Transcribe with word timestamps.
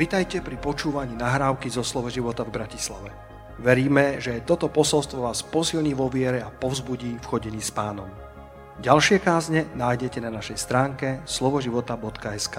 Vitajte 0.00 0.40
pri 0.40 0.56
počúvaní 0.56 1.12
nahrávky 1.12 1.68
zo 1.68 1.84
Slovo 1.84 2.08
života 2.08 2.40
v 2.40 2.56
Bratislave. 2.56 3.12
Veríme, 3.60 4.16
že 4.16 4.40
toto 4.48 4.72
posolstvo 4.72 5.28
vás 5.28 5.44
posilní 5.44 5.92
vo 5.92 6.08
viere 6.08 6.40
a 6.40 6.48
povzbudí 6.48 7.20
v 7.20 7.28
chodení 7.28 7.60
s 7.60 7.68
pánom. 7.68 8.08
Ďalšie 8.80 9.20
kázne 9.20 9.68
nájdete 9.76 10.24
na 10.24 10.32
našej 10.32 10.56
stránke 10.56 11.20
slovoživota.sk 11.28 12.56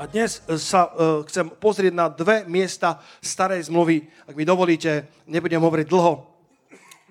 A 0.00 0.02
dnes 0.08 0.40
sa 0.56 0.88
uh, 0.88 1.20
chcem 1.28 1.52
pozrieť 1.52 1.92
na 1.92 2.08
dve 2.08 2.48
miesta 2.48 2.96
starej 3.20 3.68
zmluvy. 3.68 4.08
Ak 4.24 4.32
mi 4.32 4.48
dovolíte, 4.48 5.04
nebudem 5.28 5.60
hovoriť 5.60 5.84
dlho. 5.84 6.12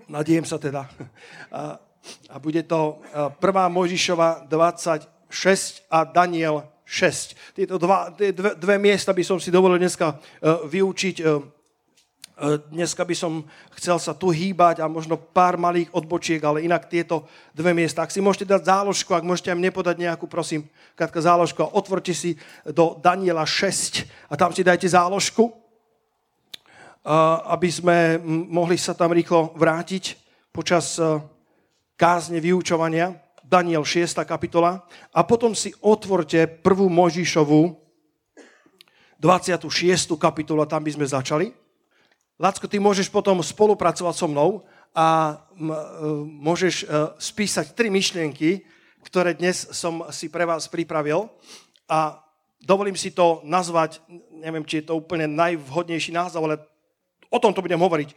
Nadiem 0.09 0.41
sa 0.49 0.57
teda. 0.57 0.89
A, 1.53 1.77
bude 2.41 2.65
to 2.65 3.05
uh, 3.13 3.29
1. 3.37 3.69
Mojžišova 3.69 4.49
26 4.49 5.85
a 5.93 6.09
Daniel 6.09 6.72
6. 6.93 7.57
Tieto 7.57 7.81
dva, 7.81 8.13
dve, 8.13 8.53
dve 8.53 8.77
miesta 8.77 9.17
by 9.17 9.25
som 9.25 9.41
si 9.41 9.49
dovolil 9.49 9.81
dneska 9.81 10.13
uh, 10.13 10.61
vyučiť. 10.69 11.17
Uh, 11.25 11.41
dneska 12.69 13.05
by 13.05 13.15
som 13.17 13.45
chcel 13.77 14.01
sa 14.01 14.17
tu 14.17 14.33
hýbať 14.33 14.81
a 14.81 14.89
možno 14.89 15.17
pár 15.17 15.57
malých 15.57 15.93
odbočiek, 15.93 16.41
ale 16.41 16.65
inak 16.65 16.89
tieto 16.89 17.29
dve 17.53 17.77
miesta. 17.77 18.01
Ak 18.01 18.13
si 18.13 18.21
môžete 18.21 18.49
dať 18.49 18.69
záložku, 18.69 19.13
ak 19.13 19.25
môžete 19.25 19.53
aj 19.53 19.57
mne 19.57 19.69
podať 19.69 20.01
nejakú, 20.01 20.25
prosím, 20.25 20.65
Katka, 20.93 21.21
záložku 21.21 21.61
a 21.65 21.73
otvorte 21.73 22.13
si 22.13 22.37
do 22.65 22.97
Daniela 23.01 23.45
6 23.45 24.29
a 24.29 24.37
tam 24.37 24.53
si 24.53 24.65
dajte 24.65 24.85
záložku, 24.85 25.53
aby 27.49 27.69
sme 27.69 28.21
mohli 28.25 28.79
sa 28.79 28.95
tam 28.95 29.11
rýchlo 29.11 29.51
vrátiť 29.57 30.15
počas 30.53 30.95
kázne 31.99 32.39
vyučovania. 32.39 33.13
Daniel 33.43 33.83
6. 33.83 34.23
kapitola 34.23 34.87
a 35.11 35.19
potom 35.27 35.51
si 35.51 35.75
otvorte 35.83 36.47
prvú 36.47 36.87
Možišovu 36.87 37.75
26. 39.19 40.19
kapitolu 40.19 40.63
a 40.63 40.71
tam 40.71 40.83
by 40.83 40.91
sme 40.95 41.07
začali. 41.07 41.47
Lacko, 42.41 42.67
ty 42.67 42.81
môžeš 42.81 43.07
potom 43.07 43.39
spolupracovať 43.39 44.15
so 44.15 44.27
mnou 44.27 44.67
a 44.91 45.07
e, 45.31 45.33
môžeš 46.43 46.83
e, 46.83 46.85
spísať 47.21 47.71
tri 47.71 47.87
myšlienky, 47.87 48.67
ktoré 49.05 49.37
dnes 49.37 49.69
som 49.71 50.03
si 50.09 50.27
pre 50.27 50.43
vás 50.43 50.67
pripravil 50.67 51.29
a 51.87 52.19
dovolím 52.59 52.97
si 52.97 53.15
to 53.15 53.39
nazvať, 53.47 54.03
neviem, 54.33 54.65
či 54.67 54.81
je 54.81 54.91
to 54.91 54.97
úplne 54.97 55.29
najvhodnejší 55.29 56.11
názov, 56.11 56.49
ale 56.49 56.55
o 57.31 57.37
tom 57.37 57.53
to 57.53 57.61
budem 57.63 57.79
hovoriť. 57.79 58.09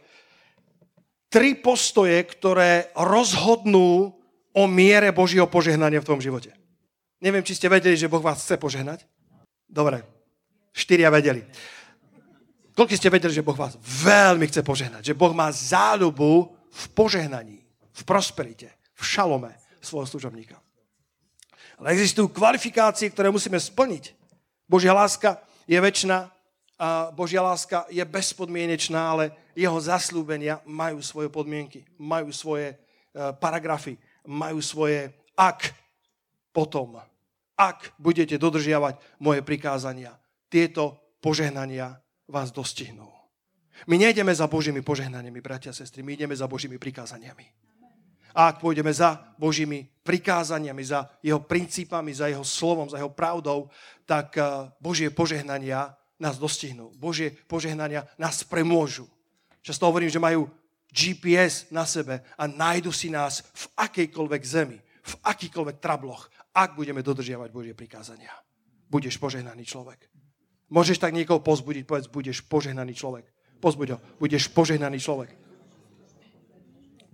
Tri 1.31 1.59
postoje, 1.59 2.19
ktoré 2.25 2.89
rozhodnú 2.95 4.16
o 4.57 4.65
miere 4.65 5.13
Božieho 5.13 5.45
požehnania 5.45 6.01
v 6.01 6.07
tvojom 6.09 6.25
živote. 6.25 6.49
Neviem, 7.21 7.45
či 7.45 7.53
ste 7.53 7.69
vedeli, 7.69 7.93
že 7.93 8.09
Boh 8.09 8.21
vás 8.21 8.41
chce 8.41 8.57
požehnať. 8.57 9.05
Dobre, 9.69 10.01
štyria 10.73 11.13
vedeli. 11.13 11.45
Koľko 12.73 12.93
ste 12.97 13.13
vedeli, 13.13 13.33
že 13.33 13.45
Boh 13.45 13.57
vás 13.57 13.77
veľmi 13.81 14.49
chce 14.49 14.65
požehnať? 14.65 15.13
Že 15.13 15.17
Boh 15.17 15.33
má 15.33 15.49
záľubu 15.53 16.53
v 16.73 16.83
požehnaní, 16.93 17.61
v 17.93 18.01
prosperite, 18.05 18.73
v 18.97 19.01
šalome 19.01 19.53
svojho 19.81 20.09
služobníka. 20.09 20.57
Ale 21.77 21.93
existujú 21.93 22.29
kvalifikácie, 22.33 23.09
ktoré 23.13 23.29
musíme 23.29 23.61
splniť. 23.61 24.13
Božia 24.65 24.93
láska 24.93 25.41
je 25.69 25.77
väčšiná 25.77 26.33
a 26.77 27.09
Božia 27.13 27.41
láska 27.41 27.85
je 27.89 28.01
bezpodmienečná, 28.05 29.01
ale 29.13 29.33
jeho 29.57 29.77
zaslúbenia 29.81 30.61
majú 30.65 31.01
svoje 31.01 31.29
podmienky, 31.33 31.81
majú 31.97 32.29
svoje 32.29 32.77
uh, 32.77 33.33
paragrafy, 33.33 33.97
majú 34.27 34.59
svoje 34.59 35.15
ak 35.33 35.71
potom, 36.51 36.99
ak 37.57 37.95
budete 37.97 38.35
dodržiavať 38.35 38.99
moje 39.23 39.41
prikázania, 39.41 40.13
tieto 40.51 40.99
požehnania 41.23 41.97
vás 42.27 42.51
dostihnú. 42.51 43.07
My 43.85 43.95
nejdeme 44.01 44.33
za 44.33 44.49
Božími 44.49 44.81
požehnaniami, 44.81 45.37
bratia 45.41 45.69
a 45.69 45.77
sestry, 45.77 46.01
my 46.01 46.17
ideme 46.17 46.33
za 46.33 46.49
Božími 46.49 46.81
prikázaniami. 46.81 47.45
A 48.37 48.53
ak 48.53 48.61
pôjdeme 48.61 48.93
za 48.93 49.33
Božími 49.37 49.89
prikázaniami, 50.05 50.83
za 50.85 51.09
jeho 51.25 51.41
princípami, 51.41 52.13
za 52.13 52.29
jeho 52.29 52.45
slovom, 52.45 52.89
za 52.89 53.01
jeho 53.01 53.09
pravdou, 53.09 53.69
tak 54.05 54.37
eh, 54.37 54.69
Božie 54.77 55.09
požehnania 55.09 55.97
nás 56.21 56.37
dostihnú. 56.37 56.93
Božie 56.97 57.33
požehnania 57.49 58.05
nás 58.17 58.45
premôžu. 58.45 59.09
Často 59.61 59.89
hovorím, 59.89 60.09
že 60.09 60.21
majú 60.21 60.49
GPS 60.91 61.69
na 61.69 61.85
sebe 61.85 62.23
a 62.39 62.43
nájdu 62.47 62.91
si 62.91 63.11
nás 63.11 63.43
v 63.53 63.65
akejkoľvek 63.75 64.41
zemi, 64.43 64.79
v 64.81 65.13
akýkoľvek 65.23 65.77
trabloch, 65.79 66.31
ak 66.55 66.73
budeme 66.73 67.05
dodržiavať 67.05 67.49
Božie 67.53 67.75
prikázania. 67.77 68.33
Budeš 68.87 69.19
požehnaný 69.19 69.67
človek. 69.67 70.09
Môžeš 70.67 70.99
tak 70.99 71.15
niekoho 71.15 71.39
pozbudiť, 71.39 71.83
povedz, 71.87 72.07
budeš 72.11 72.43
požehnaný 72.43 72.91
človek. 72.95 73.23
Pozbuď 73.63 73.87
ho, 73.95 73.97
budeš 74.19 74.51
požehnaný 74.51 74.99
človek. 74.99 75.31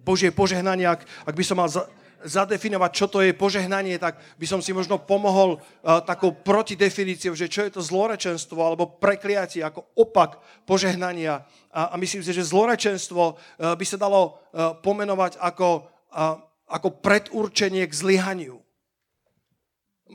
Božie 0.03 0.35
požehnanie, 0.35 0.83
ak, 0.83 1.07
ak 1.23 1.35
by 1.35 1.43
som 1.45 1.57
mal 1.61 1.69
za, 1.71 1.87
zadefinovať, 2.23 2.91
čo 2.95 3.05
to 3.11 3.19
je 3.19 3.35
požehnanie, 3.35 3.99
tak 3.99 4.17
by 4.39 4.45
som 4.47 4.63
si 4.63 4.71
možno 4.71 4.97
pomohol 4.97 5.59
uh, 5.59 5.99
takou 6.01 6.31
protidefiníciou, 6.31 7.35
že 7.35 7.51
čo 7.51 7.67
je 7.67 7.75
to 7.75 7.81
zlorečenstvo 7.83 8.57
alebo 8.63 8.87
prekliatie 8.97 9.61
ako 9.61 9.83
opak 9.99 10.39
požehnania. 10.63 11.43
A, 11.69 11.93
a 11.93 11.95
myslím 11.99 12.23
si, 12.23 12.31
že 12.31 12.47
zlorečenstvo 12.47 13.23
uh, 13.35 13.75
by 13.75 13.85
sa 13.85 13.99
dalo 13.99 14.39
uh, 14.55 14.73
pomenovať 14.79 15.35
ako, 15.37 15.91
uh, 16.15 16.39
ako 16.71 16.87
predurčenie 17.03 17.83
k 17.83 17.93
zlyhaniu 17.93 18.62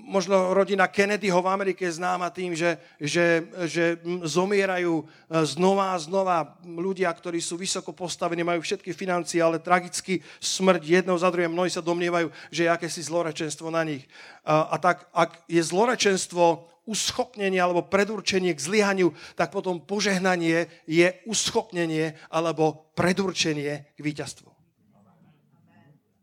možno 0.04 0.54
rodina 0.54 0.86
Kennedyho 0.86 1.41
v 1.42 1.50
Amerike 1.50 1.88
je 1.88 1.98
známa 1.98 2.31
tým, 2.31 2.54
že, 2.54 2.78
že, 3.00 3.47
že 3.66 3.84
zomierajú 4.26 5.03
e, 5.03 5.04
znova 5.42 5.94
a 5.94 6.03
znova 6.03 6.59
ľudia, 6.62 7.10
ktorí 7.10 7.42
sú 7.42 7.59
vysoko 7.59 7.91
postavení, 7.91 8.47
majú 8.47 8.62
všetky 8.62 8.94
financie, 8.94 9.42
ale 9.42 9.62
tragicky 9.62 10.22
smrť 10.38 10.82
jednou 11.03 11.19
za 11.19 11.31
druhým. 11.31 11.50
Mnohí 11.50 11.70
sa 11.72 11.84
domnievajú, 11.84 12.31
že 12.50 12.66
je 12.66 12.75
akési 12.75 13.00
zlorečenstvo 13.04 13.69
na 13.69 13.82
nich. 13.84 14.04
A, 14.47 14.72
a 14.72 14.76
tak, 14.78 15.06
ak 15.10 15.44
je 15.50 15.60
zlorečenstvo 15.60 16.69
uschopnenie 16.88 17.60
alebo 17.60 17.84
predurčenie 17.84 18.56
k 18.56 18.64
zlyhaniu, 18.64 19.12
tak 19.37 19.53
potom 19.53 19.84
požehnanie 19.84 20.72
je 20.88 21.12
uschopnenie 21.28 22.16
alebo 22.32 22.88
predurčenie 22.97 23.92
k 23.92 24.00
víťazstvu. 24.00 24.47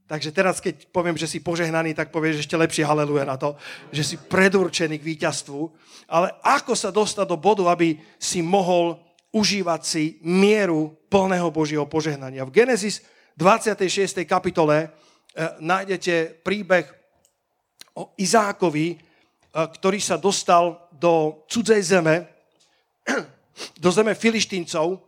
Takže 0.06 0.30
teraz, 0.30 0.62
keď 0.62 0.86
poviem, 0.94 1.18
že 1.18 1.26
si 1.26 1.42
požehnaný, 1.42 1.98
tak 1.98 2.14
povieš 2.14 2.46
ešte 2.46 2.54
lepšie 2.54 2.86
haleluja 2.86 3.26
na 3.26 3.42
to, 3.42 3.58
že 3.90 4.06
si 4.06 4.16
predurčený 4.22 5.02
k 5.02 5.08
víťazstvu. 5.18 5.62
Ale 6.06 6.30
ako 6.46 6.78
sa 6.78 6.94
dostať 6.94 7.26
do 7.26 7.42
bodu, 7.42 7.66
aby 7.74 7.98
si 8.22 8.46
mohol 8.46 9.02
užívať 9.34 9.82
si 9.82 10.22
mieru 10.22 10.94
plného 11.10 11.50
Božieho 11.50 11.90
požehnania. 11.90 12.46
V 12.46 12.54
Genesis 12.54 13.02
26. 13.34 14.22
kapitole 14.30 14.78
e, 14.86 14.88
nájdete 15.58 16.46
príbeh 16.46 16.86
o 17.98 18.14
Izákovi, 18.14 18.88
e, 18.94 18.98
ktorý 19.58 19.98
sa 19.98 20.22
dostal 20.22 20.86
do 20.94 21.44
cudzej 21.50 21.82
zeme, 21.82 22.30
do 23.84 23.90
zeme 23.90 24.14
filištíncov 24.14 25.02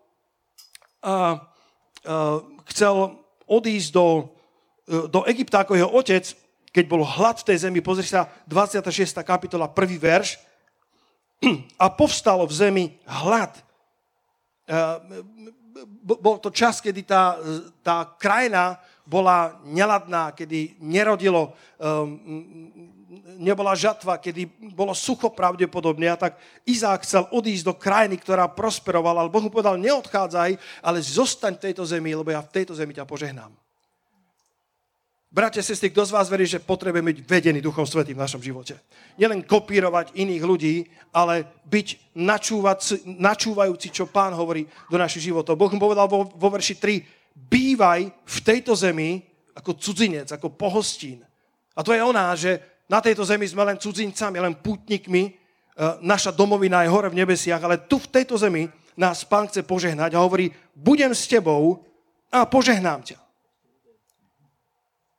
a 0.97 1.39
chcel 2.71 2.95
odísť 3.47 3.89
do 3.95 4.36
do 4.87 5.27
Egypta 5.27 5.67
ako 5.67 5.75
jeho 5.75 5.91
otec, 5.91 6.23
keď 6.71 6.85
bol 6.87 7.03
hlad 7.03 7.43
v 7.43 7.47
tej 7.51 7.57
zemi, 7.67 7.83
pozri 7.83 8.07
sa, 8.07 8.31
26. 8.47 8.93
kapitola, 9.23 9.67
prvý 9.67 9.99
verš, 9.99 10.39
a 11.83 11.85
povstalo 11.91 12.47
v 12.47 12.53
zemi 12.53 12.85
hlad. 13.05 13.53
E, 13.57 13.63
bol 16.01 16.41
to 16.41 16.49
čas, 16.49 16.81
kedy 16.81 17.05
tá, 17.05 17.37
tá 17.85 18.07
krajina 18.17 18.81
bola 19.05 19.61
neladná, 19.63 20.33
kedy 20.33 20.81
nerodilo, 20.81 21.53
e, 21.77 21.85
nebola 23.37 23.77
žatva, 23.77 24.17
kedy 24.17 24.73
bolo 24.73 24.97
sucho 24.97 25.29
pravdepodobne. 25.29 26.09
A 26.09 26.17
tak 26.17 26.41
Izák 26.65 27.05
chcel 27.05 27.23
odísť 27.29 27.65
do 27.69 27.75
krajiny, 27.77 28.17
ktorá 28.17 28.49
prosperovala, 28.49 29.23
ale 29.23 29.33
Boh 29.33 29.45
mu 29.45 29.53
povedal, 29.53 29.77
neodchádzaj, 29.77 30.57
ale 30.81 30.97
zostaň 30.99 31.55
v 31.55 31.63
tejto 31.69 31.83
zemi, 31.85 32.17
lebo 32.17 32.33
ja 32.33 32.41
v 32.41 32.53
tejto 32.53 32.73
zemi 32.73 32.97
ťa 32.97 33.05
požehnám. 33.05 33.53
Bratia, 35.37 35.61
sestry, 35.61 35.93
kto 35.93 36.01
z 36.01 36.15
vás 36.17 36.33
verí, 36.33 36.49
že 36.49 36.57
potrebujeme 36.57 37.13
byť 37.13 37.21
vedený 37.29 37.61
Duchom 37.61 37.85
Svetým 37.85 38.17
v 38.17 38.25
našom 38.25 38.41
živote? 38.41 38.81
Nielen 39.21 39.45
kopírovať 39.45 40.17
iných 40.17 40.41
ľudí, 40.41 40.89
ale 41.13 41.61
byť 41.61 42.17
načúvajúci, 43.21 43.93
čo 43.93 44.09
Pán 44.09 44.33
hovorí 44.33 44.65
do 44.89 44.97
našich 44.97 45.29
životov. 45.29 45.53
Boh 45.53 45.69
mu 45.69 45.77
povedal 45.77 46.09
vo, 46.09 46.25
vo 46.25 46.49
verši 46.49 46.81
3, 46.81 47.37
bývaj 47.37 48.09
v 48.09 48.37
tejto 48.41 48.73
zemi 48.73 49.21
ako 49.53 49.77
cudzinec, 49.77 50.25
ako 50.33 50.57
pohostín. 50.57 51.21
A 51.77 51.85
to 51.85 51.93
je 51.93 52.01
ona, 52.01 52.33
že 52.33 52.57
na 52.89 52.97
tejto 52.97 53.21
zemi 53.21 53.45
sme 53.45 53.61
len 53.61 53.77
cudzincami, 53.77 54.41
len 54.41 54.57
pútnikmi, 54.57 55.21
e, 55.21 55.31
naša 56.01 56.33
domovina 56.33 56.81
je 56.81 56.89
hore 56.89 57.13
v 57.13 57.19
nebesiach, 57.21 57.61
ale 57.61 57.85
tu 57.85 58.01
v 58.01 58.09
tejto 58.09 58.41
zemi 58.41 58.65
nás 58.97 59.21
Pán 59.21 59.45
chce 59.45 59.61
požehnať 59.61 60.17
a 60.17 60.23
hovorí, 60.25 60.49
budem 60.73 61.13
s 61.13 61.29
tebou 61.29 61.85
a 62.33 62.49
požehnám 62.49 63.05
ťa. 63.05 63.26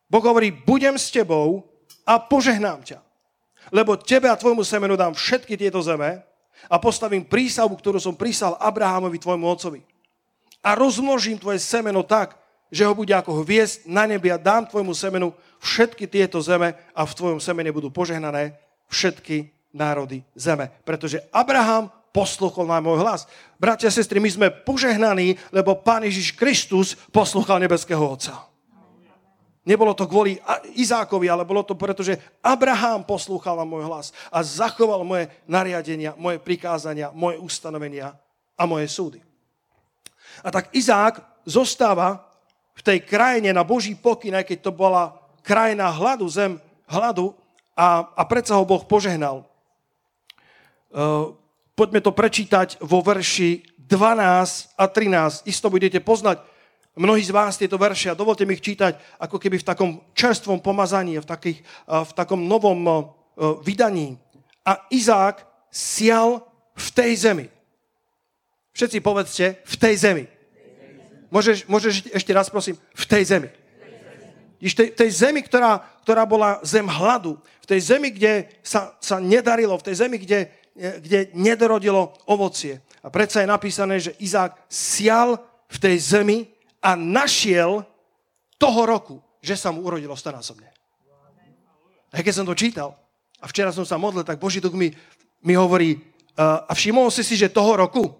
Boh 0.08 0.24
hovorí, 0.24 0.48
budem 0.50 0.96
s 0.96 1.12
tebou 1.12 1.68
a 2.08 2.16
požehnám 2.16 2.80
ťa. 2.80 2.98
lebo 3.68 4.00
tebe 4.00 4.28
a 4.32 4.36
tvojmu 4.36 4.64
semenu 4.64 4.96
dám 4.96 5.12
všetky 5.12 5.56
tieto 5.56 5.80
zeme 5.84 6.24
a 6.72 6.76
postavím 6.80 7.24
prísahu, 7.24 7.70
ktorú 7.76 8.00
som 8.00 8.16
prísal 8.16 8.56
Abrahamovi, 8.56 9.20
tvojmu 9.20 9.44
otcovi. 9.44 9.80
A 10.64 10.74
rozmnožím 10.74 11.38
tvoje 11.38 11.60
semeno 11.62 12.02
tak, 12.02 12.34
že 12.68 12.84
ho 12.84 12.92
bude 12.92 13.12
ako 13.12 13.44
hviezd 13.44 13.84
na 13.88 14.04
nebi 14.04 14.28
a 14.28 14.40
dám 14.40 14.68
tvojmu 14.68 14.92
semenu 14.92 15.32
všetky 15.60 16.04
tieto 16.08 16.40
zeme 16.40 16.76
a 16.92 17.02
v 17.04 17.16
tvojom 17.16 17.40
semene 17.40 17.72
budú 17.72 17.88
požehnané 17.88 18.56
všetky 18.88 19.52
národy 19.72 20.24
zeme. 20.32 20.72
Pretože 20.84 21.24
Abraham 21.32 21.88
posluchol 22.12 22.64
na 22.64 22.80
môj 22.80 23.04
hlas. 23.04 23.28
Bratia 23.60 23.88
a 23.88 23.94
sestry, 23.94 24.18
my 24.18 24.28
sme 24.32 24.48
požehnaní, 24.48 25.36
lebo 25.52 25.76
Pán 25.76 26.04
Ježiš 26.04 26.34
Kristus 26.34 26.96
poslúchal 27.12 27.60
nebeského 27.60 28.00
Otca. 28.00 28.47
Nebolo 29.68 29.92
to 29.92 30.08
kvôli 30.08 30.40
Izákovi, 30.80 31.28
ale 31.28 31.44
bolo 31.44 31.60
to 31.60 31.76
preto, 31.76 32.00
že 32.00 32.16
Abraham 32.40 33.04
poslúchal 33.04 33.60
môj 33.68 33.84
hlas 33.84 34.16
a 34.32 34.40
zachoval 34.40 35.04
moje 35.04 35.28
nariadenia, 35.44 36.16
moje 36.16 36.40
prikázania, 36.40 37.12
moje 37.12 37.36
ustanovenia 37.36 38.16
a 38.56 38.64
moje 38.64 38.88
súdy. 38.88 39.20
A 40.40 40.48
tak 40.48 40.72
Izák 40.72 41.20
zostáva 41.44 42.24
v 42.72 42.80
tej 42.80 42.98
krajine 43.04 43.52
na 43.52 43.60
Boží 43.60 43.92
pokyn, 43.92 44.40
aj 44.40 44.48
keď 44.48 44.58
to 44.64 44.72
bola 44.72 45.20
krajina 45.44 45.92
hladu, 45.92 46.24
zem 46.32 46.56
hladu 46.88 47.36
a, 47.76 48.08
a 48.16 48.22
predsa 48.24 48.56
ho 48.56 48.64
Boh 48.64 48.80
požehnal. 48.88 49.44
Uh, 50.88 51.36
poďme 51.76 52.00
to 52.00 52.16
prečítať 52.16 52.80
vo 52.80 53.04
verši 53.04 53.68
12 53.84 54.80
a 54.80 54.84
13. 54.88 55.44
Isto 55.44 55.68
budete 55.68 56.00
poznať 56.00 56.40
mnohí 56.98 57.22
z 57.22 57.30
vás 57.30 57.54
tieto 57.54 57.78
verše 57.78 58.10
a 58.10 58.18
dovolte 58.18 58.42
mi 58.42 58.58
ich 58.58 58.64
čítať 58.64 58.98
ako 59.22 59.38
keby 59.38 59.62
v 59.62 59.68
takom 59.68 59.90
čerstvom 60.12 60.58
pomazaní, 60.58 61.22
v, 61.22 61.26
takých, 61.26 61.58
v 61.86 62.12
takom 62.12 62.44
novom 62.44 63.14
vydaní. 63.62 64.18
A 64.66 64.84
Izák 64.90 65.46
sial 65.70 66.42
v 66.74 66.88
tej 66.90 67.12
zemi. 67.16 67.46
Všetci 68.74 68.98
povedzte, 69.00 69.62
v 69.64 69.74
tej 69.78 69.94
zemi. 69.96 70.24
Môžeš, 71.28 71.66
môžeš 71.66 71.94
ešte 72.14 72.32
raz, 72.32 72.50
prosím, 72.50 72.78
v 72.94 73.04
tej 73.06 73.22
zemi. 73.24 73.48
V 74.58 74.74
tej, 74.74 74.88
tej 74.90 75.10
zemi, 75.14 75.40
ktorá, 75.42 75.78
ktorá 76.02 76.26
bola 76.26 76.58
zem 76.66 76.86
hladu, 76.86 77.38
v 77.62 77.66
tej 77.66 77.80
zemi, 77.94 78.10
kde 78.10 78.50
sa, 78.64 78.98
sa 78.98 79.22
nedarilo, 79.22 79.78
v 79.78 79.86
tej 79.86 79.94
zemi, 80.02 80.18
kde, 80.18 80.50
kde 80.74 81.30
nedorodilo 81.30 82.16
ovocie. 82.26 82.82
A 83.02 83.10
predsa 83.10 83.44
je 83.44 83.54
napísané, 83.54 84.02
že 84.02 84.18
Izák 84.18 84.58
sial 84.66 85.38
v 85.70 85.76
tej 85.78 85.96
zemi 86.02 86.38
a 86.82 86.94
našiel 86.94 87.86
toho 88.58 88.82
roku, 88.86 89.16
že 89.42 89.54
sa 89.54 89.70
mu 89.70 89.86
urodilo 89.86 90.14
stanásobne. 90.18 90.70
A 92.10 92.24
keď 92.24 92.34
som 92.34 92.46
to 92.48 92.56
čítal, 92.56 92.96
a 93.38 93.46
včera 93.46 93.70
som 93.70 93.86
sa 93.86 94.00
modlil, 94.00 94.26
tak 94.26 94.42
Boží 94.42 94.58
duch 94.58 94.74
mi, 94.74 94.90
mi 95.44 95.54
hovorí, 95.54 95.94
uh, 95.94 96.66
a 96.66 96.72
všimol 96.74 97.12
si 97.12 97.22
si, 97.22 97.38
že 97.38 97.52
toho 97.52 97.78
roku, 97.78 98.10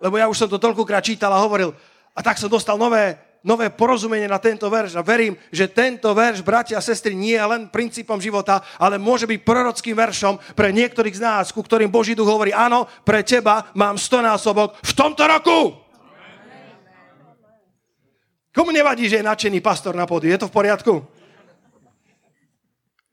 lebo 0.00 0.16
ja 0.16 0.32
už 0.32 0.38
som 0.40 0.48
to 0.48 0.56
toľkokrát 0.56 1.04
čítal 1.04 1.28
a 1.36 1.44
hovoril, 1.44 1.76
a 2.16 2.20
tak 2.24 2.40
som 2.40 2.48
dostal 2.48 2.80
nové, 2.80 3.20
nové 3.44 3.68
porozumenie 3.68 4.24
na 4.24 4.40
tento 4.40 4.64
verš 4.72 4.96
a 4.96 5.04
verím, 5.04 5.36
že 5.52 5.68
tento 5.68 6.08
verš, 6.16 6.40
bratia 6.40 6.80
a 6.80 6.84
sestry, 6.84 7.12
nie 7.12 7.36
je 7.36 7.44
len 7.44 7.68
princípom 7.68 8.16
života, 8.16 8.64
ale 8.80 8.96
môže 8.96 9.28
byť 9.28 9.44
prorockým 9.44 9.92
veršom 9.92 10.40
pre 10.56 10.72
niektorých 10.72 11.20
z 11.20 11.24
nás, 11.24 11.52
ku 11.52 11.60
ktorým 11.60 11.92
Boží 11.92 12.16
duch 12.16 12.28
hovorí, 12.28 12.48
áno, 12.48 12.88
pre 13.04 13.20
teba 13.20 13.68
mám 13.76 14.00
stonásobok 14.00 14.80
v 14.80 14.92
tomto 14.96 15.22
roku. 15.28 15.89
Komu 18.50 18.74
nevadí, 18.74 19.06
že 19.06 19.22
je 19.22 19.28
nadšený 19.30 19.62
pastor 19.62 19.94
na 19.94 20.10
pódiu? 20.10 20.34
Je 20.34 20.42
to 20.42 20.50
v 20.50 20.56
poriadku? 20.58 21.06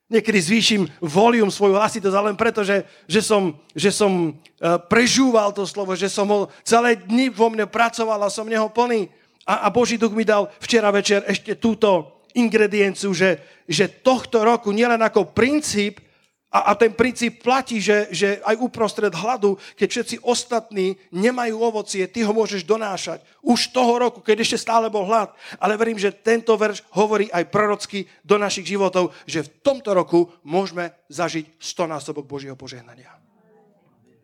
Niekedy 0.07 0.39
zvýšim 0.39 0.81
volium 1.04 1.51
svoju 1.51 1.75
hlasitosť, 1.75 2.16
len 2.31 2.39
preto, 2.39 2.63
že, 2.63 2.88
že 3.06 3.19
som, 3.19 3.54
že 3.75 3.92
som 3.92 4.31
uh, 4.31 4.80
prežúval 4.80 5.51
to 5.51 5.68
slovo, 5.68 5.94
že 6.00 6.07
som 6.07 6.25
ho 6.31 6.48
celé 6.63 6.95
dni 6.95 7.28
vo 7.28 7.51
mne 7.51 7.68
pracoval 7.68 8.24
a 8.24 8.31
som 8.31 8.48
neho 8.48 8.72
plný. 8.72 9.12
A, 9.44 9.68
a 9.68 9.74
Boží 9.74 10.00
duch 10.00 10.16
mi 10.16 10.24
dal 10.24 10.48
včera 10.63 10.89
večer 10.95 11.28
ešte 11.28 11.60
túto 11.60 12.24
ingredienciu, 12.31 13.12
že, 13.12 13.44
že 13.68 13.92
tohto 13.92 14.48
roku 14.48 14.72
nielen 14.72 15.04
ako 15.04 15.36
princíp, 15.36 16.00
a, 16.48 16.72
a 16.72 16.76
ten 16.80 16.96
princíp 16.96 17.44
platí, 17.44 17.84
že, 17.84 18.08
že 18.08 18.40
aj 18.40 18.56
uprostred 18.64 19.12
hladu, 19.12 19.60
keď 19.76 19.88
všetci 19.92 20.16
ostatní 20.24 20.96
nemajú 21.12 21.60
ovocie, 21.60 22.08
ty 22.08 22.24
ho 22.24 22.32
môžeš 22.32 22.64
donášať. 22.64 23.20
Už 23.44 23.76
toho 23.76 24.00
roku, 24.00 24.24
keď 24.24 24.48
ešte 24.48 24.64
stále 24.64 24.88
bol 24.88 25.04
hlad. 25.04 25.36
Ale 25.60 25.76
verím, 25.76 26.00
že 26.00 26.16
tento 26.16 26.56
verš 26.56 26.88
hovorí 26.96 27.28
aj 27.36 27.52
prorocky 27.52 28.08
do 28.24 28.40
našich 28.40 28.64
životov, 28.64 29.12
že 29.28 29.44
v 29.44 29.52
tomto 29.60 29.92
roku 29.92 30.32
môžeme 30.48 30.96
zažiť 31.12 31.60
stonásobok 31.60 32.24
Božieho 32.24 32.56
požehnania. 32.56 33.12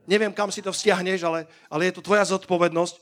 Neviem, 0.08 0.32
kam 0.32 0.48
si 0.48 0.64
to 0.64 0.72
vzťahneš, 0.72 1.28
ale, 1.28 1.44
ale 1.68 1.92
je 1.92 2.00
to 2.00 2.08
tvoja 2.08 2.24
zodpovednosť. 2.24 2.96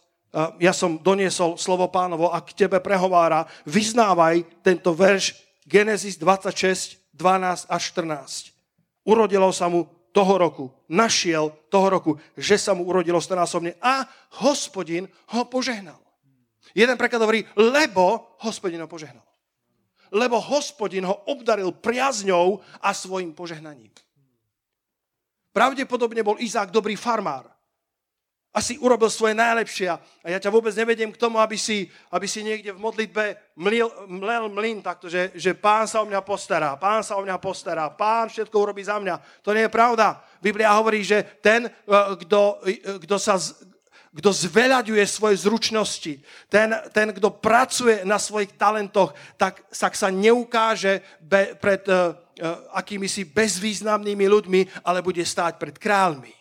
Ja 0.57 0.74
som 0.74 0.97
doniesol 0.97 1.62
slovo 1.62 1.94
pánovo 1.94 2.33
a 2.33 2.41
k 2.41 2.65
tebe 2.65 2.81
prehovára. 2.81 3.45
Vyznávaj 3.69 4.65
tento 4.65 4.97
verš 4.97 5.38
Genesis 5.69 6.17
26, 6.17 7.13
12 7.13 7.69
až 7.69 7.81
14 7.94 8.50
urodilo 9.06 9.51
sa 9.53 9.68
mu 9.68 9.88
toho 10.12 10.36
roku, 10.38 10.65
našiel 10.92 11.56
toho 11.71 11.88
roku, 11.88 12.12
že 12.36 12.59
sa 12.59 12.75
mu 12.75 12.83
urodilo 12.83 13.19
stonásobne 13.19 13.80
a 13.80 14.03
hospodin 14.44 15.07
ho 15.36 15.42
požehnal. 15.48 16.00
Jeden 16.71 16.95
preklad 16.95 17.24
hovorí, 17.24 17.44
lebo 17.56 18.36
hospodin 18.44 18.80
ho 18.83 18.88
požehnal. 18.88 19.24
Lebo 20.12 20.39
hospodin 20.39 21.07
ho 21.07 21.15
obdaril 21.31 21.71
priazňou 21.71 22.59
a 22.83 22.92
svojim 22.92 23.31
požehnaním. 23.31 23.92
Pravdepodobne 25.51 26.24
bol 26.24 26.39
Izák 26.39 26.71
dobrý 26.71 26.95
farmár 26.95 27.50
asi 28.51 28.75
urobil 28.83 29.07
svoje 29.07 29.31
najlepšie 29.31 29.88
a 29.95 30.27
ja 30.27 30.36
ťa 30.36 30.51
vôbec 30.51 30.75
nevediem 30.75 31.07
k 31.07 31.19
tomu, 31.19 31.39
aby 31.39 31.56
si, 31.56 31.88
aby 32.12 32.27
si 32.27 32.44
niekde 32.44 32.75
v 32.75 32.83
modlitbe 32.83 33.56
mlil, 33.56 33.88
mlel 34.12 34.51
mlin 34.51 34.83
takto, 34.83 35.07
že, 35.07 35.31
že 35.39 35.56
pán 35.56 35.88
sa 35.88 36.03
o 36.03 36.07
mňa 36.07 36.19
postará, 36.19 36.75
pán 36.75 37.00
sa 37.00 37.15
o 37.15 37.24
mňa 37.24 37.39
postará, 37.39 37.88
pán 37.88 38.27
všetko 38.27 38.51
urobí 38.51 38.83
za 38.83 39.00
mňa. 39.00 39.15
To 39.48 39.56
nie 39.56 39.63
je 39.63 39.71
pravda. 39.71 40.19
Biblia 40.44 40.75
hovorí, 40.75 41.00
že 41.00 41.24
ten, 41.39 41.71
eh, 41.71 41.95
kto, 42.27 42.59
eh, 42.68 43.00
kto 43.00 43.15
sa 43.15 43.39
kto 44.12 44.27
zveľaďuje 44.36 45.07
svoje 45.07 45.39
zručnosti, 45.48 46.19
ten, 46.51 46.75
ten, 46.92 47.15
kto 47.15 47.31
pracuje 47.31 48.03
na 48.03 48.19
svojich 48.19 48.59
talentoch, 48.59 49.15
tak 49.39 49.63
sa 49.71 50.12
neukáže 50.12 51.00
be, 51.24 51.55
pred 51.55 51.79
uh, 51.88 52.12
akými 52.75 53.08
si 53.08 53.24
bezvýznamnými 53.24 54.27
ľuďmi, 54.27 54.84
ale 54.84 55.00
bude 55.00 55.24
stáť 55.24 55.55
pred 55.55 55.79
kráľmi. 55.79 56.40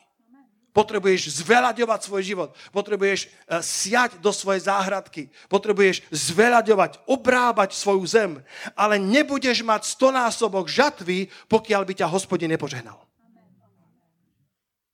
Potrebuješ 0.71 1.43
zveľaďovať 1.43 2.00
svoj 2.07 2.23
život. 2.23 2.50
Potrebuješ 2.71 3.27
eh, 3.27 3.59
siať 3.59 4.23
do 4.23 4.31
svojej 4.31 4.71
záhradky. 4.71 5.27
Potrebuješ 5.50 6.07
zveľaďovať, 6.15 7.11
obrábať 7.11 7.75
svoju 7.75 8.05
zem. 8.07 8.33
Ale 8.79 9.03
nebudeš 9.03 9.67
mať 9.67 9.87
stonásobok 9.87 10.71
žatvy, 10.71 11.27
pokiaľ 11.50 11.83
by 11.83 11.93
ťa 11.99 12.07
hospodin 12.07 12.55
nepožehnal. 12.55 13.11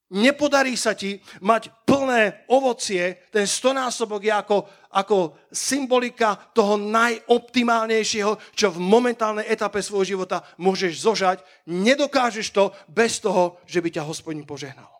Nepodarí 0.07 0.79
sa 0.79 0.95
ti 0.95 1.19
mať 1.43 1.67
plné 1.83 2.47
ovocie, 2.47 3.27
ten 3.27 3.43
stonásobok 3.43 4.23
je 4.23 4.31
ako, 4.31 4.57
ako 4.87 5.35
symbolika 5.51 6.39
toho 6.55 6.79
najoptimálnejšieho, 6.79 8.55
čo 8.55 8.71
v 8.71 8.79
momentálnej 8.79 9.43
etape 9.51 9.83
svojho 9.83 10.15
života 10.15 10.47
môžeš 10.55 11.03
zožať. 11.03 11.37
Nedokážeš 11.67 12.55
to 12.55 12.71
bez 12.87 13.19
toho, 13.19 13.59
že 13.67 13.83
by 13.83 13.99
ťa 13.99 14.07
hospodin 14.07 14.47
požehnal. 14.47 14.96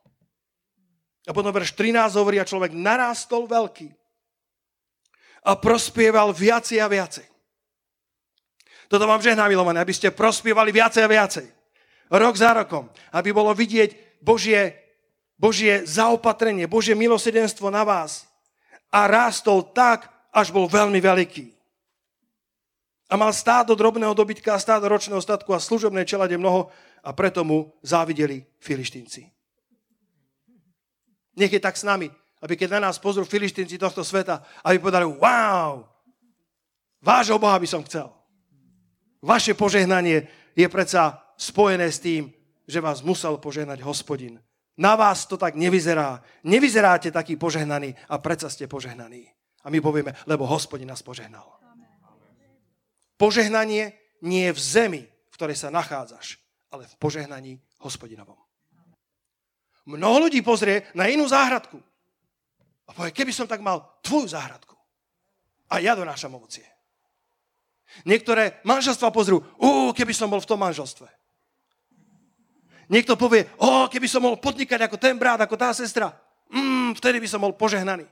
A 1.28 1.36
potom 1.36 1.52
verš 1.52 1.76
13 1.76 2.16
hovorí, 2.16 2.40
a 2.40 2.48
človek 2.48 2.72
narástol 2.72 3.52
veľký 3.52 3.92
a 5.44 5.52
prospieval 5.60 6.32
viacej 6.32 6.80
a 6.80 6.88
viacej. 6.88 7.28
Toto 8.88 9.04
vám 9.04 9.20
žehná, 9.20 9.48
milované, 9.52 9.84
aby 9.84 9.92
ste 9.92 10.16
prospievali 10.16 10.72
viacej 10.72 11.04
a 11.04 11.12
viacej. 11.12 11.48
Rok 12.08 12.36
za 12.40 12.56
rokom. 12.56 12.88
Aby 13.12 13.36
bolo 13.36 13.52
vidieť 13.52 14.20
Božie, 14.24 14.80
Božie 15.36 15.84
zaopatrenie, 15.84 16.72
Božie 16.72 16.96
milosedenstvo 16.96 17.68
na 17.68 17.84
vás. 17.84 18.24
A 18.88 19.04
rástol 19.08 19.68
tak, 19.76 20.08
až 20.32 20.56
bol 20.56 20.72
veľmi 20.72 21.04
veľký. 21.04 21.52
A 23.08 23.16
mal 23.16 23.32
stádo 23.36 23.76
drobného 23.76 24.16
dobytka, 24.16 24.60
stádo 24.60 24.88
ročného 24.88 25.20
statku 25.20 25.52
a 25.56 25.64
služobné 25.64 26.08
čelade 26.08 26.36
mnoho 26.40 26.72
a 27.04 27.12
preto 27.12 27.44
mu 27.44 27.72
závideli 27.84 28.44
filištínci. 28.60 29.37
Nech 31.38 31.54
je 31.54 31.62
tak 31.62 31.78
s 31.78 31.86
nami, 31.86 32.10
aby 32.42 32.54
keď 32.58 32.82
na 32.82 32.90
nás 32.90 32.98
pozrú 32.98 33.22
filištínci 33.26 33.78
tohto 33.78 34.02
sveta, 34.02 34.42
aby 34.66 34.82
povedali, 34.82 35.06
wow, 35.06 35.86
vášho 37.02 37.38
Boha 37.38 37.58
by 37.62 37.68
som 37.70 37.86
chcel. 37.86 38.10
Vaše 39.22 39.54
požehnanie 39.54 40.26
je 40.58 40.68
predsa 40.70 41.22
spojené 41.38 41.90
s 41.94 42.02
tým, 42.02 42.34
že 42.66 42.82
vás 42.82 43.06
musel 43.06 43.38
požehnať 43.38 43.82
hospodin. 43.86 44.42
Na 44.78 44.94
vás 44.94 45.26
to 45.26 45.38
tak 45.38 45.58
nevyzerá. 45.58 46.22
Nevyzeráte 46.46 47.10
taký 47.10 47.34
požehnaný 47.38 47.98
a 48.10 48.22
predsa 48.22 48.50
ste 48.50 48.70
požehnaní. 48.70 49.26
A 49.66 49.74
my 49.74 49.82
povieme, 49.82 50.14
lebo 50.30 50.46
hospodin 50.46 50.90
nás 50.90 51.02
požehnal. 51.02 51.58
Požehnanie 53.18 53.98
nie 54.22 54.46
je 54.50 54.54
v 54.54 54.62
zemi, 54.62 55.02
v 55.06 55.36
ktorej 55.36 55.58
sa 55.58 55.74
nachádzaš, 55.74 56.38
ale 56.70 56.86
v 56.86 56.96
požehnaní 57.02 57.58
hospodinovom. 57.82 58.47
Mnoho 59.88 60.28
ľudí 60.28 60.44
pozrie 60.44 60.84
na 60.92 61.08
inú 61.08 61.24
záhradku 61.24 61.80
a 62.88 62.92
povie, 62.92 63.16
keby 63.16 63.32
som 63.32 63.48
tak 63.48 63.64
mal 63.64 64.00
tvoju 64.04 64.36
záhradku 64.36 64.76
a 65.72 65.80
ja 65.80 65.96
donášam 65.96 66.36
ovocie. 66.36 66.68
Niektoré 68.04 68.60
manželstva 68.68 69.16
pozrú, 69.16 69.40
ú, 69.56 69.96
keby 69.96 70.12
som 70.12 70.28
bol 70.28 70.44
v 70.44 70.50
tom 70.50 70.60
manželstve. 70.60 71.08
Niekto 72.92 73.16
povie, 73.16 73.48
o, 73.60 73.88
keby 73.88 74.08
som 74.12 74.24
mohol 74.24 74.40
podnikať 74.40 74.88
ako 74.88 75.00
ten 75.00 75.16
brat, 75.16 75.40
ako 75.40 75.56
tá 75.56 75.72
sestra, 75.72 76.12
mm, 76.52 77.00
vtedy 77.00 77.24
by 77.24 77.28
som 77.32 77.40
bol 77.40 77.56
požehnaný. 77.56 78.08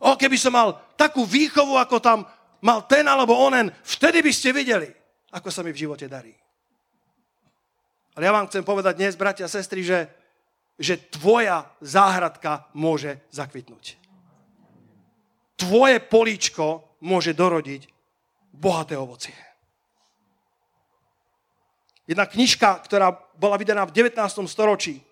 O, 0.00 0.16
keby 0.16 0.40
som 0.40 0.56
mal 0.56 0.76
takú 0.96 1.24
výchovu, 1.24 1.76
ako 1.76 2.00
tam 2.00 2.24
mal 2.64 2.84
ten 2.88 3.04
alebo 3.04 3.36
onen, 3.36 3.68
vtedy 3.84 4.24
by 4.24 4.32
ste 4.32 4.56
videli, 4.56 4.88
ako 5.32 5.48
sa 5.52 5.60
mi 5.60 5.72
v 5.72 5.84
živote 5.84 6.08
darí. 6.08 6.32
Ale 8.16 8.26
ja 8.28 8.32
vám 8.34 8.48
chcem 8.50 8.66
povedať 8.66 8.98
dnes, 8.98 9.14
bratia 9.14 9.46
a 9.46 9.52
sestry, 9.52 9.86
že, 9.86 10.10
že 10.78 10.94
tvoja 11.10 11.66
záhradka 11.82 12.70
môže 12.70 13.18
zakvitnúť. 13.34 13.98
Tvoje 15.58 15.98
políčko 15.98 16.96
môže 17.02 17.34
dorodiť 17.34 17.90
bohaté 18.54 18.94
ovocie. 18.94 19.34
Jedna 22.08 22.24
knižka, 22.24 22.80
ktorá 22.88 23.12
bola 23.36 23.60
vydaná 23.60 23.84
v 23.84 23.92
19. 23.92 24.16
storočí, 24.48 25.02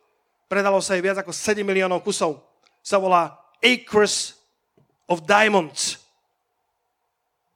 predalo 0.49 0.81
sa 0.81 0.97
jej 0.97 1.05
viac 1.05 1.21
ako 1.21 1.35
7 1.35 1.61
miliónov 1.61 2.01
kusov, 2.01 2.41
sa 2.81 2.97
volá 2.97 3.37
Acres 3.61 4.39
of 5.11 5.27
Diamonds. 5.27 6.01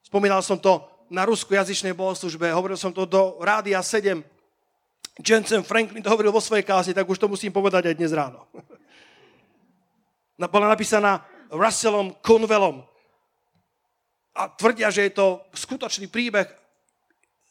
Spomínal 0.05 0.43
som 0.43 0.59
to 0.59 0.83
na 1.09 1.23
ruskojazyčnej 1.25 1.95
bohoslužbe, 1.95 2.51
hovoril 2.51 2.75
som 2.75 2.91
to 2.91 3.07
do 3.07 3.39
Rádia 3.39 3.79
7. 3.79 4.21
Jensen 5.19 5.67
Franklin 5.67 5.99
to 5.99 6.07
hovoril 6.07 6.31
vo 6.31 6.39
svojej 6.39 6.63
kázni, 6.63 6.95
tak 6.95 7.09
už 7.09 7.19
to 7.19 7.27
musím 7.27 7.51
povedať 7.51 7.91
aj 7.91 7.95
dnes 7.99 8.15
ráno. 8.15 8.47
Bola 10.39 10.71
napísaná 10.71 11.21
Russellom 11.51 12.15
Conwellom. 12.23 12.81
A 14.31 14.47
tvrdia, 14.47 14.87
že 14.87 15.11
je 15.11 15.13
to 15.19 15.43
skutočný 15.51 16.07
príbeh. 16.07 16.47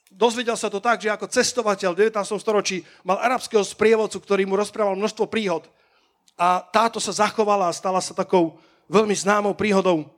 Dozvedel 0.09 0.57
sa 0.57 0.73
to 0.73 0.81
tak, 0.81 1.05
že 1.05 1.13
ako 1.13 1.29
cestovateľ 1.29 1.93
v 1.93 2.09
19. 2.09 2.41
storočí 2.41 2.83
mal 3.05 3.21
arabského 3.21 3.63
sprievodcu, 3.63 4.19
ktorý 4.19 4.49
mu 4.49 4.57
rozprával 4.57 4.97
množstvo 4.97 5.29
príhod. 5.29 5.69
A 6.41 6.65
táto 6.65 6.99
sa 6.99 7.13
zachovala 7.13 7.69
a 7.69 7.77
stala 7.77 8.01
sa 8.01 8.17
takou 8.17 8.57
veľmi 8.89 9.13
známou 9.15 9.53
príhodou, 9.55 10.09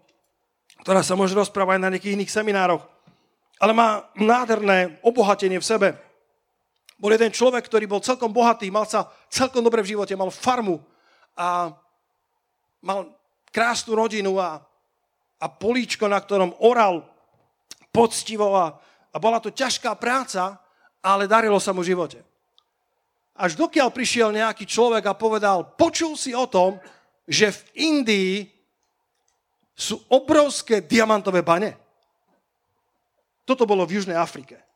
ktorá 0.86 1.02
sa 1.02 1.18
môže 1.18 1.34
rozprávať 1.34 1.82
na 1.82 1.90
nejakých 1.92 2.14
iných 2.16 2.30
seminároch 2.30 2.86
ale 3.62 3.70
má 3.70 4.10
nádherné 4.18 4.98
obohatenie 5.06 5.62
v 5.62 5.68
sebe. 5.70 5.88
Bol 7.02 7.18
jeden 7.18 7.34
človek, 7.34 7.66
ktorý 7.66 7.90
bol 7.90 7.98
celkom 7.98 8.30
bohatý, 8.30 8.70
mal 8.70 8.86
sa 8.86 9.10
celkom 9.26 9.58
dobre 9.58 9.82
v 9.82 9.98
živote, 9.98 10.14
mal 10.14 10.30
farmu 10.30 10.78
a 11.34 11.74
mal 12.78 13.10
krásnu 13.50 13.98
rodinu 13.98 14.38
a, 14.38 14.62
a 15.42 15.46
políčko, 15.50 16.06
na 16.06 16.22
ktorom 16.22 16.54
oral 16.62 17.02
poctivo 17.90 18.54
a, 18.54 18.78
a 19.10 19.16
bola 19.18 19.42
to 19.42 19.50
ťažká 19.50 19.98
práca, 19.98 20.62
ale 21.02 21.26
darilo 21.26 21.58
sa 21.58 21.74
mu 21.74 21.82
v 21.82 21.90
živote. 21.90 22.22
Až 23.34 23.58
dokiaľ 23.58 23.90
prišiel 23.90 24.30
nejaký 24.30 24.62
človek 24.62 25.02
a 25.10 25.18
povedal, 25.18 25.74
počul 25.74 26.14
si 26.14 26.30
o 26.30 26.46
tom, 26.46 26.78
že 27.26 27.50
v 27.50 27.60
Indii 27.98 28.36
sú 29.74 29.98
obrovské 30.06 30.86
diamantové 30.86 31.42
bane. 31.42 31.74
Toto 33.42 33.66
bolo 33.66 33.82
v 33.82 33.98
Južnej 33.98 34.14
Afrike. 34.14 34.71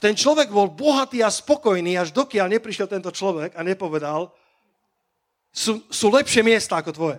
Ten 0.00 0.16
človek 0.16 0.48
bol 0.48 0.72
bohatý 0.72 1.20
a 1.20 1.28
spokojný, 1.28 2.00
až 2.00 2.16
dokiaľ 2.16 2.56
neprišiel 2.56 2.88
tento 2.88 3.12
človek 3.12 3.52
a 3.52 3.60
nepovedal, 3.60 4.32
sú, 5.52 5.84
sú 5.92 6.08
lepšie 6.08 6.40
miesta 6.40 6.80
ako 6.80 6.90
tvoje. 6.96 7.18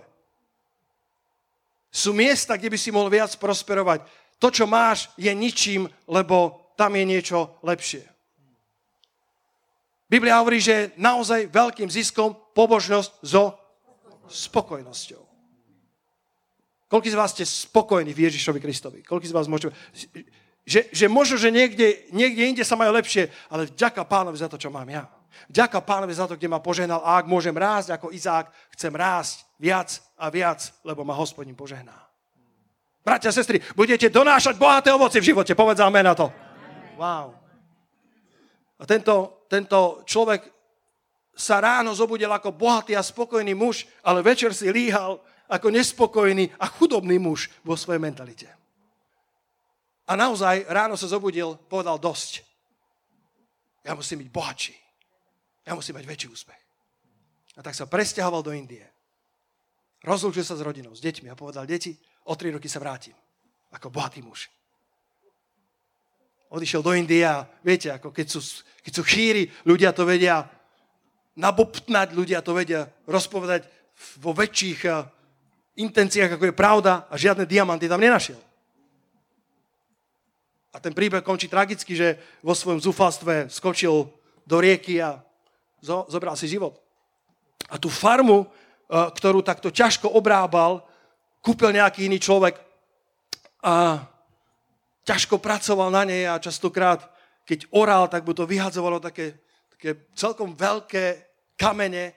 Sú 1.92 2.10
miesta, 2.16 2.58
kde 2.58 2.72
by 2.72 2.78
si 2.80 2.90
mohol 2.90 3.12
viac 3.12 3.30
prosperovať. 3.38 4.02
To, 4.42 4.48
čo 4.50 4.66
máš, 4.66 5.12
je 5.14 5.30
ničím, 5.30 5.86
lebo 6.08 6.72
tam 6.74 6.96
je 6.98 7.04
niečo 7.06 7.60
lepšie. 7.62 8.02
Biblia 10.10 10.40
hovorí, 10.42 10.58
že 10.58 10.90
naozaj 10.98 11.48
veľkým 11.52 11.88
ziskom 11.88 12.34
pobožnosť 12.56 13.22
so 13.22 13.54
spokojnosťou. 14.26 15.22
Koľko 16.88 17.08
z 17.08 17.16
vás 17.16 17.32
ste 17.32 17.48
spokojní 17.48 18.12
v 18.12 18.28
Ježišovi 18.28 18.60
Kristovi? 18.60 19.00
Koľko 19.00 19.24
z 19.24 19.32
vás 19.32 19.48
môžete... 19.48 19.72
Že, 20.62 20.94
že 20.94 21.06
možno, 21.10 21.36
že 21.38 21.50
niekde, 21.50 22.06
niekde 22.14 22.42
inde 22.46 22.64
sa 22.64 22.78
majú 22.78 22.94
lepšie, 22.94 23.26
ale 23.50 23.66
vďaka 23.66 24.06
pánovi 24.06 24.38
za 24.38 24.46
to, 24.46 24.54
čo 24.54 24.70
mám 24.70 24.86
ja. 24.86 25.10
Vďaka 25.50 25.82
pánovi 25.82 26.14
za 26.14 26.30
to, 26.30 26.38
kde 26.38 26.46
ma 26.46 26.62
požehnal. 26.62 27.02
A 27.02 27.18
ak 27.18 27.26
môžem 27.26 27.54
rásť 27.56 27.98
ako 27.98 28.14
Izák, 28.14 28.52
chcem 28.78 28.94
rásť 28.94 29.42
viac 29.58 29.98
a 30.14 30.30
viac, 30.30 30.70
lebo 30.86 31.02
ma 31.02 31.18
hospodin 31.18 31.58
požehná. 31.58 31.94
Bratia 33.02 33.34
a 33.34 33.34
sestry, 33.34 33.58
budete 33.74 34.06
donášať 34.06 34.54
bohaté 34.54 34.94
ovoce 34.94 35.18
v 35.18 35.34
živote. 35.34 35.58
Povedz 35.58 35.82
amen 35.82 36.06
na 36.06 36.14
to. 36.14 36.30
Wow. 36.94 37.34
A 38.78 38.86
tento, 38.86 39.42
tento 39.50 40.06
človek 40.06 40.46
sa 41.34 41.58
ráno 41.58 41.90
zobudil 41.90 42.30
ako 42.30 42.54
bohatý 42.54 42.94
a 42.94 43.02
spokojný 43.02 43.58
muž, 43.58 43.90
ale 44.06 44.22
večer 44.22 44.54
si 44.54 44.70
líhal 44.70 45.18
ako 45.50 45.74
nespokojný 45.74 46.54
a 46.62 46.70
chudobný 46.70 47.18
muž 47.18 47.50
vo 47.66 47.74
svojej 47.74 47.98
mentalite. 47.98 48.61
A 50.06 50.18
naozaj 50.18 50.66
ráno 50.66 50.98
sa 50.98 51.06
zobudil, 51.06 51.54
povedal 51.70 51.98
dosť. 51.98 52.42
Ja 53.86 53.94
musím 53.94 54.26
byť 54.26 54.30
bohatší. 54.30 54.76
Ja 55.66 55.78
musím 55.78 55.98
mať 55.98 56.06
väčší 56.06 56.28
úspech. 56.30 56.62
A 57.54 57.60
tak 57.62 57.74
sa 57.76 57.86
presťahoval 57.86 58.42
do 58.42 58.54
Indie. 58.54 58.82
Rozlúčil 60.02 60.42
sa 60.42 60.58
s 60.58 60.64
rodinou, 60.66 60.90
s 60.90 61.04
deťmi 61.04 61.30
a 61.30 61.38
povedal, 61.38 61.62
deti, 61.62 61.94
o 62.26 62.34
tri 62.34 62.50
roky 62.50 62.66
sa 62.66 62.82
vrátim. 62.82 63.14
Ako 63.70 63.94
bohatý 63.94 64.22
muž. 64.26 64.50
Odišiel 66.50 66.82
do 66.82 66.92
Indie 66.92 67.22
a 67.22 67.46
viete, 67.62 67.94
ako 67.94 68.10
keď 68.10 68.26
sú, 68.28 68.40
keď 68.82 68.92
sú 68.92 69.02
chýry, 69.06 69.46
ľudia 69.64 69.94
to 69.94 70.02
vedia 70.02 70.44
nabobtnať, 71.38 72.12
ľudia 72.12 72.42
to 72.44 72.52
vedia 72.52 72.90
rozpovedať 73.08 73.64
vo 74.18 74.34
väčších 74.34 74.80
intenciách, 75.78 76.36
ako 76.36 76.50
je 76.50 76.54
pravda 76.58 77.06
a 77.08 77.14
žiadne 77.16 77.48
diamanty 77.48 77.88
tam 77.88 78.02
nenašiel. 78.02 78.36
A 80.72 80.80
ten 80.80 80.96
príbeh 80.96 81.20
končí 81.20 81.52
tragicky, 81.52 81.92
že 81.92 82.16
vo 82.40 82.56
svojom 82.56 82.80
zúfalstve 82.80 83.52
skočil 83.52 84.08
do 84.48 84.56
rieky 84.56 85.04
a 85.04 85.20
zo, 85.84 86.08
zobral 86.08 86.32
si 86.32 86.48
život. 86.48 86.80
A 87.68 87.76
tú 87.76 87.92
farmu, 87.92 88.44
e, 88.44 88.46
ktorú 88.88 89.44
takto 89.44 89.68
ťažko 89.68 90.08
obrábal, 90.16 90.80
kúpil 91.44 91.76
nejaký 91.76 92.08
iný 92.08 92.22
človek 92.22 92.56
a 93.62 94.06
ťažko 95.04 95.38
pracoval 95.38 95.90
na 95.90 96.02
nej 96.06 96.24
a 96.24 96.40
častokrát, 96.40 97.04
keď 97.44 97.66
oral, 97.74 98.06
tak 98.06 98.22
mu 98.22 98.32
to 98.32 98.46
vyhadzovalo 98.46 99.02
také, 99.02 99.34
také 99.76 100.06
celkom 100.14 100.54
veľké 100.54 101.20
kamene 101.58 102.14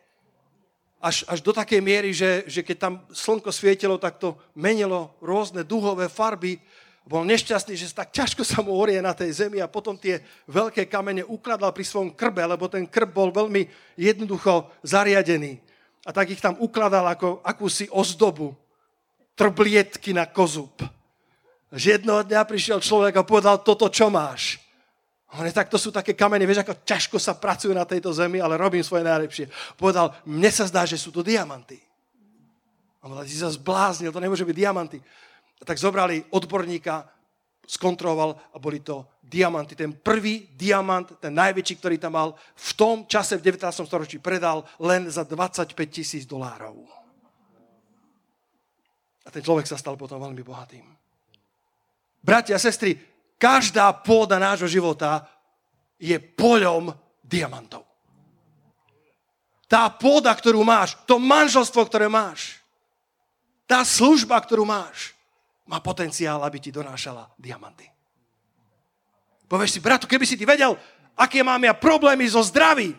až, 1.01 1.21
až 1.29 1.39
do 1.45 1.53
takej 1.53 1.81
miery, 1.85 2.09
že, 2.13 2.45
že 2.49 2.65
keď 2.65 2.77
tam 2.81 2.93
slnko 3.13 3.53
svietilo, 3.53 4.01
tak 4.01 4.17
to 4.17 4.37
menilo 4.57 5.13
rôzne 5.21 5.61
duhové 5.61 6.09
farby. 6.09 6.57
Bol 7.05 7.21
nešťastný, 7.29 7.77
že 7.77 7.93
tak 7.93 8.09
ťažko 8.09 8.41
sa 8.41 8.65
mu 8.65 8.73
orie 8.73 8.97
na 8.97 9.13
tej 9.13 9.45
zemi 9.45 9.61
a 9.61 9.69
potom 9.69 9.93
tie 9.93 10.25
veľké 10.49 10.89
kamene 10.89 11.21
ukladal 11.21 11.69
pri 11.69 11.85
svojom 11.85 12.17
krbe, 12.17 12.41
lebo 12.41 12.65
ten 12.65 12.89
krb 12.89 13.13
bol 13.13 13.29
veľmi 13.29 13.69
jednoducho 13.93 14.73
zariadený. 14.81 15.61
A 16.01 16.09
tak 16.09 16.33
ich 16.33 16.41
tam 16.41 16.57
ukladal 16.57 17.05
ako 17.05 17.45
akúsi 17.45 17.85
ozdobu, 17.93 18.57
trblietky 19.37 20.17
na 20.17 20.25
kozub. 20.25 20.81
Že 21.69 22.01
jednoho 22.01 22.25
dňa 22.25 22.41
prišiel 22.41 22.81
človek 22.81 23.21
a 23.21 23.27
povedal, 23.27 23.61
toto 23.61 23.85
čo 23.85 24.09
máš? 24.09 24.57
Hovorí, 25.29 25.51
tak 25.51 25.69
to 25.69 25.77
sú 25.77 25.91
také 25.91 26.15
kamene, 26.15 26.47
vieš, 26.47 26.65
ako 26.65 26.79
ťažko 26.87 27.17
sa 27.19 27.35
pracujú 27.35 27.75
na 27.75 27.83
tejto 27.83 28.09
zemi, 28.15 28.39
ale 28.41 28.57
robím 28.57 28.81
svoje 28.81 29.03
najlepšie. 29.05 29.45
Povedal, 29.75 30.15
mne 30.25 30.49
sa 30.49 30.65
zdá, 30.65 30.87
že 30.87 30.95
sú 30.95 31.11
to 31.11 31.21
diamanty. 31.21 31.77
A 33.03 33.11
povedal, 33.11 33.27
si 33.27 33.37
sa 33.37 33.51
zbláznil, 33.51 34.09
to 34.09 34.23
nemôže 34.23 34.47
byť 34.47 34.55
diamanty. 34.55 34.97
Tak 35.63 35.79
zobrali 35.79 36.25
odborníka, 36.35 37.07
skontroloval 37.65 38.37
a 38.53 38.57
boli 38.59 38.79
to 38.83 39.19
diamanty. 39.23 39.73
Ten 39.73 39.97
prvý 39.97 40.53
diamant, 40.53 41.17
ten 41.17 41.33
najväčší, 41.33 41.75
ktorý 41.81 41.95
tam 41.97 42.13
mal, 42.13 42.29
v 42.37 42.71
tom 42.77 42.97
čase 43.09 43.41
v 43.41 43.55
19. 43.57 43.65
storočí 43.85 44.21
predal 44.21 44.61
len 44.77 45.09
za 45.09 45.25
25 45.25 45.73
tisíc 45.89 46.29
dolárov. 46.29 46.85
A 49.25 49.33
ten 49.33 49.41
človek 49.41 49.65
sa 49.65 49.81
stal 49.81 49.97
potom 49.97 50.21
veľmi 50.21 50.45
bohatým. 50.45 50.85
Bratia 52.21 52.57
a 52.57 52.61
sestry, 52.61 52.97
každá 53.41 53.89
pôda 54.05 54.37
nášho 54.37 54.69
života 54.69 55.25
je 55.97 56.17
poľom 56.21 56.93
diamantov. 57.25 57.85
Tá 59.65 59.89
pôda, 59.89 60.29
ktorú 60.29 60.61
máš, 60.61 60.93
to 61.09 61.17
manželstvo, 61.17 61.89
ktoré 61.89 62.05
máš, 62.05 62.61
tá 63.65 63.81
služba, 63.81 64.37
ktorú 64.37 64.61
máš, 64.61 65.14
má 65.65 65.81
potenciál, 65.81 66.41
aby 66.45 66.61
ti 66.61 66.69
donášala 66.69 67.29
diamanty. 67.37 67.89
Povieš 69.45 69.77
si, 69.77 69.79
bratu, 69.81 70.05
keby 70.09 70.25
si 70.25 70.37
ty 70.37 70.45
vedel, 70.45 70.77
aké 71.17 71.41
mám 71.45 71.61
ja 71.61 71.73
problémy 71.73 72.25
so 72.25 72.41
zdravím. 72.41 72.97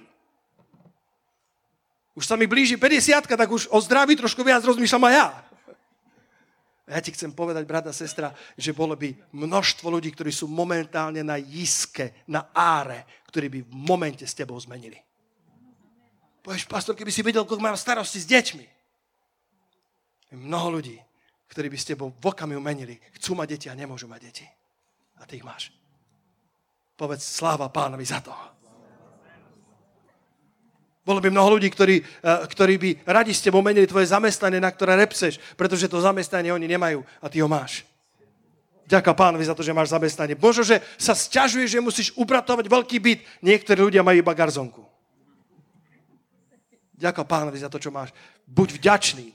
Už 2.17 2.25
sa 2.27 2.39
mi 2.39 2.49
blíži 2.49 2.79
50 2.81 3.29
tak 3.29 3.51
už 3.51 3.69
o 3.69 3.79
zdraví 3.83 4.17
trošku 4.17 4.41
viac 4.41 4.65
rozmýšľam 4.65 5.05
aj 5.11 5.15
ja. 5.15 5.29
Ja 6.87 7.03
ti 7.03 7.11
chcem 7.11 7.35
povedať, 7.35 7.67
brata, 7.67 7.91
sestra, 7.91 8.31
že 8.55 8.71
bolo 8.71 8.95
by 8.95 9.11
množstvo 9.35 9.91
ľudí, 9.91 10.15
ktorí 10.15 10.31
sú 10.31 10.47
momentálne 10.47 11.19
na 11.27 11.35
jiske, 11.35 12.15
na 12.31 12.47
áre, 12.55 13.27
ktorí 13.27 13.51
by 13.51 13.61
v 13.67 13.73
momente 13.75 14.23
s 14.23 14.39
tebou 14.39 14.55
zmenili. 14.55 15.03
Povieš, 16.47 16.71
pastor, 16.71 16.95
keby 16.95 17.11
si 17.11 17.27
videl, 17.27 17.43
koľko 17.43 17.59
mám 17.59 17.75
starosti 17.75 18.23
s 18.23 18.31
deťmi. 18.31 18.67
Mnoho 20.39 20.79
ľudí, 20.79 20.95
ktorí 21.47 21.71
by 21.71 21.79
s 21.79 21.89
tebou 21.89 22.13
v 22.13 22.27
okamihu 22.27 22.61
menili. 22.61 22.99
Chcú 23.17 23.39
mať 23.39 23.59
deti 23.59 23.67
a 23.71 23.79
nemôžu 23.79 24.11
mať 24.11 24.21
deti. 24.23 24.47
A 25.21 25.25
ty 25.25 25.41
ich 25.41 25.47
máš. 25.47 25.73
Povedz 26.97 27.25
sláva 27.25 27.69
pánovi 27.69 28.05
za 28.05 28.21
to. 28.21 28.33
Bolo 31.07 31.23
by 31.23 31.31
mnoho 31.31 31.55
ľudí, 31.55 31.71
ktorí, 31.71 32.03
eh, 32.03 32.47
ktorí 32.51 32.75
by 32.83 32.91
radi 33.07 33.31
s 33.31 33.45
tebou 33.45 33.63
menili 33.63 33.87
tvoje 33.87 34.11
zamestnanie, 34.11 34.59
na 34.59 34.75
ktoré 34.75 34.99
repseš, 34.99 35.39
pretože 35.55 35.87
to 35.87 36.03
zamestnanie 36.03 36.51
oni 36.51 36.67
nemajú 36.67 37.07
a 37.23 37.31
ty 37.31 37.39
ho 37.39 37.47
máš. 37.47 37.87
Ďaká 38.87 39.15
pánovi 39.15 39.47
za 39.47 39.55
to, 39.55 39.67
že 39.67 39.75
máš 39.75 39.91
zamestnanie. 39.91 40.39
Možno, 40.39 40.63
že 40.63 40.79
sa 40.95 41.15
sťažuje, 41.15 41.67
že 41.67 41.83
musíš 41.83 42.15
upratovať 42.15 42.71
veľký 42.71 42.99
byt. 43.03 43.21
Niektorí 43.43 43.83
ľudia 43.83 44.07
majú 44.07 44.19
iba 44.19 44.35
garzonku. 44.35 44.83
Ďaká 46.95 47.27
pánovi 47.27 47.59
za 47.59 47.71
to, 47.71 47.83
čo 47.83 47.91
máš. 47.91 48.15
Buď 48.47 48.79
vďačný. 48.79 49.35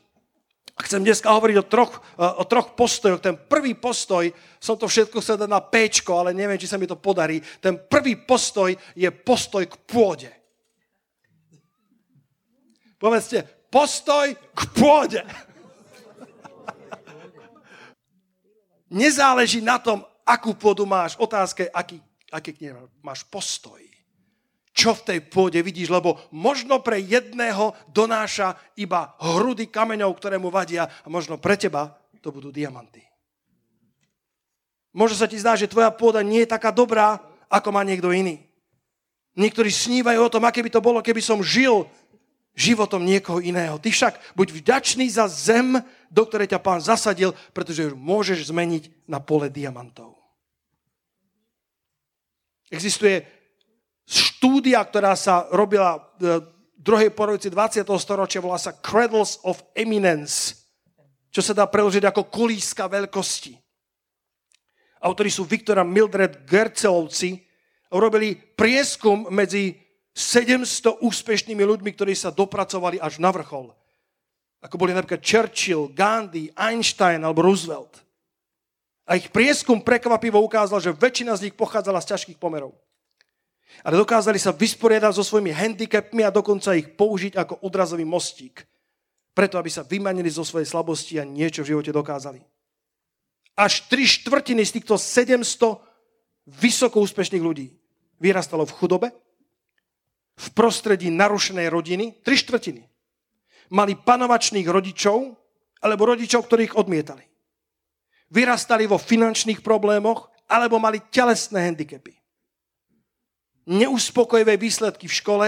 Chcem 0.82 1.06
dneska 1.06 1.30
hovoriť 1.30 1.58
o 1.62 1.66
troch, 1.70 2.02
e, 2.18 2.26
o 2.26 2.44
troch 2.46 2.74
postojoch. 2.74 3.22
Ten 3.22 3.38
prvý 3.38 3.78
postoj, 3.78 4.34
som 4.58 4.76
to 4.76 4.90
všetko 4.90 5.22
chcel 5.22 5.38
dať 5.38 5.50
na 5.50 5.62
péčko, 5.62 6.18
ale 6.18 6.34
neviem, 6.34 6.58
či 6.58 6.66
sa 6.66 6.82
mi 6.82 6.90
to 6.90 6.98
podarí. 6.98 7.42
Ten 7.62 7.78
prvý 7.78 8.18
postoj 8.18 8.74
je 8.98 9.10
postoj 9.12 9.64
k 9.70 9.76
pôde. 9.86 10.32
Povedzte, 12.98 13.46
postoj 13.70 14.34
k 14.34 14.62
pôde. 14.74 15.22
Nezáleží 18.92 19.64
na 19.64 19.80
tom, 19.80 20.04
akú 20.28 20.52
pôdu 20.52 20.84
máš. 20.84 21.16
Otázka 21.16 21.64
je, 21.64 21.72
aký, 21.72 21.98
aký 22.34 22.52
máš 23.00 23.24
postoj 23.24 23.80
čo 24.72 24.96
v 24.96 25.04
tej 25.04 25.20
pôde 25.28 25.60
vidíš, 25.60 25.92
lebo 25.92 26.16
možno 26.32 26.80
pre 26.80 27.00
jedného 27.04 27.76
donáša 27.92 28.56
iba 28.80 29.16
hrudy 29.20 29.68
kameňov, 29.68 30.16
ktoré 30.16 30.40
mu 30.40 30.48
vadia 30.48 30.88
a 30.88 31.08
možno 31.12 31.36
pre 31.36 31.60
teba 31.60 31.92
to 32.24 32.32
budú 32.32 32.54
diamanty. 32.54 33.04
Možno 34.94 35.16
sa 35.20 35.28
ti 35.28 35.40
zdá, 35.40 35.56
že 35.56 35.72
tvoja 35.72 35.92
pôda 35.92 36.22
nie 36.22 36.44
je 36.44 36.54
taká 36.54 36.70
dobrá, 36.72 37.20
ako 37.48 37.72
má 37.72 37.84
niekto 37.84 38.12
iný. 38.12 38.44
Niektorí 39.36 39.72
snívajú 39.72 40.20
o 40.28 40.32
tom, 40.32 40.44
aké 40.44 40.60
by 40.60 40.72
to 40.72 40.84
bolo, 40.84 41.00
keby 41.00 41.24
som 41.24 41.40
žil 41.40 41.88
životom 42.52 43.04
niekoho 43.08 43.40
iného. 43.40 43.80
Ty 43.80 43.90
však 43.92 44.36
buď 44.36 44.48
vďačný 44.52 45.08
za 45.08 45.32
zem, 45.32 45.80
do 46.12 46.24
ktorej 46.28 46.52
ťa 46.52 46.60
pán 46.60 46.84
zasadil, 46.84 47.32
pretože 47.56 47.88
ju 47.88 47.96
môžeš 47.96 48.52
zmeniť 48.52 49.08
na 49.08 49.24
pole 49.24 49.48
diamantov. 49.48 50.20
Existuje 52.68 53.24
štúdia, 54.42 54.82
ktorá 54.82 55.14
sa 55.14 55.46
robila 55.54 56.02
v 56.18 56.42
druhej 56.74 57.14
polovici 57.14 57.54
20. 57.54 57.86
storočia, 58.02 58.42
volá 58.42 58.58
sa 58.58 58.74
Cradles 58.74 59.38
of 59.46 59.62
Eminence, 59.78 60.66
čo 61.30 61.46
sa 61.46 61.54
dá 61.54 61.70
preložiť 61.70 62.10
ako 62.10 62.26
kolíska 62.26 62.90
veľkosti. 62.90 63.54
Autori 65.06 65.30
sú 65.30 65.46
Viktora 65.46 65.86
Mildred 65.86 66.42
Gercelovci. 66.50 67.38
Urobili 67.94 68.34
prieskum 68.34 69.30
medzi 69.30 69.78
700 70.18 71.06
úspešnými 71.06 71.62
ľuďmi, 71.62 71.94
ktorí 71.94 72.18
sa 72.18 72.34
dopracovali 72.34 72.98
až 72.98 73.22
na 73.22 73.30
vrchol. 73.30 73.70
Ako 74.66 74.74
boli 74.82 74.98
napríklad 74.98 75.22
Churchill, 75.22 75.94
Gandhi, 75.94 76.50
Einstein 76.58 77.22
alebo 77.22 77.46
Roosevelt. 77.46 77.94
A 79.06 79.22
ich 79.22 79.30
prieskum 79.30 79.86
prekvapivo 79.86 80.42
ukázal, 80.42 80.82
že 80.82 80.98
väčšina 80.98 81.38
z 81.38 81.50
nich 81.50 81.54
pochádzala 81.54 82.02
z 82.02 82.18
ťažkých 82.18 82.42
pomerov 82.42 82.74
ale 83.82 83.98
dokázali 83.98 84.38
sa 84.38 84.54
vysporiadať 84.54 85.18
so 85.18 85.24
svojimi 85.26 85.50
handicapmi 85.50 86.22
a 86.22 86.34
dokonca 86.34 86.78
ich 86.78 86.94
použiť 86.94 87.34
ako 87.40 87.66
odrazový 87.66 88.06
mostík. 88.06 88.62
Preto, 89.34 89.58
aby 89.58 89.72
sa 89.72 89.88
vymanili 89.88 90.30
zo 90.30 90.46
svojej 90.46 90.70
slabosti 90.70 91.18
a 91.18 91.26
niečo 91.26 91.64
v 91.66 91.74
živote 91.76 91.90
dokázali. 91.96 92.44
Až 93.58 93.88
tri 93.90 94.06
štvrtiny 94.06 94.62
z 94.68 94.72
týchto 94.80 94.96
700 95.00 95.82
vysoko 96.62 97.02
úspešných 97.02 97.44
ľudí 97.44 97.72
vyrastalo 98.22 98.68
v 98.68 98.76
chudobe, 98.76 99.08
v 100.38 100.48
prostredí 100.54 101.10
narušenej 101.10 101.68
rodiny, 101.72 102.06
tri 102.22 102.38
štvrtiny. 102.38 102.84
Mali 103.72 103.94
panovačných 103.96 104.68
rodičov, 104.68 105.38
alebo 105.82 106.12
rodičov, 106.12 106.46
ktorých 106.46 106.78
odmietali. 106.78 107.24
Vyrastali 108.30 108.86
vo 108.86 109.02
finančných 109.02 109.64
problémoch, 109.64 110.30
alebo 110.52 110.78
mali 110.78 111.00
telesné 111.10 111.72
handicapy 111.72 112.21
neuspokojivé 113.68 114.58
výsledky 114.58 115.06
v 115.06 115.18
škole, 115.18 115.48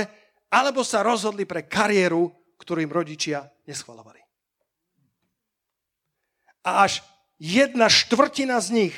alebo 0.54 0.86
sa 0.86 1.02
rozhodli 1.02 1.50
pre 1.50 1.66
kariéru, 1.66 2.30
ktorú 2.62 2.86
im 2.86 2.94
rodičia 2.94 3.50
neschvalovali. 3.66 4.22
A 6.64 6.88
až 6.88 7.04
jedna 7.42 7.90
štvrtina 7.90 8.62
z 8.62 8.70
nich, 8.72 8.96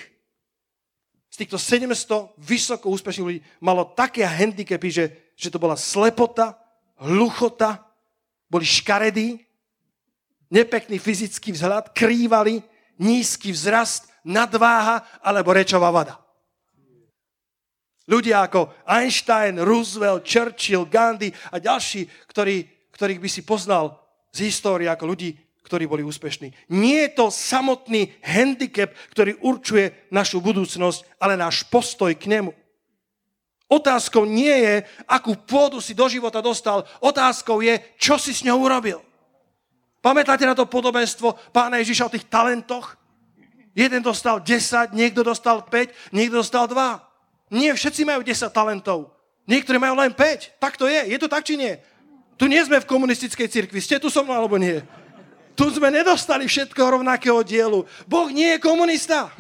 z 1.32 1.36
týchto 1.44 1.58
700 1.58 2.36
vysoko 2.40 2.92
úspešných 2.92 3.26
ľudí, 3.26 3.42
malo 3.60 3.88
také 3.96 4.24
handicapy, 4.24 4.90
že, 4.92 5.06
že 5.36 5.52
to 5.52 5.60
bola 5.60 5.76
slepota, 5.76 6.56
hluchota, 7.00 7.84
boli 8.48 8.64
škaredí, 8.64 9.42
nepekný 10.54 11.02
fyzický 11.02 11.52
vzhľad, 11.52 11.92
krývali, 11.92 12.62
nízky 13.02 13.52
vzrast, 13.52 14.08
nadváha 14.24 15.04
alebo 15.22 15.54
rečová 15.54 15.92
vada. 15.92 16.25
Ľudia 18.06 18.46
ako 18.46 18.86
Einstein, 18.86 19.58
Roosevelt, 19.58 20.22
Churchill, 20.22 20.86
Gandhi 20.86 21.34
a 21.50 21.58
ďalší, 21.58 22.06
ktorí, 22.30 22.90
ktorých 22.94 23.22
by 23.22 23.30
si 23.30 23.42
poznal 23.42 23.98
z 24.30 24.46
histórie 24.46 24.86
ako 24.86 25.10
ľudí, 25.10 25.34
ktorí 25.66 25.90
boli 25.90 26.06
úspešní. 26.06 26.70
Nie 26.70 27.10
je 27.10 27.18
to 27.18 27.34
samotný 27.34 28.14
handicap, 28.22 28.94
ktorý 29.10 29.42
určuje 29.42 30.14
našu 30.14 30.38
budúcnosť, 30.38 31.18
ale 31.18 31.34
náš 31.34 31.66
postoj 31.66 32.14
k 32.14 32.30
nemu. 32.30 32.54
Otázkou 33.66 34.30
nie 34.30 34.54
je, 34.54 34.76
akú 35.10 35.34
pôdu 35.34 35.82
si 35.82 35.98
do 35.98 36.06
života 36.06 36.38
dostal. 36.38 36.86
Otázkou 37.02 37.66
je, 37.66 37.82
čo 37.98 38.22
si 38.22 38.30
s 38.30 38.46
ňou 38.46 38.62
urobil. 38.62 39.02
Pamätáte 40.06 40.46
na 40.46 40.54
to 40.54 40.70
podobenstvo 40.70 41.34
pána 41.50 41.82
Ježiša 41.82 42.06
o 42.06 42.14
tých 42.14 42.30
talentoch? 42.30 42.94
Jeden 43.74 44.06
dostal 44.06 44.38
10, 44.38 44.94
niekto 44.94 45.26
dostal 45.26 45.66
5, 45.66 46.14
niekto 46.14 46.46
dostal 46.46 46.70
2. 46.70 47.05
Nie, 47.54 47.74
všetci 47.78 48.02
majú 48.06 48.26
10 48.26 48.50
talentov. 48.50 49.14
Niektorí 49.46 49.78
majú 49.78 49.94
len 50.02 50.10
5. 50.14 50.58
Tak 50.58 50.78
to 50.78 50.90
je. 50.90 51.14
Je 51.14 51.18
to 51.22 51.30
tak, 51.30 51.46
či 51.46 51.54
nie? 51.58 51.78
Tu 52.36 52.50
nie 52.50 52.60
sme 52.66 52.82
v 52.82 52.90
komunistickej 52.90 53.48
cirkvi. 53.48 53.80
Ste 53.80 54.02
tu 54.02 54.10
so 54.10 54.26
mnou, 54.26 54.36
alebo 54.36 54.58
nie? 54.58 54.82
Tu 55.56 55.66
sme 55.72 55.88
nedostali 55.88 56.50
všetkého 56.50 57.00
rovnakého 57.00 57.40
dielu. 57.46 57.88
Boh 58.10 58.28
nie 58.34 58.58
je 58.58 58.60
komunista. 58.60 59.32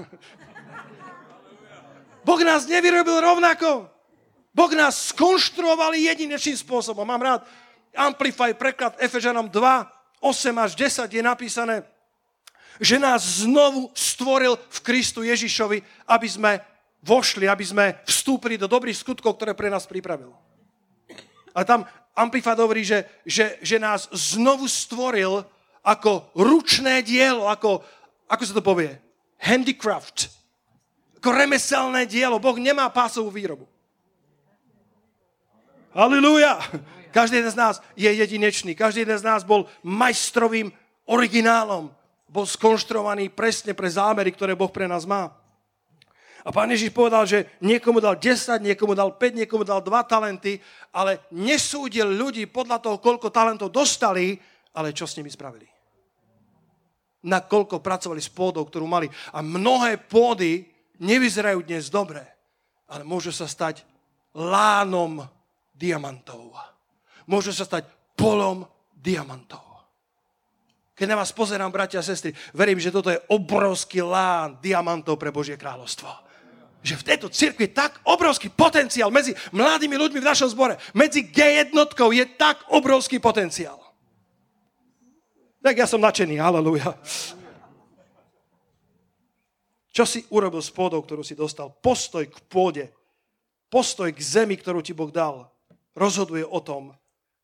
Boh 2.24 2.41
nás 2.41 2.63
nevyrobil 2.65 3.20
rovnako. 3.20 3.91
Boh 4.56 4.72
nás 4.72 5.12
skonštruoval 5.12 6.00
jedinečným 6.00 6.56
spôsobom. 6.56 7.04
Mám 7.04 7.22
rád 7.22 7.41
Amplify 7.91 8.56
preklad 8.56 8.96
Efežanom 9.04 9.52
2, 9.52 10.24
8 10.24 10.63
až 10.63 10.72
10 10.80 11.12
je 11.12 11.24
napísané, 11.24 11.84
že 12.80 12.96
nás 12.96 13.44
znovu 13.44 13.91
stvoril 13.91 14.56
v 14.56 14.80
Kristu 14.84 15.24
Ježišovi, 15.28 15.84
aby 16.08 16.28
sme 16.28 16.52
vošli, 17.06 17.46
aby 17.46 17.62
sme 17.62 17.86
vstúpili 18.10 18.58
do 18.58 18.65
dobrých 18.65 18.98
skutkov, 18.98 19.38
ktoré 19.38 19.54
pre 19.54 19.70
nás 19.70 19.86
pripravil. 19.86 20.34
A 21.54 21.62
tam 21.62 21.86
Amplifad 22.18 22.58
hovorí, 22.58 22.82
že, 22.82 23.06
že, 23.22 23.62
že 23.62 23.78
nás 23.78 24.10
znovu 24.10 24.65
stvoril 24.65 25.46
ako 25.86 26.34
ručné 26.34 27.06
dielo, 27.06 27.46
ako, 27.46 27.86
ako 28.26 28.41
sa 28.41 28.54
to 28.58 28.63
povie, 28.65 28.89
handicraft, 29.38 30.34
ako 31.22 31.30
remeselné 31.30 32.10
dielo. 32.10 32.41
Boh 32.41 32.58
nemá 32.58 32.89
pásovú 32.89 33.30
výrobu. 33.30 33.70
Halilúja! 35.94 36.60
Každý 37.15 37.39
jeden 37.39 37.54
z 37.54 37.60
nás 37.60 37.76
je 37.96 38.12
jedinečný. 38.12 38.76
Každý 38.76 39.08
jeden 39.08 39.15
z 39.15 39.24
nás 39.24 39.48
bol 39.48 39.72
majstrovým 39.80 40.68
originálom. 41.08 41.88
Bol 42.28 42.44
skonštruovaný 42.44 43.32
presne 43.32 43.72
pre 43.72 43.88
zámery, 43.88 44.36
ktoré 44.36 44.52
Boh 44.52 44.68
pre 44.68 44.84
nás 44.84 45.08
má. 45.08 45.32
A 46.45 46.53
pán 46.53 46.69
Ježiš 46.69 46.93
povedal, 46.93 47.25
že 47.25 47.58
niekomu 47.58 47.97
dal 47.97 48.21
10, 48.21 48.62
niekomu 48.62 48.93
dal 48.93 49.17
5, 49.17 49.41
niekomu 49.41 49.65
dal 49.65 49.81
2 49.81 49.89
talenty, 50.05 50.62
ale 50.93 51.25
nesúdil 51.34 52.05
ľudí 52.05 52.45
podľa 52.45 52.77
toho, 52.86 53.01
koľko 53.01 53.34
talentov 53.34 53.73
dostali, 53.73 54.38
ale 54.77 54.93
čo 54.93 55.10
s 55.10 55.17
nimi 55.17 55.34
spravili. 55.34 55.65
Na 57.25 57.41
koľko 57.41 57.81
pracovali 57.81 58.21
s 58.21 58.29
pôdou, 58.29 58.62
ktorú 58.62 58.86
mali. 58.86 59.10
A 59.34 59.41
mnohé 59.41 59.97
pôdy 59.97 60.69
nevyzerajú 61.01 61.65
dnes 61.65 61.89
dobre, 61.89 62.21
ale 62.86 63.01
môžu 63.01 63.34
sa 63.34 63.49
stať 63.49 63.81
lánom 64.38 65.25
diamantov. 65.73 66.53
Môže 67.25 67.58
sa 67.58 67.65
stať 67.65 67.89
polom 68.13 68.69
diamantov. 68.93 69.65
Keď 70.93 71.08
na 71.10 71.19
vás 71.19 71.34
pozerám, 71.34 71.73
bratia 71.73 71.99
a 71.99 72.05
sestry, 72.05 72.31
verím, 72.53 72.77
že 72.79 72.93
toto 72.93 73.10
je 73.12 73.19
obrovský 73.34 73.99
lán 74.05 74.62
diamantov 74.62 75.17
pre 75.17 75.34
Božie 75.34 75.58
kráľovstvo. 75.58 76.08
Že 76.86 77.02
v 77.02 77.08
tejto 77.10 77.28
cirkvi 77.34 77.65
je 77.65 77.74
tak 77.82 77.98
obrovský 78.06 78.54
potenciál 78.54 79.10
medzi 79.10 79.34
mladými 79.50 79.98
ľuďmi 79.98 80.21
v 80.21 80.30
našom 80.30 80.54
zbore, 80.54 80.78
medzi 80.93 81.26
G 81.26 81.65
jednotkou 81.65 82.13
je 82.13 82.30
tak 82.38 82.62
obrovský 82.69 83.17
potenciál. 83.17 83.82
Tak 85.65 85.82
ja 85.82 85.89
som 85.89 85.98
nadšený, 85.98 86.38
aleluja. 86.38 86.93
Čo 89.89 90.06
si 90.06 90.21
urobil 90.30 90.62
s 90.62 90.69
pôdou, 90.69 91.02
ktorú 91.02 91.26
si 91.26 91.34
dostal? 91.34 91.74
Postoj 91.82 92.30
k 92.30 92.38
pôde, 92.45 92.93
postoj 93.74 94.13
k 94.13 94.21
zemi, 94.21 94.54
ktorú 94.54 94.86
ti 94.86 94.93
Boh 94.93 95.10
dal, 95.10 95.50
rozhoduje 95.98 96.45
o 96.45 96.62
tom, 96.62 96.93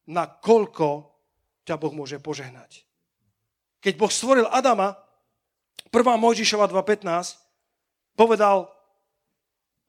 na 0.06 0.30
koľko 0.30 1.10
ťa 1.66 1.82
Boh 1.82 1.96
môže 1.98 2.22
požehnať. 2.22 2.86
Keď 3.82 3.94
Boh 3.98 4.12
stvoril 4.14 4.46
Adama, 4.54 5.02
1. 5.90 5.98
Mojžišova 5.98 6.70
2.15, 6.70 7.42
povedal, 8.14 8.70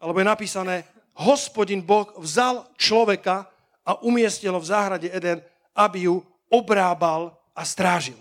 alebo 0.02 0.18
je 0.18 0.26
napísané, 0.26 0.82
hospodin 1.14 1.78
Boh 1.78 2.10
vzal 2.18 2.66
človeka 2.74 3.46
a 3.86 4.02
umiestnil 4.02 4.58
v 4.58 4.66
záhrade 4.66 5.06
Eden, 5.06 5.38
aby 5.78 6.10
ju 6.10 6.26
obrábal 6.50 7.30
a 7.54 7.62
strážil. 7.62 8.18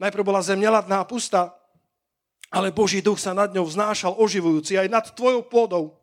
Najprv 0.00 0.24
bola 0.24 0.40
zem 0.40 0.56
neladná 0.56 1.04
a 1.04 1.08
pusta, 1.08 1.52
ale 2.48 2.72
Boží 2.72 3.04
duch 3.04 3.20
sa 3.20 3.36
nad 3.36 3.52
ňou 3.52 3.68
vznášal 3.68 4.16
oživujúci. 4.16 4.80
Aj 4.80 4.88
nad 4.88 5.04
tvojou 5.04 5.44
pôdou, 5.44 5.94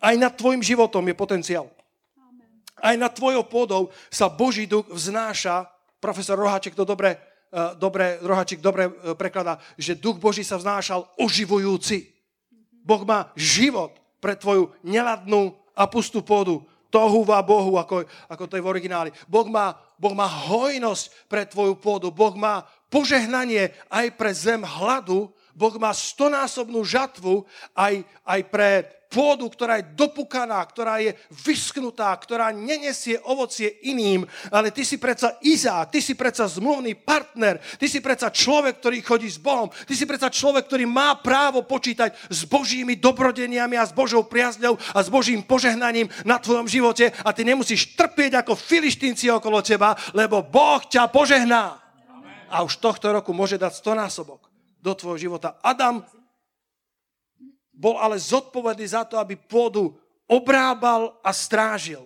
aj 0.00 0.14
nad 0.16 0.32
tvojim 0.32 0.64
životom 0.64 1.04
je 1.04 1.14
potenciál. 1.14 1.68
Aj 2.78 2.94
nad 2.96 3.10
tvojou 3.12 3.44
pôdou 3.44 3.82
sa 4.08 4.32
Boží 4.32 4.64
duch 4.64 4.88
vznáša. 4.88 5.68
Profesor 5.98 6.38
Rohaček 6.38 6.78
to 6.78 6.86
dobre, 6.86 7.18
eh, 7.18 7.74
dobre, 7.76 8.22
Rohaček 8.22 8.62
dobre 8.62 8.88
eh, 8.88 9.14
prekladá, 9.14 9.58
že 9.76 9.98
duch 9.98 10.16
Boží 10.18 10.42
sa 10.46 10.56
vznášal 10.56 11.06
oživujúci. 11.18 12.17
Boh 12.88 13.04
má 13.04 13.28
život 13.36 13.92
pre 14.16 14.32
tvoju 14.32 14.72
neladnú 14.80 15.52
a 15.76 15.84
pustú 15.84 16.24
pôdu 16.24 16.64
tohuva 16.88 17.44
Bohu, 17.44 17.76
ako, 17.76 18.08
ako 18.32 18.44
to 18.48 18.56
je 18.56 18.64
v 18.64 18.70
origináli. 18.72 19.10
Boh 19.28 19.44
má, 19.44 19.76
boh 20.00 20.16
má 20.16 20.24
hojnosť 20.24 21.28
pre 21.28 21.44
tvoju 21.44 21.76
pôdu. 21.76 22.08
Boh 22.08 22.32
má 22.32 22.64
požehnanie 22.88 23.76
aj 23.92 24.16
pre 24.16 24.32
zem 24.32 24.64
hladu. 24.64 25.28
Boh 25.58 25.74
má 25.82 25.90
stonásobnú 25.90 26.86
žatvu 26.86 27.42
aj, 27.74 28.06
aj 28.22 28.40
pre 28.46 28.70
pôdu, 29.08 29.48
ktorá 29.48 29.80
je 29.80 29.90
dopukaná, 29.96 30.60
ktorá 30.68 31.00
je 31.00 31.16
vysknutá, 31.32 32.12
ktorá 32.12 32.52
nenesie 32.52 33.16
ovocie 33.24 33.80
iným, 33.88 34.28
ale 34.52 34.68
ty 34.68 34.84
si 34.84 35.00
predsa 35.00 35.40
Izák, 35.40 35.88
ty 35.88 36.04
si 36.04 36.12
predsa 36.12 36.44
zmluvný 36.44 36.92
partner, 36.94 37.56
ty 37.80 37.88
si 37.88 38.04
predsa 38.04 38.28
človek, 38.28 38.78
ktorý 38.78 39.00
chodí 39.00 39.28
s 39.32 39.40
Bohom, 39.40 39.72
ty 39.88 39.96
si 39.96 40.04
predsa 40.04 40.28
človek, 40.28 40.68
ktorý 40.68 40.84
má 40.84 41.16
právo 41.18 41.64
počítať 41.64 42.14
s 42.28 42.44
Božími 42.44 43.00
dobrodeniami 43.00 43.80
a 43.80 43.88
s 43.88 43.96
Božou 43.96 44.28
priazňou 44.28 44.76
a 44.92 44.98
s 45.00 45.08
Božím 45.08 45.40
požehnaním 45.40 46.12
na 46.28 46.36
tvojom 46.36 46.68
živote 46.68 47.10
a 47.24 47.32
ty 47.32 47.48
nemusíš 47.48 47.96
trpieť 47.96 48.44
ako 48.44 48.60
filištínci 48.60 49.32
okolo 49.32 49.64
teba, 49.64 49.96
lebo 50.12 50.44
Boh 50.44 50.84
ťa 50.84 51.08
požehná. 51.08 51.80
A 52.48 52.64
už 52.64 52.80
tohto 52.80 53.12
roku 53.12 53.32
môže 53.36 53.60
dať 53.60 53.76
stonásobok 53.76 54.47
do 54.78 54.94
tvojho 54.94 55.28
života. 55.28 55.58
Adam 55.62 56.02
bol 57.74 57.98
ale 57.98 58.18
zodpovedný 58.18 58.86
za 58.90 59.06
to, 59.06 59.18
aby 59.18 59.38
pôdu 59.38 59.94
obrábal 60.26 61.14
a 61.22 61.30
strážil. 61.30 62.02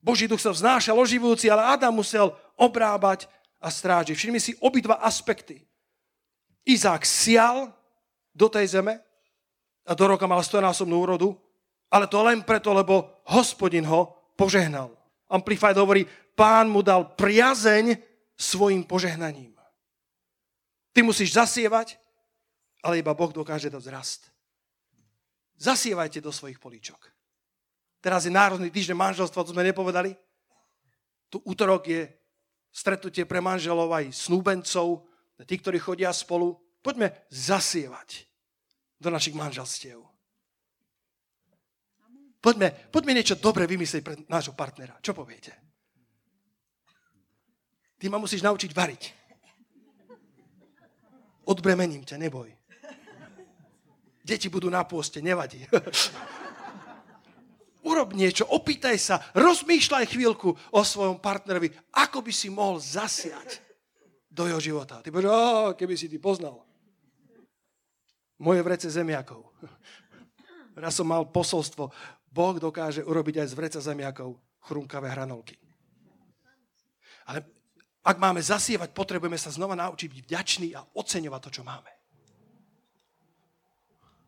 Boží 0.00 0.24
duch 0.24 0.40
sa 0.40 0.54
vznášal 0.54 0.96
oživujúci, 0.96 1.52
ale 1.52 1.76
Adam 1.76 1.92
musel 1.92 2.32
obrábať 2.56 3.28
a 3.60 3.68
strážiť. 3.68 4.16
Všimni 4.16 4.40
si 4.40 4.56
obidva 4.62 4.96
aspekty. 5.04 5.60
Izák 6.64 7.04
sial 7.04 7.68
do 8.32 8.48
tej 8.48 8.80
zeme 8.80 8.96
a 9.84 9.92
do 9.92 10.04
roka 10.08 10.24
mal 10.24 10.40
stonásobnú 10.40 10.96
úrodu, 10.96 11.36
ale 11.92 12.08
to 12.08 12.22
len 12.24 12.40
preto, 12.40 12.72
lebo 12.72 13.20
hospodin 13.28 13.84
ho 13.84 14.32
požehnal. 14.38 14.88
Amplified 15.28 15.76
hovorí, 15.76 16.08
pán 16.32 16.72
mu 16.72 16.80
dal 16.80 17.12
priazeň 17.12 18.00
svojim 18.40 18.88
požehnaním. 18.88 19.59
Ty 20.90 21.06
musíš 21.06 21.38
zasievať, 21.38 21.96
ale 22.82 22.98
iba 22.98 23.14
Boh 23.14 23.30
dokáže 23.30 23.70
dať 23.70 23.82
zrast. 23.82 24.20
Zasievajte 25.60 26.24
do 26.24 26.32
svojich 26.32 26.56
políčok. 26.56 26.98
Teraz 28.00 28.24
je 28.24 28.32
Národný 28.32 28.72
týždeň 28.72 28.96
manželstva, 28.96 29.44
to 29.44 29.52
sme 29.52 29.60
nepovedali. 29.60 30.16
Tu 31.28 31.36
útorok 31.44 31.84
je 31.84 32.08
stretnutie 32.72 33.28
pre 33.28 33.44
manželov 33.44 33.92
aj 33.92 34.08
snúbencov, 34.08 35.04
tí, 35.44 35.54
ktorí 35.60 35.76
chodia 35.76 36.10
spolu. 36.16 36.56
Poďme 36.80 37.12
zasievať 37.28 38.24
do 38.96 39.12
našich 39.12 39.36
manželstiev. 39.36 40.00
Poďme, 42.40 42.72
poďme 42.88 43.20
niečo 43.20 43.36
dobre 43.36 43.68
vymyslieť 43.68 44.00
pre 44.00 44.16
nášho 44.32 44.56
partnera. 44.56 44.96
Čo 45.04 45.12
poviete? 45.12 45.52
Ty 48.00 48.08
ma 48.08 48.16
musíš 48.16 48.40
naučiť 48.40 48.72
variť. 48.72 49.19
Odbremením 51.50 52.06
ťa, 52.06 52.22
neboj. 52.22 52.54
Deti 54.22 54.46
budú 54.46 54.70
na 54.70 54.86
pôste, 54.86 55.18
nevadí. 55.18 55.66
Urob 57.90 58.14
niečo, 58.14 58.46
opýtaj 58.46 58.96
sa, 59.00 59.18
rozmýšľaj 59.34 60.14
chvíľku 60.14 60.54
o 60.54 60.80
svojom 60.84 61.18
partnerovi, 61.18 61.74
ako 61.96 62.22
by 62.22 62.30
si 62.30 62.52
mohol 62.52 62.78
zasiať 62.78 63.58
do 64.30 64.46
jeho 64.46 64.62
života. 64.62 65.02
Ty 65.02 65.10
povieš, 65.10 65.74
keby 65.74 65.94
si 65.98 66.06
ty 66.06 66.22
poznal. 66.22 66.62
Moje 68.38 68.62
vrece 68.62 68.86
zemiakov. 68.86 69.50
Raz 70.78 70.94
som 70.94 71.08
mal 71.08 71.26
posolstvo, 71.26 71.90
Boh 72.30 72.56
dokáže 72.62 73.02
urobiť 73.02 73.42
aj 73.42 73.48
z 73.50 73.58
vreca 73.58 73.80
zemiakov 73.82 74.38
chrumkavé 74.70 75.10
hranolky. 75.10 75.58
Ale 77.26 77.42
ak 78.00 78.16
máme 78.16 78.40
zasievať, 78.40 78.96
potrebujeme 78.96 79.36
sa 79.36 79.52
znova 79.52 79.76
naučiť 79.76 80.08
byť 80.08 80.20
vďační 80.24 80.68
a 80.72 80.84
oceňovať 80.96 81.40
to, 81.44 81.50
čo 81.60 81.62
máme 81.64 82.00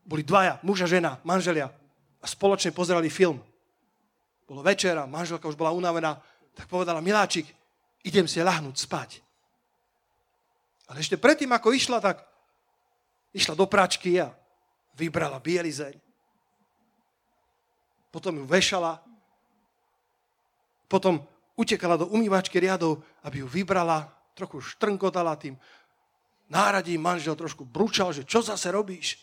boli 0.03 0.27
dvaja, 0.27 0.59
muž 0.67 0.83
a 0.83 0.91
žena, 0.91 1.23
manželia 1.23 1.71
a 2.23 2.27
spoločne 2.27 2.75
pozerali 2.75 3.07
film. 3.07 3.39
Bolo 4.47 4.63
večera, 4.63 5.07
manželka 5.07 5.47
už 5.47 5.57
bola 5.57 5.71
unavená, 5.71 6.19
tak 6.53 6.67
povedala, 6.67 7.01
miláčik, 7.01 7.47
idem 8.03 8.27
si 8.27 8.43
ľahnúť 8.43 8.77
spať. 8.77 9.11
Ale 10.91 11.01
ešte 11.01 11.17
predtým, 11.17 11.49
ako 11.55 11.73
išla, 11.73 12.03
tak 12.03 12.21
išla 13.33 13.55
do 13.55 13.65
pračky 13.65 14.21
a 14.21 14.35
vybrala 14.99 15.41
bielizeň. 15.41 15.97
Potom 18.13 18.37
ju 18.37 18.45
vešala. 18.45 19.01
Potom 20.85 21.25
utekala 21.57 22.01
do 22.01 22.09
umývačky 22.09 22.61
riadov, 22.61 23.03
aby 23.23 23.45
ju 23.45 23.49
vybrala, 23.49 24.09
trochu 24.33 24.61
štrnkotala 24.61 25.37
tým 25.37 25.57
náradím. 26.49 27.01
Manžel 27.01 27.37
trošku 27.37 27.65
bručal, 27.65 28.13
že 28.13 28.25
čo 28.25 28.41
zase 28.41 28.73
robíš? 28.73 29.21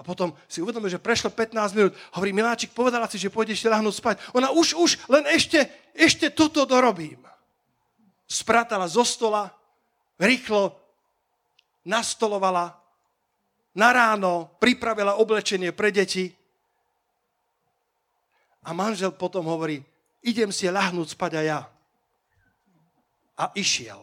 A 0.00 0.04
potom 0.04 0.32
si 0.48 0.64
uvedomil, 0.64 0.88
že 0.88 0.96
prešlo 0.96 1.28
15 1.28 1.76
minút. 1.76 1.92
Hovorí, 2.16 2.32
Miláčik, 2.32 2.72
povedala 2.72 3.04
si, 3.04 3.20
že 3.20 3.28
pôjdeš 3.28 3.68
ľahnúť 3.68 3.94
spať. 4.00 4.16
Ona 4.32 4.48
už, 4.48 4.72
už, 4.72 4.96
len 5.12 5.28
ešte, 5.28 5.68
ešte 5.92 6.32
toto 6.32 6.64
dorobím. 6.64 7.20
Spratala 8.24 8.88
zo 8.88 9.04
stola, 9.04 9.52
rýchlo 10.16 10.72
nastolovala, 11.84 12.80
na 13.76 13.92
ráno 13.92 14.50
pripravila 14.56 15.20
oblečenie 15.20 15.70
pre 15.76 15.92
deti. 15.92 16.32
A 18.64 18.72
manžel 18.72 19.12
potom 19.12 19.44
hovorí, 19.44 19.84
idem 20.24 20.50
si 20.52 20.68
ľahnúť 20.68 21.16
spať 21.16 21.32
aj 21.40 21.46
ja. 21.46 21.60
A 23.40 23.44
išiel. 23.56 24.00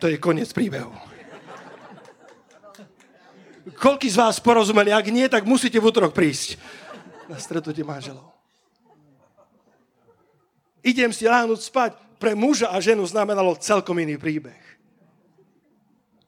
To 0.00 0.10
je 0.10 0.20
koniec 0.20 0.52
príbehu. 0.52 0.92
Koľký 3.80 4.12
z 4.12 4.20
vás 4.20 4.36
porozumeli? 4.36 4.92
Ak 4.92 5.08
nie, 5.08 5.24
tak 5.32 5.48
musíte 5.48 5.80
v 5.80 5.88
útorok 5.88 6.12
prísť 6.12 6.60
na 7.24 7.40
stretnutie 7.40 7.80
manželov. 7.80 8.28
Idem 10.84 11.08
si 11.16 11.24
láhnuť 11.24 11.60
spať. 11.64 11.92
Pre 12.20 12.32
muža 12.36 12.72
a 12.72 12.80
ženu 12.80 13.04
znamenalo 13.04 13.56
celkom 13.56 13.96
iný 14.00 14.20
príbeh. 14.20 14.60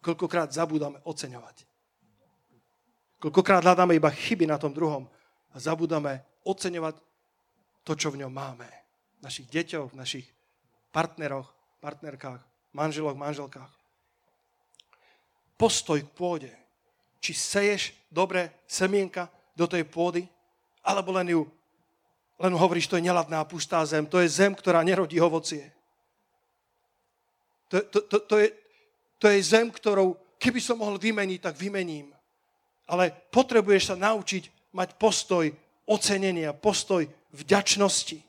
Koľkokrát 0.00 0.52
zabúdame 0.52 1.00
oceňovať. 1.04 1.64
Koľkokrát 3.20 3.64
hľadáme 3.64 3.96
iba 3.96 4.12
chyby 4.12 4.44
na 4.44 4.60
tom 4.60 4.72
druhom 4.72 5.08
a 5.52 5.56
zabúdame 5.56 6.20
oceňovať 6.44 7.00
to, 7.86 7.94
čo 7.94 8.10
v 8.10 8.26
ňom 8.26 8.32
máme. 8.34 8.66
V 9.16 9.20
našich 9.22 9.46
deťoch, 9.46 9.94
v 9.94 10.00
našich 10.02 10.26
partneroch, 10.90 11.46
partnerkách, 11.78 12.42
manželoch, 12.74 13.14
manželkách. 13.14 13.70
Postoj 15.54 16.02
k 16.02 16.10
pôde 16.10 16.52
či 17.22 17.32
seješ 17.32 17.94
dobré 18.10 18.52
semienka 18.68 19.30
do 19.56 19.64
tej 19.64 19.86
pôdy, 19.86 20.26
alebo 20.84 21.14
len 21.14 21.30
ju 21.32 21.42
len 22.36 22.52
hovoríš, 22.52 22.92
to 22.92 23.00
je 23.00 23.08
neladná 23.08 23.40
pustá 23.48 23.80
zem, 23.88 24.04
to 24.04 24.20
je 24.20 24.28
zem, 24.28 24.52
ktorá 24.52 24.84
nerodí 24.84 25.16
ovocie. 25.16 25.72
To, 27.72 27.80
to, 27.80 27.98
to, 28.04 28.16
to, 28.28 28.36
je, 28.44 28.48
to 29.16 29.26
je 29.32 29.38
zem, 29.40 29.72
ktorou 29.72 30.20
keby 30.36 30.60
som 30.60 30.76
mohol 30.78 31.00
vymeniť, 31.00 31.40
tak 31.40 31.56
vymením. 31.56 32.12
Ale 32.86 33.10
potrebuješ 33.32 33.90
sa 33.90 33.96
naučiť 33.96 34.70
mať 34.76 35.00
postoj 35.00 35.48
ocenenia, 35.88 36.54
postoj 36.54 37.08
vďačnosti. 37.32 38.22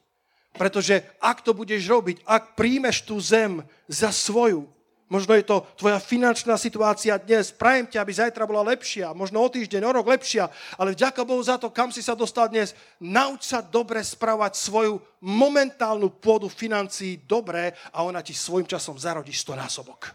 Pretože 0.58 1.06
ak 1.22 1.46
to 1.46 1.54
budeš 1.54 1.86
robiť, 1.86 2.26
ak 2.26 2.58
príjmeš 2.58 3.06
tú 3.06 3.22
zem 3.22 3.62
za 3.86 4.10
svoju, 4.10 4.66
možno 5.08 5.38
je 5.38 5.46
to 5.46 5.64
tvoja 5.78 6.02
finančná 6.02 6.58
situácia 6.58 7.16
dnes, 7.22 7.54
prajem 7.54 7.88
ťa, 7.88 8.02
aby 8.02 8.12
zajtra 8.12 8.44
bola 8.50 8.74
lepšia, 8.74 9.14
možno 9.14 9.40
o 9.40 9.48
týždeň, 9.48 9.86
o 9.86 9.92
rok 9.94 10.10
lepšia, 10.10 10.50
ale 10.76 10.98
vďaka 10.98 11.22
Bohu 11.24 11.40
za 11.40 11.62
to, 11.62 11.70
kam 11.70 11.94
si 11.94 12.02
sa 12.02 12.18
dostal 12.18 12.50
dnes, 12.50 12.74
nauč 12.98 13.48
sa 13.48 13.62
dobre 13.62 14.02
spravať 14.02 14.58
svoju 14.58 15.00
momentálnu 15.22 16.12
pôdu 16.18 16.50
financií 16.50 17.22
dobre 17.24 17.78
a 17.94 18.04
ona 18.04 18.20
ti 18.26 18.34
svojim 18.34 18.68
časom 18.68 18.98
zarodí 18.98 19.32
stonásobok. 19.32 20.12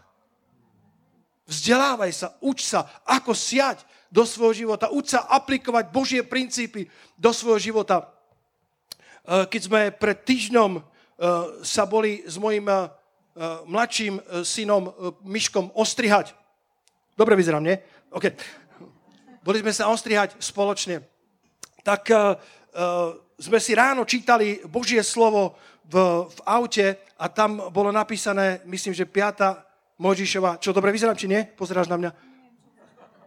Vzdelávaj 1.43 2.11
sa, 2.15 2.27
uč 2.39 2.63
sa, 2.63 2.87
ako 3.03 3.35
siať 3.35 3.83
do 4.13 4.23
svojho 4.23 4.67
života, 4.67 4.93
uč 4.93 5.11
sa 5.11 5.25
aplikovať 5.27 5.85
Božie 5.91 6.21
princípy 6.23 6.87
do 7.17 7.33
svojho 7.33 7.59
života. 7.59 8.13
Eh, 9.23 9.47
keď 9.47 9.61
sme 9.63 9.81
pred 9.95 10.19
týždňom 10.19 10.71
eh, 10.75 10.83
sa 11.63 11.87
boli 11.87 12.27
s 12.27 12.35
mojim 12.35 12.67
eh, 12.67 12.91
mladším 13.63 14.19
synom 14.43 14.91
Myškom 15.23 15.71
ostrihať. 15.73 16.35
Dobre 17.15 17.39
vyzerám, 17.39 17.63
nie? 17.63 17.79
OK. 18.11 18.35
Boli 19.47 19.63
sme 19.63 19.71
sa 19.71 19.87
ostrihať 19.89 20.37
spoločne. 20.39 21.03
Tak 21.83 22.07
sme 23.35 23.59
si 23.59 23.75
ráno 23.75 24.07
čítali 24.07 24.63
Božie 24.63 25.03
slovo 25.03 25.59
v, 25.83 26.25
v 26.29 26.39
aute 26.47 26.87
a 27.19 27.27
tam 27.27 27.73
bolo 27.73 27.91
napísané, 27.91 28.63
myslím, 28.63 28.95
že 28.95 29.03
5. 29.03 29.99
Mojžišova. 29.99 30.63
Čo, 30.63 30.71
dobre 30.71 30.95
vyzerám, 30.95 31.17
či 31.19 31.27
nie? 31.27 31.43
Pozeráš 31.43 31.91
na 31.91 31.99
mňa? 31.99 32.11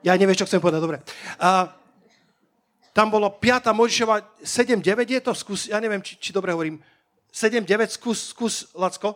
Ja 0.07 0.17
nevieš, 0.17 0.47
čo 0.47 0.49
chcem 0.49 0.63
povedať, 0.63 0.81
dobre. 0.81 0.99
A, 1.37 1.69
tam 2.97 3.13
bolo 3.13 3.29
5. 3.29 3.77
Mojžišova 3.77 4.41
7-9 4.41 4.81
je 5.05 5.21
to? 5.21 5.37
Skús, 5.37 5.69
ja 5.69 5.77
neviem, 5.85 6.01
či, 6.01 6.17
či 6.17 6.33
dobre 6.33 6.57
hovorím. 6.57 6.81
7-9, 7.29 7.93
skús, 7.93 8.33
skús, 8.33 8.73
Lacko. 8.73 9.13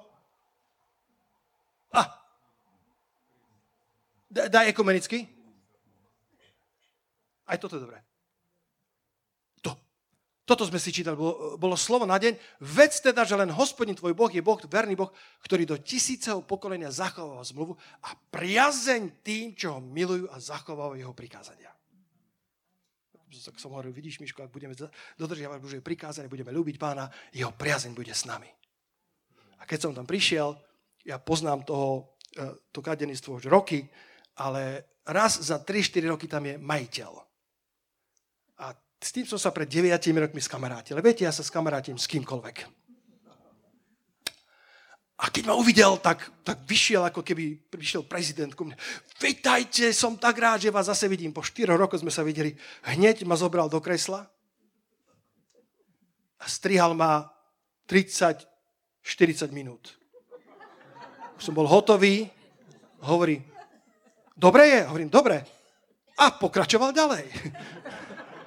A. 1.97 2.05
Daj 4.29 4.69
ekumenicky. 4.69 5.25
Aj 7.49 7.57
toto 7.57 7.81
je 7.81 7.89
dobré. 7.89 8.05
To. 9.65 9.73
Toto 10.45 10.69
sme 10.69 10.77
si 10.77 10.93
čítali, 10.93 11.17
bolo, 11.17 11.57
bolo 11.57 11.73
slovo 11.73 12.05
na 12.05 12.21
deň. 12.21 12.37
Vec 12.61 13.01
teda, 13.01 13.25
že 13.25 13.33
len 13.33 13.49
hospodin 13.49 13.97
tvoj 13.97 14.13
Boh 14.13 14.29
je 14.29 14.45
Boh, 14.45 14.61
verný 14.61 14.93
Boh, 14.93 15.09
ktorý 15.41 15.65
do 15.65 15.81
tisíceho 15.81 16.45
pokolenia 16.45 16.93
zachováva 16.93 17.49
zmluvu 17.49 17.81
a 18.05 18.13
priazeň 18.13 19.25
tým, 19.25 19.57
čo 19.57 19.73
ho 19.73 19.81
milujú 19.81 20.29
a 20.29 20.37
zachovávajú 20.37 21.01
jeho 21.01 21.17
prikázania 21.17 21.73
tak 23.31 23.63
som 23.63 23.71
hovoril, 23.71 23.95
vidíš, 23.95 24.19
Miško, 24.19 24.43
ak 24.43 24.51
budeme 24.51 24.75
dodržiavať 25.15 25.59
Božie 25.63 25.81
prikázanie, 25.85 26.27
budeme 26.27 26.51
ľúbiť 26.51 26.77
pána, 26.77 27.07
jeho 27.31 27.55
priazeň 27.55 27.95
bude 27.95 28.11
s 28.11 28.27
nami. 28.27 28.51
A 29.61 29.69
keď 29.69 29.79
som 29.87 29.93
tam 29.95 30.09
prišiel, 30.09 30.59
ja 31.07 31.23
poznám 31.23 31.63
toho, 31.63 32.19
e, 32.35 32.59
to 32.75 32.83
kadenstvo 32.83 33.39
už 33.39 33.47
roky, 33.47 33.87
ale 34.41 34.91
raz 35.07 35.39
za 35.39 35.63
3-4 35.63 36.11
roky 36.11 36.27
tam 36.27 36.49
je 36.49 36.59
majiteľ. 36.59 37.13
A 38.61 38.67
s 39.01 39.11
tým 39.15 39.25
som 39.25 39.39
sa 39.41 39.55
pred 39.55 39.69
9 39.69 39.97
rokmi 40.21 40.41
skamarátil. 40.43 40.99
Viete, 41.01 41.25
ja 41.25 41.33
sa 41.33 41.47
skamarátim 41.47 41.97
s 41.97 42.11
kýmkoľvek. 42.11 42.80
A 45.21 45.29
keď 45.29 45.53
ma 45.53 45.55
uvidel, 45.55 46.01
tak, 46.01 46.33
tak 46.41 46.65
vyšiel, 46.65 47.05
ako 47.05 47.21
keby 47.21 47.61
prišiel 47.69 48.09
prezident 48.09 48.57
ku 48.57 48.65
mne. 48.65 48.77
Vítajte, 49.21 49.93
som 49.93 50.17
tak 50.17 50.41
rád, 50.41 50.65
že 50.65 50.73
vás 50.73 50.89
zase 50.89 51.13
vidím. 51.13 51.29
Po 51.29 51.45
4 51.45 51.77
rokoch 51.77 52.01
sme 52.01 52.09
sa 52.09 52.25
videli. 52.25 52.57
Hneď 52.89 53.29
ma 53.29 53.37
zobral 53.37 53.69
do 53.69 53.85
kresla 53.85 54.25
a 56.41 56.45
strihal 56.49 56.97
ma 56.97 57.29
30-40 57.85 58.49
minút. 59.53 59.93
Som 61.37 61.53
bol 61.53 61.69
hotový. 61.69 62.25
Hovorí, 63.05 63.45
dobre 64.33 64.73
je? 64.73 64.81
Hovorím, 64.89 65.13
dobre. 65.13 65.45
A 66.17 66.33
pokračoval 66.33 66.97
ďalej. 66.97 67.29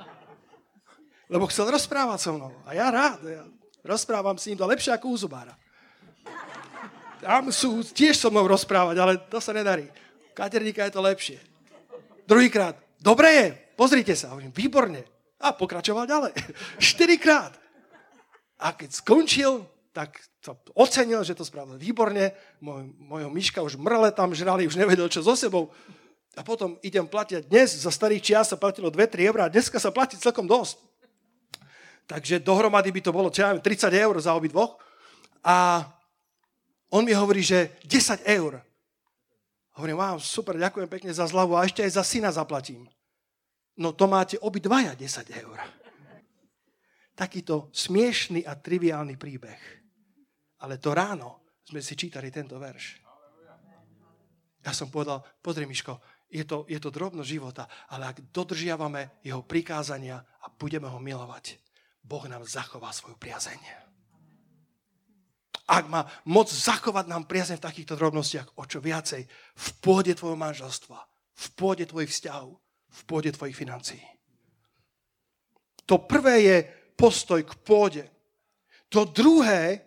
Lebo 1.33 1.45
chcel 1.53 1.69
rozprávať 1.69 2.17
so 2.17 2.33
mnou. 2.33 2.53
A 2.65 2.73
ja 2.73 2.89
rád. 2.89 3.21
Ja 3.29 3.45
rozprávam 3.85 4.41
s 4.41 4.49
ním 4.49 4.57
to 4.57 4.65
lepšie 4.65 4.95
ako 4.95 5.13
u 5.13 5.17
zubára 5.21 5.53
tam 7.23 7.49
sú 7.49 7.79
tiež 7.81 8.19
so 8.19 8.27
mnou 8.27 8.45
rozprávať, 8.51 8.95
ale 8.99 9.13
to 9.31 9.39
sa 9.39 9.55
nedarí. 9.55 9.87
Katerníka 10.35 10.83
je 10.83 10.93
to 10.93 11.01
lepšie. 11.01 11.39
Druhýkrát, 12.27 12.75
dobre 12.99 13.29
je, 13.31 13.47
pozrite 13.79 14.13
sa. 14.13 14.35
Hovorím, 14.35 14.51
výborne. 14.51 15.01
A 15.39 15.55
pokračoval 15.55 16.07
ďalej. 16.07 16.33
Štyrikrát. 16.91 17.55
A 18.59 18.75
keď 18.75 18.89
skončil, 18.95 19.63
tak 19.95 20.19
to 20.43 20.55
ocenil, 20.75 21.23
že 21.23 21.35
to 21.35 21.47
spravil 21.47 21.79
výborne. 21.79 22.35
Moj, 22.59 22.87
mojho 22.99 23.29
myška 23.31 23.63
už 23.63 23.79
mrle 23.79 24.11
tam 24.11 24.35
žrali, 24.35 24.67
už 24.67 24.75
nevedel, 24.75 25.07
čo 25.07 25.23
so 25.23 25.35
sebou. 25.35 25.71
A 26.33 26.41
potom 26.41 26.81
idem 26.81 27.05
platiť. 27.05 27.45
Dnes 27.45 27.77
za 27.77 27.93
starých 27.93 28.23
čias 28.23 28.49
sa 28.49 28.57
platilo 28.57 28.89
2-3 28.89 29.29
eur 29.29 29.37
a 29.45 29.51
dneska 29.53 29.77
sa 29.77 29.93
platí 29.93 30.17
celkom 30.17 30.49
dosť. 30.49 30.81
Takže 32.09 32.43
dohromady 32.43 32.91
by 32.91 33.01
to 33.05 33.15
bolo, 33.15 33.29
čo 33.31 33.47
ja 33.47 33.55
30 33.55 33.93
eur 33.93 34.15
za 34.17 34.33
obidvoch. 34.33 34.75
A 35.45 35.87
on 36.93 37.01
mi 37.01 37.13
hovorí, 37.17 37.41
že 37.41 37.73
10 37.89 38.21
eur. 38.29 38.61
Hovorím, 39.73 39.97
wow, 39.97 40.21
super, 40.21 40.53
ďakujem 40.53 40.85
pekne 40.85 41.09
za 41.09 41.25
zľavu 41.25 41.57
a 41.57 41.65
ešte 41.65 41.81
aj 41.81 41.97
za 41.97 42.03
syna 42.05 42.29
zaplatím. 42.29 42.85
No 43.73 43.97
to 43.97 44.05
máte 44.05 44.37
obidvaja 44.37 44.93
10 44.93 45.33
eur. 45.33 45.57
Takýto 47.17 47.73
smiešný 47.73 48.45
a 48.45 48.53
triviálny 48.53 49.17
príbeh. 49.17 49.61
Ale 50.61 50.77
to 50.77 50.93
ráno 50.93 51.41
sme 51.65 51.81
si 51.81 51.97
čítali 51.97 52.29
tento 52.29 52.61
verš. 52.61 53.01
Ja 54.61 54.71
som 54.71 54.93
povedal, 54.93 55.25
pozri 55.41 55.65
Miško, 55.65 55.97
je 56.29 56.45
to, 56.45 56.69
je 56.69 56.77
to 56.77 56.93
drobno 56.93 57.25
života, 57.25 57.65
ale 57.89 58.13
ak 58.13 58.29
dodržiavame 58.29 59.21
jeho 59.25 59.41
prikázania 59.41 60.21
a 60.21 60.47
budeme 60.53 60.87
ho 60.87 61.01
milovať, 61.01 61.57
Boh 62.05 62.23
nám 62.29 62.45
zachová 62.45 62.93
svoju 62.93 63.17
priazeň 63.17 63.92
ak 65.63 65.85
má 65.87 66.03
moc 66.27 66.51
zachovať 66.51 67.07
nám 67.07 67.23
priazne 67.23 67.55
v 67.55 67.65
takýchto 67.65 67.95
drobnostiach, 67.95 68.59
o 68.59 68.63
čo 68.67 68.83
viacej 68.83 69.23
v 69.55 69.67
pôde 69.79 70.11
tvojho 70.11 70.35
manželstva, 70.35 70.99
v 71.33 71.45
pôde 71.55 71.87
tvojich 71.87 72.11
vzťahov, 72.11 72.59
v 72.93 73.01
pôde 73.07 73.31
tvojich 73.31 73.55
financií. 73.55 74.03
To 75.87 76.03
prvé 76.03 76.35
je 76.43 76.57
postoj 76.95 77.43
k 77.43 77.53
pôde. 77.63 78.03
To 78.91 79.07
druhé 79.07 79.81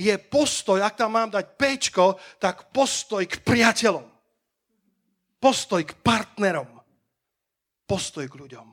je 0.00 0.14
postoj, 0.16 0.80
ak 0.80 0.96
tam 0.96 1.12
mám 1.12 1.28
dať 1.28 1.46
pečko, 1.60 2.16
tak 2.40 2.72
postoj 2.72 3.20
k 3.28 3.42
priateľom. 3.44 4.06
Postoj 5.36 5.82
k 5.84 5.92
partnerom. 6.00 6.80
Postoj 7.84 8.24
k 8.24 8.38
ľuďom. 8.38 8.66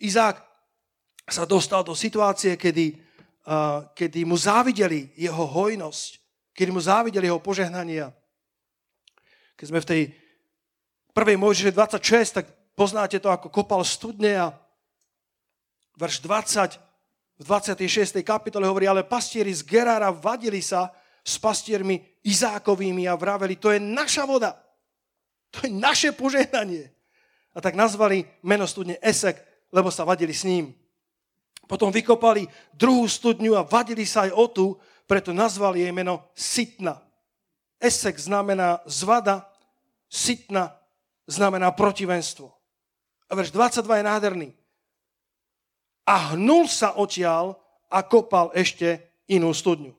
Izák 0.00 0.36
sa 1.28 1.44
dostal 1.44 1.84
do 1.84 1.92
situácie, 1.92 2.56
kedy 2.56 3.11
kedy 3.94 4.24
mu 4.24 4.38
závideli 4.38 5.10
jeho 5.18 5.46
hojnosť, 5.46 6.10
kedy 6.54 6.70
mu 6.70 6.80
závideli 6.80 7.26
jeho 7.26 7.42
požehnania. 7.42 8.14
Keď 9.58 9.66
sme 9.66 9.80
v 9.82 9.88
tej 9.88 10.02
prvej 11.14 11.36
Mojžiše 11.36 11.74
26, 11.74 12.38
tak 12.38 12.46
poznáte 12.74 13.18
to, 13.18 13.28
ako 13.30 13.50
kopal 13.50 13.82
studne 13.82 14.32
a 14.38 14.46
verš 15.98 16.22
20 16.22 16.92
v 17.42 17.44
26. 17.44 18.22
kapitole 18.22 18.70
hovorí, 18.70 18.86
ale 18.86 19.02
pastieri 19.02 19.50
z 19.50 19.66
Gerára 19.66 20.14
vadili 20.14 20.62
sa 20.62 20.94
s 21.26 21.38
pastiermi 21.42 21.98
Izákovými 22.22 23.10
a 23.10 23.18
vraveli, 23.18 23.58
to 23.58 23.74
je 23.74 23.82
naša 23.82 24.22
voda, 24.22 24.54
to 25.50 25.66
je 25.66 25.70
naše 25.74 26.14
požehnanie. 26.14 26.90
A 27.52 27.58
tak 27.58 27.74
nazvali 27.74 28.24
meno 28.46 28.64
studne 28.70 28.96
Esek, 29.02 29.36
lebo 29.74 29.90
sa 29.90 30.06
vadili 30.06 30.30
s 30.30 30.46
ním. 30.46 30.70
Potom 31.72 31.88
vykopali 31.88 32.44
druhú 32.76 33.08
studňu 33.08 33.56
a 33.56 33.64
vadili 33.64 34.04
sa 34.04 34.28
aj 34.28 34.32
o 34.36 34.44
tú, 34.44 34.66
preto 35.08 35.32
nazvali 35.32 35.80
jej 35.80 35.88
meno 35.88 36.28
Sitna. 36.36 37.00
Esek 37.80 38.20
znamená 38.20 38.84
zvada, 38.84 39.48
Sitna 40.04 40.76
znamená 41.24 41.72
protivenstvo. 41.72 42.52
A 43.24 43.32
verš 43.32 43.56
22 43.56 43.88
je 43.88 44.04
nádherný. 44.04 44.48
A 46.04 46.36
hnul 46.36 46.68
sa 46.68 46.92
odtiaľ 46.92 47.56
a 47.88 48.04
kopal 48.04 48.52
ešte 48.52 49.08
inú 49.32 49.56
studňu. 49.56 49.96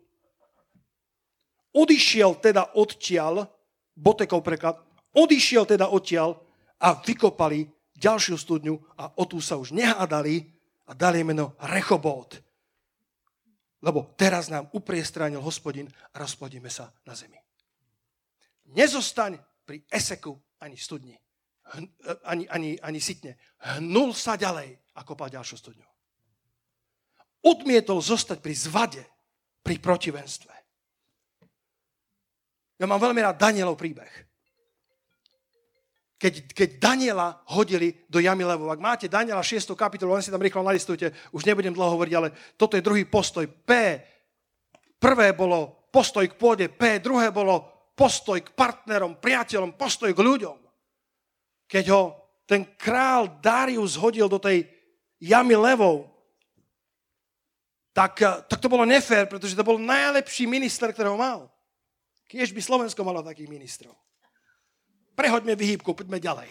Odišiel 1.74 2.38
teda 2.38 2.78
odtiaľ, 2.78 3.50
Botekov 3.98 4.46
preklad, 4.46 4.78
odišiel 5.18 5.66
teda 5.66 5.90
odtiaľ 5.90 6.38
a 6.78 7.02
vykopali 7.02 7.66
ďalšiu 7.98 8.38
studňu 8.38 8.78
a 8.94 9.10
o 9.18 9.26
tú 9.26 9.42
sa 9.42 9.58
už 9.58 9.74
nehádali 9.74 10.53
a 10.94 10.96
dali 10.96 11.26
meno 11.26 11.58
Rechobot. 11.58 12.38
Lebo 13.82 14.14
teraz 14.14 14.54
nám 14.54 14.70
upriestránil 14.78 15.42
hospodin 15.42 15.90
a 15.90 16.22
rozplodíme 16.22 16.70
sa 16.70 16.94
na 17.10 17.18
zemi. 17.18 17.36
Nezostaň 18.78 19.42
pri 19.66 19.82
Eseku 19.90 20.38
ani 20.62 20.78
studni. 20.78 21.18
Ani, 22.30 22.46
ani, 22.46 22.78
ani 22.78 23.00
sitne. 23.02 23.42
Hnul 23.82 24.14
sa 24.14 24.38
ďalej 24.38 24.78
a 24.94 25.02
kopal 25.02 25.34
ďalšiu 25.34 25.58
studňu. 25.58 25.88
Odmietol 27.44 28.00
zostať 28.00 28.40
pri 28.40 28.54
zvade, 28.56 29.04
pri 29.66 29.82
protivenstve. 29.82 30.54
Ja 32.78 32.86
mám 32.86 33.02
veľmi 33.02 33.20
rád 33.20 33.42
Danielov 33.42 33.76
príbeh 33.76 34.33
keď, 36.24 36.56
keď 36.56 36.70
Daniela 36.80 37.44
hodili 37.52 38.00
do 38.08 38.24
jamy 38.24 38.48
levov. 38.48 38.72
Ak 38.72 38.80
máte 38.80 39.12
Daniela 39.12 39.44
6. 39.44 39.76
kapitolu, 39.76 40.16
len 40.16 40.24
si 40.24 40.32
tam 40.32 40.40
rýchlo 40.40 40.64
nalistujte, 40.64 41.12
už 41.36 41.44
nebudem 41.44 41.76
dlho 41.76 42.00
hovoriť, 42.00 42.14
ale 42.16 42.32
toto 42.56 42.80
je 42.80 42.86
druhý 42.86 43.04
postoj. 43.04 43.44
P. 43.44 44.00
Prvé 44.96 45.36
bolo 45.36 45.92
postoj 45.92 46.24
k 46.24 46.40
pôde, 46.40 46.72
P. 46.72 47.04
Druhé 47.04 47.28
bolo 47.28 47.68
postoj 47.92 48.40
k 48.40 48.56
partnerom, 48.56 49.20
priateľom, 49.20 49.76
postoj 49.76 50.16
k 50.16 50.24
ľuďom. 50.24 50.58
Keď 51.68 51.86
ho 51.92 52.02
ten 52.48 52.72
král 52.80 53.44
Darius 53.44 54.00
hodil 54.00 54.32
do 54.32 54.40
tej 54.40 54.64
jamy 55.20 55.60
levov, 55.60 56.08
tak, 57.92 58.16
tak 58.48 58.64
to 58.64 58.72
bolo 58.72 58.88
nefér, 58.88 59.28
pretože 59.28 59.60
to 59.60 59.68
bol 59.68 59.76
najlepší 59.76 60.48
minister, 60.48 60.88
ktorého 60.96 61.20
mal. 61.20 61.52
Kiež 62.32 62.56
by 62.56 62.64
Slovensko 62.64 63.04
malo 63.04 63.20
takých 63.20 63.52
ministrov 63.52 63.92
prehoďme 65.16 65.54
vyhýbku, 65.56 65.94
poďme 65.94 66.20
ďalej. 66.20 66.50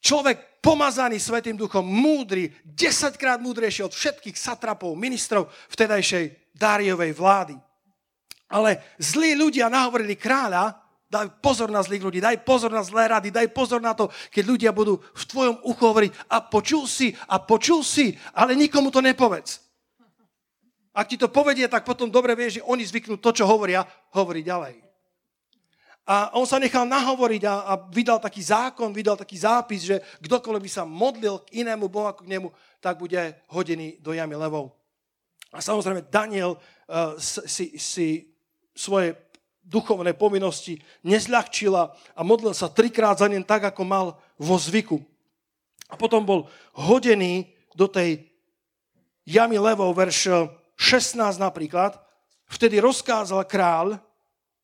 Človek 0.00 0.64
pomazaný 0.64 1.20
Svetým 1.20 1.56
duchom, 1.56 1.84
múdry, 1.84 2.52
desaťkrát 2.64 3.40
múdrejší 3.40 3.84
od 3.84 3.92
všetkých 3.92 4.36
satrapov, 4.36 4.96
ministrov 4.96 5.48
vtedajšej 5.72 6.52
Dáriovej 6.56 7.12
vlády. 7.16 7.56
Ale 8.50 8.82
zlí 8.98 9.38
ľudia 9.38 9.70
nahovorili 9.70 10.18
kráľa, 10.18 10.76
daj 11.10 11.42
pozor 11.42 11.70
na 11.70 11.82
zlých 11.82 12.02
ľudí, 12.02 12.18
daj 12.18 12.42
pozor 12.42 12.70
na 12.70 12.82
zlé 12.82 13.10
rady, 13.10 13.30
daj 13.30 13.48
pozor 13.50 13.82
na 13.82 13.94
to, 13.94 14.10
keď 14.30 14.44
ľudia 14.46 14.70
budú 14.70 14.98
v 14.98 15.24
tvojom 15.26 15.56
uchu 15.66 15.82
hovoriť 15.82 16.12
a 16.30 16.36
počul 16.42 16.86
si, 16.86 17.14
a 17.30 17.38
počul 17.42 17.82
si, 17.82 18.14
ale 18.34 18.54
nikomu 18.54 18.90
to 18.90 19.02
nepovedz. 19.02 19.62
Ak 20.90 21.06
ti 21.06 21.14
to 21.14 21.30
povedie, 21.30 21.70
tak 21.70 21.86
potom 21.86 22.10
dobre 22.10 22.34
vieš, 22.34 22.58
že 22.58 22.66
oni 22.66 22.82
zvyknú 22.82 23.22
to, 23.22 23.30
čo 23.30 23.46
hovoria, 23.46 23.86
hovoriť 24.10 24.44
ďalej. 24.46 24.89
A 26.10 26.34
on 26.34 26.42
sa 26.42 26.58
nechal 26.58 26.90
nahovoriť 26.90 27.42
a, 27.46 27.54
a 27.70 27.72
vydal 27.86 28.18
taký 28.18 28.42
zákon, 28.42 28.90
vydal 28.90 29.14
taký 29.14 29.38
zápis, 29.38 29.86
že 29.86 30.02
kdokoľvek 30.18 30.66
by 30.66 30.72
sa 30.74 30.82
modlil 30.82 31.38
k 31.46 31.62
inému 31.62 31.86
Bohu 31.86 32.10
ako 32.10 32.26
k 32.26 32.34
nemu, 32.34 32.50
tak 32.82 32.98
bude 32.98 33.38
hodený 33.46 34.02
do 34.02 34.10
jamy 34.10 34.34
levou. 34.34 34.74
A 35.54 35.62
samozrejme 35.62 36.10
Daniel 36.10 36.58
uh, 36.58 37.14
si, 37.22 37.78
si 37.78 38.26
svoje 38.74 39.14
duchovné 39.62 40.18
povinnosti 40.18 40.82
nezľahčila 41.06 41.94
a 42.18 42.20
modlil 42.26 42.58
sa 42.58 42.66
trikrát 42.66 43.22
za 43.22 43.30
ním 43.30 43.46
tak, 43.46 43.70
ako 43.70 43.86
mal 43.86 44.06
vo 44.34 44.58
zvyku. 44.58 44.98
A 45.86 45.94
potom 45.94 46.26
bol 46.26 46.50
hodený 46.74 47.54
do 47.78 47.86
tej 47.86 48.26
jamy 49.22 49.62
levou, 49.62 49.94
verš 49.94 50.50
16 50.74 51.38
napríklad. 51.38 52.02
Vtedy 52.50 52.82
rozkázal 52.82 53.46
král, 53.46 53.94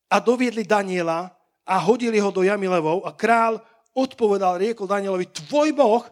a 0.07 0.17
doviedli 0.19 0.63
Daniela 0.63 1.36
a 1.67 1.75
hodili 1.83 2.15
ho 2.23 2.31
do 2.31 2.47
jamy 2.47 2.71
levou 2.71 3.03
a 3.03 3.11
král 3.11 3.59
odpovedal, 3.91 4.55
riekol 4.55 4.87
Danielovi, 4.87 5.27
tvoj 5.27 5.75
Boh, 5.75 6.05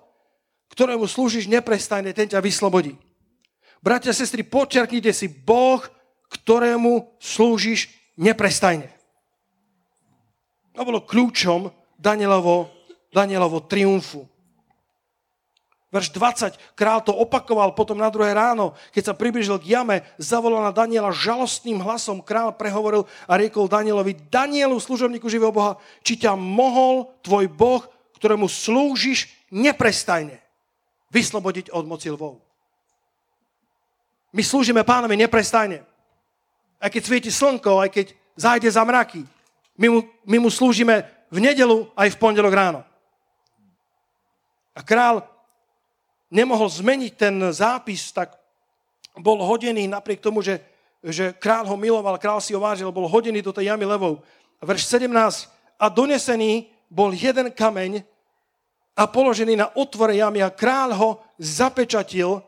ktorému 0.73 1.07
slúžiš 1.07 1.47
neprestajne, 1.47 2.11
ten 2.11 2.27
ťa 2.27 2.43
vyslobodí. 2.43 2.99
Bratia 3.79 4.11
sestry, 4.11 4.43
počerknite 4.43 5.13
si 5.15 5.31
Boh, 5.31 5.79
ktorému 6.27 7.15
slúžiš 7.21 7.87
neprestajne. 8.19 8.91
To 10.75 10.83
bolo 10.83 11.07
kľúčom 11.07 11.71
Danielovo, 11.95 12.67
Danielovo 13.13 13.63
triumfu. 13.63 14.27
Verš 15.95 16.11
20, 16.11 16.75
král 16.75 16.99
to 16.99 17.15
opakoval 17.15 17.71
potom 17.71 17.95
na 17.95 18.11
druhé 18.11 18.35
ráno, 18.35 18.75
keď 18.91 19.03
sa 19.07 19.13
približil 19.15 19.55
k 19.63 19.79
jame, 19.79 20.03
zavolal 20.19 20.67
na 20.67 20.75
Daniela 20.75 21.15
žalostným 21.15 21.79
hlasom. 21.79 22.19
Král 22.19 22.51
prehovoril 22.51 23.07
a 23.23 23.39
riekol 23.39 23.71
Danielovi, 23.71 24.27
Danielu, 24.27 24.75
služobníku 24.75 25.31
živého 25.31 25.55
Boha, 25.55 25.79
či 26.03 26.19
ťa 26.19 26.35
mohol 26.35 27.15
tvoj 27.23 27.47
Boh, 27.47 27.79
ktorému 28.19 28.51
slúžiš 28.51 29.31
neprestajne, 29.55 30.43
vyslobodiť 31.15 31.71
od 31.71 31.87
moci 31.87 32.11
lvov. 32.11 32.43
My 34.35 34.43
slúžime 34.43 34.83
pánovi 34.83 35.15
neprestajne. 35.15 35.79
Aj 36.75 36.91
keď 36.91 37.01
svieti 37.07 37.31
slnko, 37.31 37.79
aj 37.79 37.89
keď 37.95 38.05
zájde 38.35 38.67
za 38.67 38.83
mraky. 38.83 39.23
My 39.79 39.87
mu, 39.87 40.03
my 40.27 40.43
mu 40.43 40.51
slúžime 40.51 41.07
v 41.31 41.39
nedelu 41.39 41.87
aj 41.95 42.11
v 42.11 42.19
pondelok 42.19 42.51
ráno. 42.51 42.81
A 44.75 44.83
král 44.83 45.23
nemohol 46.33 46.69
zmeniť 46.69 47.13
ten 47.13 47.35
zápis, 47.53 48.09
tak 48.09 48.33
bol 49.17 49.39
hodený 49.41 49.87
napriek 49.87 50.19
tomu, 50.19 50.41
že, 50.41 50.59
že 51.03 51.31
král 51.37 51.65
ho 51.69 51.77
miloval, 51.77 52.17
král 52.17 52.41
si 52.41 52.51
ho 52.53 52.61
vážil, 52.61 52.91
bol 52.91 53.07
hodený 53.07 53.41
do 53.41 53.53
tej 53.53 53.71
jamy 53.71 53.85
levou. 53.85 54.21
Verš 54.59 54.89
17. 54.89 55.11
A 55.79 55.85
donesený 55.91 56.71
bol 56.89 57.11
jeden 57.11 57.51
kameň 57.51 58.03
a 58.95 59.03
položený 59.07 59.59
na 59.59 59.67
otvore 59.75 60.15
jamy 60.15 60.39
a 60.39 60.53
král 60.53 60.95
ho 60.95 61.09
zapečatil 61.35 62.39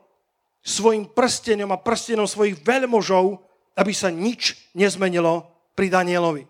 svojim 0.64 1.08
prstenom 1.08 1.72
a 1.72 1.80
prstenom 1.80 2.28
svojich 2.28 2.60
veľmožov, 2.64 3.40
aby 3.78 3.94
sa 3.94 4.12
nič 4.12 4.72
nezmenilo 4.76 5.48
pri 5.78 5.92
Danielovi. 5.92 6.44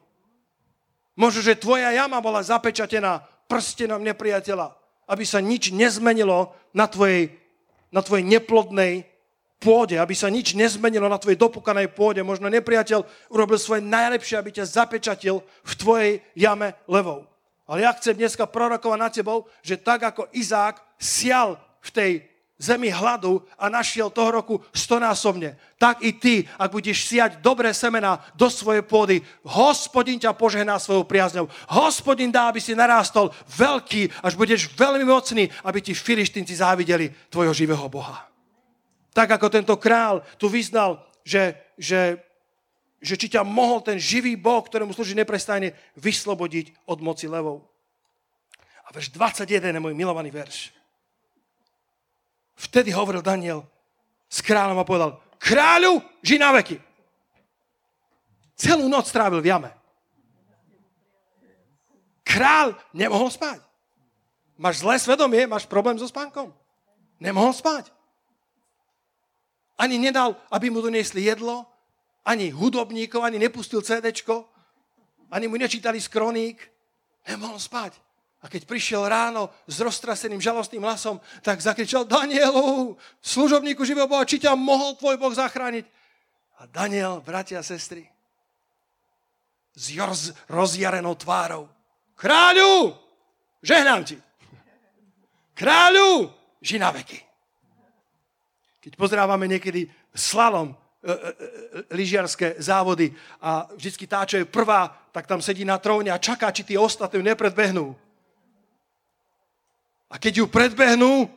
Možno, 1.18 1.42
že 1.42 1.58
tvoja 1.58 1.90
jama 1.94 2.22
bola 2.22 2.46
zapečatená 2.46 3.26
prstenom 3.50 4.02
nepriateľa 4.06 4.78
aby 5.08 5.24
sa 5.24 5.40
nič 5.40 5.72
nezmenilo 5.72 6.52
na 6.78 6.86
tvojej, 6.86 7.34
na 7.90 8.06
tvojej 8.06 8.22
neplodnej 8.22 9.10
pôde, 9.58 9.98
aby 9.98 10.14
sa 10.14 10.30
nič 10.30 10.54
nezmenilo 10.54 11.10
na 11.10 11.18
tvojej 11.18 11.42
dopukanej 11.42 11.90
pôde. 11.98 12.22
Možno 12.22 12.46
nepriateľ 12.54 13.02
urobil 13.34 13.58
svoje 13.58 13.82
najlepšie, 13.82 14.38
aby 14.38 14.54
ťa 14.54 14.70
zapečatil 14.70 15.42
v 15.42 15.74
tvojej 15.74 16.12
jame 16.38 16.78
levou. 16.86 17.26
Ale 17.66 17.84
ja 17.84 17.92
chcem 17.98 18.16
dneska 18.16 18.46
prorokovať 18.48 19.00
na 19.02 19.10
tebou, 19.10 19.50
že 19.66 19.82
tak 19.82 20.06
ako 20.06 20.30
Izák 20.32 20.80
sial 21.02 21.58
v 21.84 21.90
tej 21.92 22.12
zemi 22.58 22.90
hladu 22.90 23.46
a 23.54 23.70
našiel 23.70 24.10
toho 24.10 24.42
roku 24.42 24.56
stonásobne. 24.74 25.56
Tak 25.78 26.02
i 26.02 26.14
ty, 26.14 26.50
ak 26.58 26.74
budeš 26.74 27.06
siať 27.06 27.38
dobré 27.38 27.70
semena 27.70 28.18
do 28.34 28.50
svojej 28.50 28.82
pôdy, 28.82 29.22
hospodin 29.46 30.18
ťa 30.18 30.34
požehná 30.34 30.82
svojou 30.82 31.06
priazňou. 31.06 31.46
Hospodin 31.70 32.34
dá, 32.34 32.50
aby 32.50 32.58
si 32.58 32.74
narástol 32.74 33.30
veľký, 33.46 34.10
až 34.26 34.34
budeš 34.34 34.74
veľmi 34.74 35.06
mocný, 35.06 35.54
aby 35.62 35.80
ti 35.86 35.94
filištinci 35.94 36.58
závideli 36.58 37.14
tvojho 37.30 37.54
živého 37.54 37.86
Boha. 37.86 38.26
Tak 39.14 39.38
ako 39.38 39.50
tento 39.54 39.78
král 39.78 40.26
tu 40.42 40.50
vyznal, 40.50 41.02
že, 41.22 41.58
že, 41.78 42.22
že 43.02 43.18
či 43.18 43.38
ťa 43.38 43.46
mohol 43.46 43.86
ten 43.86 44.02
živý 44.02 44.34
Boh, 44.34 44.66
ktorému 44.66 44.94
slúži 44.98 45.14
neprestajne, 45.14 45.78
vyslobodiť 45.98 46.74
od 46.90 47.02
moci 47.06 47.30
levou. 47.30 47.70
A 48.86 48.94
verš 48.94 49.14
21 49.14 49.78
je 49.78 49.82
môj 49.82 49.94
milovaný 49.94 50.34
verš. 50.34 50.77
Vtedy 52.58 52.90
hovoril 52.90 53.22
Daniel 53.22 53.62
s 54.26 54.42
kráľom 54.42 54.82
a 54.82 54.88
povedal, 54.88 55.22
kráľu, 55.38 56.02
ži 56.26 56.42
na 56.42 56.50
veky. 56.58 56.82
Celú 58.58 58.90
noc 58.90 59.06
strávil 59.06 59.38
v 59.38 59.54
jame. 59.54 59.72
Král 62.26 62.74
nemohol 62.92 63.30
spať. 63.30 63.62
Máš 64.58 64.82
zlé 64.82 64.98
svedomie, 64.98 65.46
máš 65.46 65.70
problém 65.70 65.96
so 66.02 66.10
spánkom. 66.10 66.50
Nemohol 67.22 67.54
spať. 67.54 67.94
Ani 69.78 70.02
nedal, 70.02 70.34
aby 70.50 70.74
mu 70.74 70.82
doniesli 70.82 71.30
jedlo, 71.30 71.70
ani 72.26 72.50
hudobníkov, 72.50 73.22
ani 73.22 73.38
nepustil 73.38 73.86
CDčko, 73.86 74.50
ani 75.30 75.46
mu 75.46 75.56
nečítali 75.62 76.02
z 76.02 76.10
kroník. 76.10 76.58
Nemohol 77.30 77.62
spať. 77.62 77.94
A 78.38 78.46
keď 78.46 78.70
prišiel 78.70 79.02
ráno 79.10 79.50
s 79.66 79.82
roztraseným 79.82 80.38
žalostným 80.38 80.86
hlasom, 80.86 81.18
tak 81.42 81.58
zakričal 81.58 82.06
Danielu, 82.06 82.94
služobníku 83.18 83.82
živého 83.82 84.06
Boha, 84.06 84.30
či 84.30 84.38
ťa 84.38 84.54
mohol 84.54 84.94
tvoj 84.94 85.18
Boh 85.18 85.34
zachrániť. 85.34 85.86
A 86.62 86.70
Daniel, 86.70 87.22
bratia 87.26 87.62
a 87.62 87.66
sestry, 87.66 88.06
s 89.78 89.94
roz, 89.98 90.34
rozjarenou 90.50 91.14
tvárou, 91.18 91.70
kráľu, 92.18 92.98
žehnám 93.62 94.06
ti. 94.06 94.18
Kráľu, 95.58 96.30
ži 96.62 96.78
na 96.78 96.94
veky. 96.94 97.22
Keď 98.82 98.94
pozrávame 98.94 99.50
niekedy 99.50 99.90
slalom, 100.14 100.74
e, 100.74 100.76
e, 101.10 101.14
e, 101.14 101.18
lyžiarské 101.94 102.62
závody 102.62 103.14
a 103.42 103.66
vždycky 103.74 104.06
tá, 104.06 104.26
čo 104.26 104.42
je 104.42 104.50
prvá, 104.50 104.94
tak 105.10 105.26
tam 105.26 105.42
sedí 105.42 105.66
na 105.66 105.82
tróne 105.82 106.14
a 106.14 106.22
čaká, 106.22 106.54
či 106.54 106.66
tí 106.66 106.78
ostatní 106.78 107.22
nepredbehnú. 107.22 108.07
A 110.08 110.16
keď 110.16 110.44
ju 110.44 110.46
predbehnú, 110.48 111.28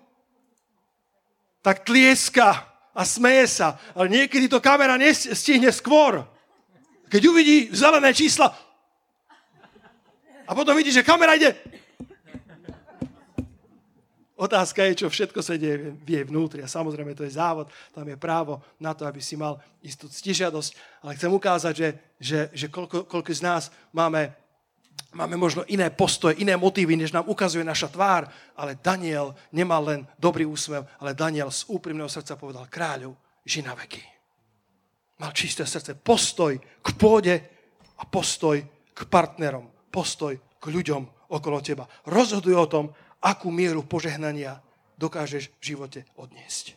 tak 1.61 1.85
tlieska 1.85 2.71
a 2.95 3.03
smeje 3.05 3.61
sa. 3.61 3.77
Ale 3.93 4.09
niekedy 4.09 4.49
to 4.49 4.63
kamera 4.63 4.97
nestihne 4.97 5.69
skôr. 5.75 6.25
Keď 7.11 7.23
uvidí 7.27 7.69
zelené 7.75 8.15
čísla 8.15 8.55
a 10.47 10.51
potom 10.55 10.75
vidí, 10.79 10.95
že 10.95 11.07
kamera 11.07 11.35
ide. 11.35 11.55
Otázka 14.41 14.89
je, 14.89 15.05
čo 15.05 15.13
všetko 15.13 15.45
sa 15.45 15.53
deje 15.61 15.93
v 16.01 16.25
vnútri. 16.25 16.65
A 16.65 16.71
samozrejme, 16.71 17.13
to 17.13 17.29
je 17.29 17.37
závod, 17.37 17.69
tam 17.93 18.09
je 18.09 18.17
právo 18.17 18.65
na 18.81 18.97
to, 18.97 19.05
aby 19.05 19.21
si 19.21 19.37
mal 19.37 19.61
istú 19.85 20.09
ctižiadosť. 20.09 21.05
Ale 21.05 21.13
chcem 21.21 21.29
ukázať, 21.29 21.75
že, 21.77 21.89
že, 22.17 22.39
že 22.57 22.67
koľko, 22.73 23.05
koľko 23.05 23.37
z 23.37 23.45
nás 23.45 23.69
máme 23.93 24.33
máme 25.13 25.37
možno 25.37 25.67
iné 25.67 25.91
postoje, 25.91 26.39
iné 26.39 26.55
motívy, 26.57 26.97
než 26.97 27.11
nám 27.13 27.27
ukazuje 27.27 27.67
naša 27.67 27.91
tvár, 27.91 28.31
ale 28.55 28.79
Daniel 28.79 29.35
nemal 29.51 29.83
len 29.83 30.01
dobrý 30.19 30.47
úsmev, 30.47 30.87
ale 31.03 31.19
Daniel 31.19 31.51
z 31.51 31.67
úprimného 31.67 32.09
srdca 32.09 32.39
povedal 32.39 32.71
kráľov, 32.71 33.19
ži 33.43 33.63
na 33.67 33.75
veky. 33.75 34.03
Mal 35.21 35.33
čisté 35.37 35.67
srdce, 35.67 35.99
postoj 35.99 36.57
k 36.57 36.89
pôde 36.97 37.35
a 38.01 38.03
postoj 38.09 38.57
k 38.95 39.01
partnerom, 39.11 39.69
postoj 39.93 40.39
k 40.57 40.65
ľuďom 40.65 41.29
okolo 41.29 41.59
teba. 41.61 41.85
Rozhoduj 42.09 42.57
o 42.57 42.71
tom, 42.71 42.85
akú 43.21 43.53
mieru 43.53 43.85
požehnania 43.85 44.63
dokážeš 44.97 45.53
v 45.61 45.63
živote 45.63 46.01
odniesť. 46.17 46.77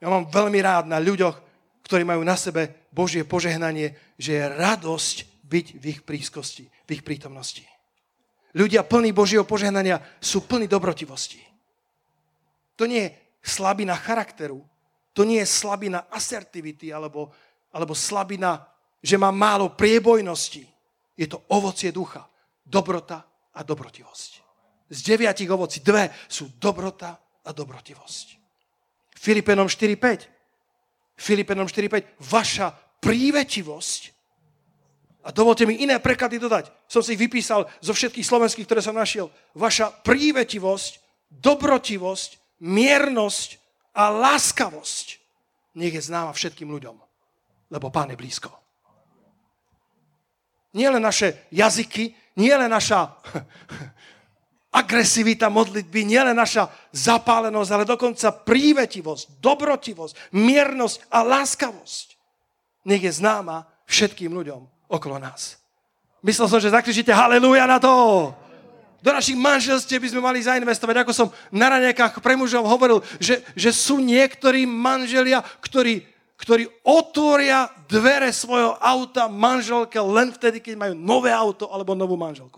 Ja 0.00 0.12
mám 0.12 0.28
veľmi 0.28 0.60
rád 0.60 0.84
na 0.88 1.00
ľuďoch, 1.00 1.36
ktorí 1.84 2.04
majú 2.04 2.24
na 2.24 2.36
sebe 2.36 2.88
Božie 2.92 3.24
požehnanie, 3.24 3.96
že 4.16 4.40
je 4.40 4.44
radosť 4.48 5.33
byť 5.44 5.66
v 5.76 5.84
ich 5.92 6.00
blízkosti, 6.00 6.64
v 6.66 6.90
ich 6.90 7.04
prítomnosti. 7.04 7.64
Ľudia 8.54 8.86
plní 8.86 9.12
Božieho 9.12 9.44
požehnania 9.44 10.00
sú 10.22 10.46
plní 10.46 10.70
dobrotivosti. 10.70 11.42
To 12.78 12.86
nie 12.86 13.10
je 13.10 13.14
slabina 13.42 13.98
charakteru, 13.98 14.62
to 15.14 15.22
nie 15.22 15.42
je 15.42 15.46
slabina 15.46 16.06
asertivity 16.10 16.90
alebo, 16.90 17.30
alebo 17.70 17.94
slabina, 17.94 18.66
že 19.02 19.18
má 19.18 19.30
málo 19.30 19.74
priebojnosti. 19.74 20.64
Je 21.14 21.26
to 21.26 21.42
ovocie 21.50 21.94
ducha, 21.94 22.26
dobrota 22.66 23.22
a 23.54 23.60
dobrotivosť. 23.62 24.30
Z 24.90 24.98
deviatich 25.02 25.50
ovocí 25.50 25.82
dve 25.82 26.10
sú 26.30 26.54
dobrota 26.58 27.18
a 27.44 27.50
dobrotivosť. 27.50 28.26
Filipenom 29.18 29.66
4.5. 29.66 31.18
Filipenom 31.18 31.66
4.5. 31.66 32.22
Vaša 32.22 32.70
prívetivosť 33.02 34.13
a 35.24 35.32
dovolte 35.32 35.64
mi 35.64 35.80
iné 35.80 35.96
preklady 35.96 36.36
dodať. 36.36 36.68
Som 36.84 37.00
si 37.00 37.16
ich 37.16 37.22
vypísal 37.24 37.64
zo 37.80 37.96
všetkých 37.96 38.28
slovenských, 38.28 38.68
ktoré 38.68 38.84
som 38.84 38.92
našiel. 38.92 39.32
Vaša 39.56 39.88
prívetivosť, 40.04 41.00
dobrotivosť, 41.32 42.60
miernosť 42.60 43.48
a 43.96 44.12
láskavosť 44.12 45.24
nech 45.80 45.96
je 45.96 46.04
známa 46.04 46.36
všetkým 46.36 46.68
ľuďom. 46.68 46.96
Lebo 47.72 47.88
Pán 47.88 48.12
je 48.12 48.20
blízko. 48.20 48.52
Nie 50.76 50.92
len 50.92 51.00
naše 51.00 51.48
jazyky, 51.48 52.12
nie 52.36 52.52
len 52.52 52.68
naša 52.68 53.16
agresivita 54.84 55.48
modlitby, 55.48 56.04
nie 56.04 56.20
len 56.20 56.36
naša 56.36 56.68
zapálenosť, 56.92 57.70
ale 57.72 57.88
dokonca 57.88 58.28
prívetivosť, 58.44 59.40
dobrotivosť, 59.40 60.36
miernosť 60.36 61.08
a 61.08 61.24
láskavosť 61.24 62.06
nech 62.84 63.00
je 63.00 63.12
známa 63.16 63.64
všetkým 63.88 64.28
ľuďom 64.28 64.73
okolo 64.94 65.18
nás. 65.18 65.58
Myslel 66.24 66.48
som, 66.48 66.56
že 66.62 66.72
zakričíte 66.72 67.12
haleluja 67.12 67.68
na 67.68 67.76
to. 67.76 67.92
Do 69.04 69.12
našich 69.12 69.36
manželstiev 69.36 70.00
by 70.00 70.08
sme 70.08 70.24
mali 70.24 70.40
zainvestovať. 70.40 71.04
Ako 71.04 71.12
som 71.12 71.28
na 71.52 71.68
ranekách 71.68 72.24
pre 72.24 72.32
mužov 72.40 72.64
hovoril, 72.64 73.04
že, 73.20 73.44
že 73.52 73.68
sú 73.68 74.00
niektorí 74.00 74.64
manželia, 74.64 75.44
ktorí, 75.60 76.00
ktorí 76.40 76.64
otvoria 76.80 77.68
dvere 77.84 78.32
svojho 78.32 78.80
auta 78.80 79.28
manželke 79.28 80.00
len 80.00 80.32
vtedy, 80.32 80.64
keď 80.64 80.74
majú 80.80 80.94
nové 80.96 81.28
auto 81.28 81.68
alebo 81.68 81.92
novú 81.92 82.16
manželku. 82.16 82.56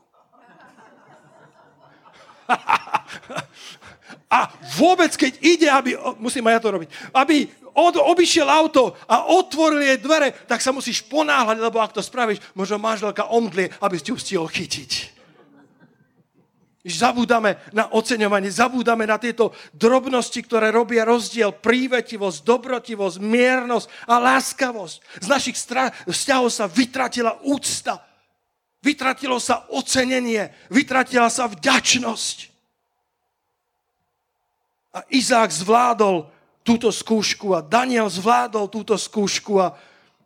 A 4.27 4.51
vôbec, 4.75 5.15
keď 5.15 5.33
ide, 5.39 5.69
aby, 5.71 5.95
musím 6.19 6.51
aj 6.51 6.59
ja 6.59 6.65
to 6.67 6.75
robiť, 6.75 6.89
aby 7.15 7.47
od, 7.77 7.95
obišiel 8.01 8.49
auto 8.49 8.97
a 9.07 9.31
otvoril 9.31 9.85
jej 9.85 9.99
dvere, 10.01 10.33
tak 10.49 10.65
sa 10.65 10.73
musíš 10.73 11.05
ponáhľať, 11.07 11.61
lebo 11.61 11.79
ak 11.79 11.95
to 11.95 12.03
spravíš, 12.03 12.43
možno 12.57 12.81
manželka 12.81 13.29
omdlie, 13.29 13.71
aby 13.79 13.97
si 14.01 14.11
ju 14.11 14.17
stihol 14.17 14.49
chytiť. 14.49 15.15
Zabúdame 16.87 17.59
na 17.75 17.91
oceňovanie, 17.91 18.47
zabúdame 18.47 19.11
na 19.11 19.19
tieto 19.19 19.51
drobnosti, 19.75 20.39
ktoré 20.39 20.71
robia 20.71 21.03
rozdiel, 21.03 21.51
prívetivosť, 21.51 22.47
dobrotivosť, 22.47 23.19
miernosť 23.19 23.87
a 24.07 24.23
láskavosť. 24.23 24.97
Z 25.19 25.27
našich 25.27 25.59
stra- 25.59 25.91
vzťahov 26.07 26.47
sa 26.47 26.71
vytratila 26.71 27.43
úcta, 27.43 28.07
vytratilo 28.87 29.43
sa 29.43 29.67
ocenenie, 29.75 30.55
vytratila 30.71 31.27
sa 31.27 31.51
vďačnosť. 31.51 32.56
A 34.97 35.05
Izák 35.13 35.53
zvládol 35.53 36.25
túto 36.65 36.89
skúšku 36.89 37.53
a 37.53 37.61
Daniel 37.61 38.09
zvládol 38.09 38.73
túto 38.73 38.97
skúšku 38.97 39.61
a 39.61 39.77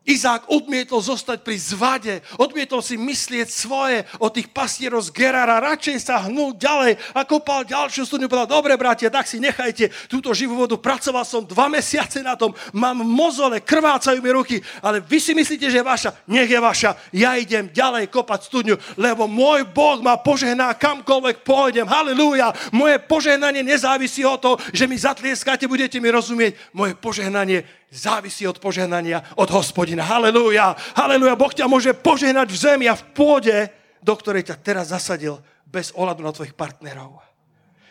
Izák 0.09 0.49
odmietol 0.49 1.05
zostať 1.05 1.45
pri 1.45 1.61
zvade, 1.61 2.25
odmietol 2.41 2.81
si 2.81 2.97
myslieť 2.97 3.49
svoje 3.53 4.09
o 4.17 4.33
tých 4.33 4.49
pastierov 4.49 5.05
z 5.05 5.13
Gerara, 5.13 5.61
radšej 5.61 5.97
sa 6.01 6.25
hnul 6.25 6.57
ďalej 6.57 6.97
a 7.13 7.21
kopal 7.29 7.69
ďalšiu 7.69 8.09
studňu, 8.09 8.25
povedal, 8.25 8.49
dobre 8.49 8.81
bratia, 8.81 9.13
tak 9.13 9.29
si 9.29 9.37
nechajte 9.37 9.93
túto 10.09 10.33
živú 10.33 10.57
vodu, 10.57 10.81
pracoval 10.81 11.21
som 11.29 11.45
dva 11.45 11.69
mesiace 11.69 12.25
na 12.25 12.33
tom, 12.33 12.57
mám 12.73 12.97
mozole, 13.05 13.61
krvácajú 13.61 14.25
mi 14.25 14.33
ruky, 14.33 14.57
ale 14.81 15.05
vy 15.05 15.21
si 15.21 15.37
myslíte, 15.37 15.69
že 15.69 15.79
je 15.79 15.85
vaša, 15.85 16.11
nech 16.25 16.49
je 16.49 16.57
vaša, 16.57 16.97
ja 17.13 17.37
idem 17.37 17.69
ďalej 17.69 18.09
kopať 18.09 18.41
studňu, 18.49 18.81
lebo 18.97 19.29
môj 19.29 19.69
Boh 19.69 20.01
ma 20.01 20.17
požehná 20.17 20.73
kamkoľvek 20.81 21.45
pôjdem, 21.45 21.85
halleluja, 21.85 22.57
moje 22.73 22.97
požehnanie 23.05 23.61
nezávisí 23.61 24.25
od 24.25 24.41
toho, 24.41 24.57
že 24.73 24.89
mi 24.89 24.97
zatlieskate, 24.97 25.69
budete 25.69 26.01
mi 26.01 26.09
rozumieť, 26.09 26.57
moje 26.73 26.97
požehnanie 26.97 27.69
závisí 27.91 28.47
od 28.47 28.63
požehnania 28.63 29.35
od 29.35 29.51
hospodina. 29.51 30.07
Halelúja, 30.07 30.79
halelúja. 30.95 31.35
Boh 31.35 31.51
ťa 31.51 31.67
môže 31.67 31.91
požehnať 31.91 32.49
v 32.49 32.59
zemi 32.59 32.87
a 32.87 32.95
v 32.95 33.07
pôde, 33.11 33.69
do 34.01 34.15
ktorej 34.15 34.47
ťa 34.47 34.57
teraz 34.63 34.95
zasadil 34.95 35.43
bez 35.67 35.91
ohľadu 35.99 36.23
na 36.23 36.33
tvojich 36.33 36.55
partnerov. 36.55 37.19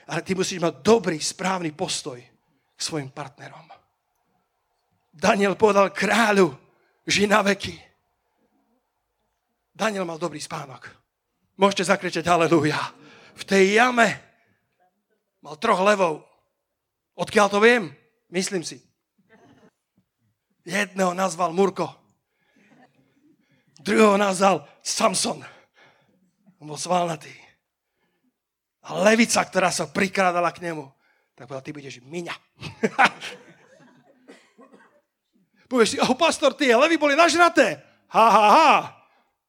Ale 0.10 0.26
ty 0.26 0.34
musíš 0.34 0.64
mať 0.64 0.82
dobrý, 0.82 1.20
správny 1.22 1.76
postoj 1.76 2.18
k 2.74 2.80
svojim 2.80 3.12
partnerom. 3.12 3.68
Daniel 5.14 5.60
povedal 5.60 5.92
kráľu, 5.92 6.56
ži 7.04 7.28
na 7.28 7.44
veky. 7.44 7.76
Daniel 9.76 10.08
mal 10.08 10.18
dobrý 10.18 10.40
spánok. 10.40 10.88
Môžete 11.60 11.92
zakričať 11.92 12.24
halleluja. 12.24 12.80
V 13.36 13.44
tej 13.44 13.80
jame 13.80 14.16
mal 15.44 15.60
troch 15.60 15.84
levov. 15.84 16.24
Odkiaľ 17.20 17.48
to 17.52 17.60
viem? 17.60 17.92
Myslím 18.32 18.64
si. 18.64 18.89
Jedného 20.70 21.18
nazval 21.18 21.50
Murko. 21.50 21.90
Druhého 23.82 24.22
nazval 24.22 24.70
Samson. 24.86 25.42
On 26.62 26.70
bol 26.70 26.78
svalnatý. 26.78 27.34
A 28.86 29.02
levica, 29.02 29.42
ktorá 29.42 29.74
sa 29.74 29.90
prikrádala 29.90 30.54
k 30.54 30.70
nemu, 30.70 30.86
tak 31.34 31.50
povedal, 31.50 31.66
ty 31.66 31.74
budeš 31.74 32.06
miňa. 32.06 32.38
Povieš 35.70 35.90
si, 35.96 35.98
oh 36.02 36.14
pastor, 36.14 36.54
tie 36.54 36.78
levy 36.78 37.02
boli 37.02 37.18
nažraté. 37.18 37.82
Ha, 38.14 38.26
ha, 38.30 38.48
ha. 38.50 38.74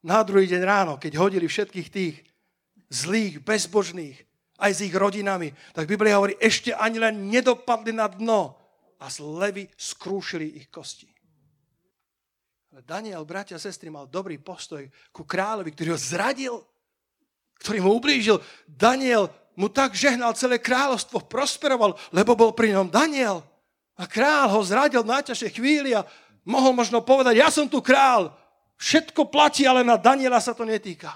Na 0.01 0.25
druhý 0.25 0.49
deň 0.49 0.63
ráno, 0.65 0.97
keď 0.97 1.21
hodili 1.21 1.45
všetkých 1.45 1.89
tých 1.93 2.17
zlých, 2.89 3.45
bezbožných, 3.45 4.17
aj 4.61 4.73
s 4.73 4.81
ich 4.85 4.97
rodinami, 4.97 5.53
tak 5.73 5.89
Biblia 5.89 6.17
hovorí, 6.17 6.37
ešte 6.41 6.73
ani 6.73 7.01
len 7.01 7.29
nedopadli 7.29 7.93
na 7.93 8.09
dno 8.09 8.61
a 9.01 9.09
z 9.09 9.25
levy 9.25 9.65
skrúšili 9.75 10.61
ich 10.61 10.69
kosti. 10.69 11.10
Ale 12.71 12.87
Daniel, 12.87 13.27
bratia 13.27 13.59
a 13.59 13.63
sestry, 13.63 13.91
mal 13.91 14.07
dobrý 14.07 14.39
postoj 14.39 14.87
ku 15.11 15.27
kráľovi, 15.27 15.75
ktorý 15.75 15.91
ho 15.91 15.99
zradil, 15.99 16.55
ktorý 17.59 17.83
mu 17.83 17.99
ublížil. 17.99 18.39
Daniel 18.63 19.27
mu 19.59 19.67
tak 19.67 19.99
žehnal 19.99 20.39
celé 20.39 20.63
kráľovstvo, 20.63 21.27
prosperoval, 21.27 21.99
lebo 22.15 22.39
bol 22.39 22.55
pri 22.55 22.71
ňom 22.79 22.87
Daniel. 22.87 23.43
A 23.99 24.07
král 24.07 24.55
ho 24.55 24.63
zradil 24.63 25.03
v 25.03 25.13
najťažšej 25.19 25.51
chvíli 25.59 25.99
a 25.99 26.07
mohol 26.47 26.71
možno 26.73 27.03
povedať, 27.03 27.43
ja 27.43 27.51
som 27.51 27.67
tu 27.67 27.83
král, 27.83 28.31
všetko 28.79 29.29
platí, 29.29 29.67
ale 29.67 29.83
na 29.83 29.99
Daniela 29.99 30.39
sa 30.39 30.55
to 30.55 30.63
netýka. 30.63 31.11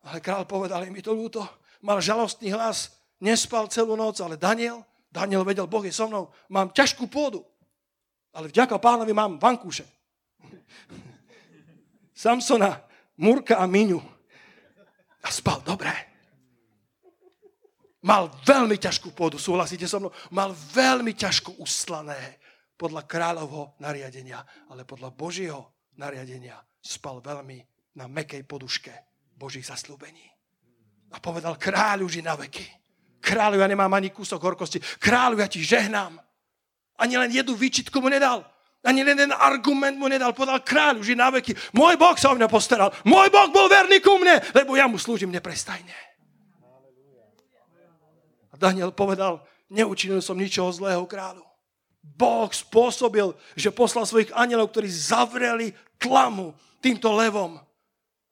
Ale 0.00 0.24
král 0.24 0.48
povedal, 0.48 0.80
mi 0.88 1.04
to 1.04 1.12
ľúto, 1.12 1.44
mal 1.84 2.00
žalostný 2.00 2.50
hlas, 2.56 2.88
nespal 3.20 3.68
celú 3.68 4.00
noc, 4.00 4.16
ale 4.24 4.40
Daniel, 4.40 4.80
Daniel 5.12 5.44
vedel, 5.44 5.68
Boh 5.68 5.84
je 5.84 5.92
so 5.92 6.08
mnou, 6.08 6.32
mám 6.48 6.72
ťažkú 6.72 7.04
pôdu, 7.06 7.44
ale 8.32 8.48
vďaka 8.48 8.80
pánovi 8.80 9.12
mám 9.12 9.36
vankúše. 9.38 9.86
Samsona, 12.14 12.80
Murka 13.20 13.58
a 13.58 13.66
Miňu. 13.66 14.00
A 15.24 15.28
spal 15.32 15.60
dobre. 15.64 15.92
Mal 18.04 18.28
veľmi 18.44 18.76
ťažkú 18.76 19.16
pôdu, 19.16 19.40
súhlasíte 19.40 19.88
so 19.88 19.96
mnou? 19.96 20.12
Mal 20.28 20.52
veľmi 20.52 21.16
ťažko 21.16 21.56
uslané 21.56 22.36
podľa 22.76 23.08
kráľovho 23.08 23.80
nariadenia, 23.80 24.44
ale 24.68 24.84
podľa 24.84 25.08
Božieho 25.16 25.72
nariadenia 25.96 26.60
spal 26.84 27.24
veľmi 27.24 27.64
na 27.96 28.04
mekej 28.04 28.44
poduške 28.44 28.92
Božích 29.32 29.64
zaslúbení. 29.64 30.28
A 31.14 31.20
povedal, 31.22 31.56
kráľu 31.56 32.10
ži 32.10 32.20
na 32.20 32.36
veky. 32.36 32.66
Kráľu, 33.24 33.64
ja 33.64 33.68
nemám 33.70 33.88
ani 33.96 34.12
kúsok 34.12 34.42
horkosti. 34.42 34.82
Kráľu, 35.00 35.40
ja 35.40 35.48
ti 35.48 35.64
žehnám. 35.64 36.20
Ani 37.00 37.16
len 37.16 37.32
jednu 37.32 37.56
výčitku 37.56 38.04
mu 38.04 38.12
nedal. 38.12 38.44
Ani 38.84 39.00
jeden 39.00 39.32
argument 39.32 39.96
mu 39.96 40.12
nedal. 40.12 40.36
Povedal, 40.36 40.60
kráľu, 40.60 41.00
ži 41.00 41.16
na 41.16 41.32
veky. 41.32 41.56
Môj 41.72 41.96
Boh 41.96 42.12
sa 42.20 42.30
o 42.30 42.36
mňa 42.36 42.52
postaral. 42.52 42.92
Môj 43.08 43.32
Boh 43.32 43.48
bol 43.48 43.64
verný 43.72 44.04
ku 44.04 44.20
mne, 44.20 44.44
lebo 44.52 44.76
ja 44.76 44.84
mu 44.84 45.00
slúžim 45.00 45.32
neprestajne. 45.32 45.96
A 48.52 48.60
Daniel 48.60 48.92
povedal, 48.92 49.40
neučinil 49.72 50.20
som 50.20 50.36
ničoho 50.36 50.68
zlého 50.68 51.02
kráľu. 51.08 51.42
Boh 52.04 52.52
spôsobil, 52.52 53.32
že 53.56 53.72
poslal 53.72 54.04
svojich 54.04 54.30
anielov, 54.36 54.68
ktorí 54.68 54.92
zavreli 54.92 55.72
tlamu 55.96 56.52
týmto 56.84 57.08
levom. 57.16 57.56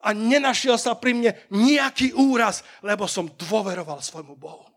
A 0.05 0.13
nenašiel 0.13 0.77
sa 0.77 0.93
pri 0.93 1.17
mne 1.17 1.33
nejaký 1.49 2.13
úraz, 2.13 2.61
lebo 2.85 3.09
som 3.09 3.25
dôveroval 3.25 4.05
svojmu 4.05 4.37
Bohu. 4.37 4.69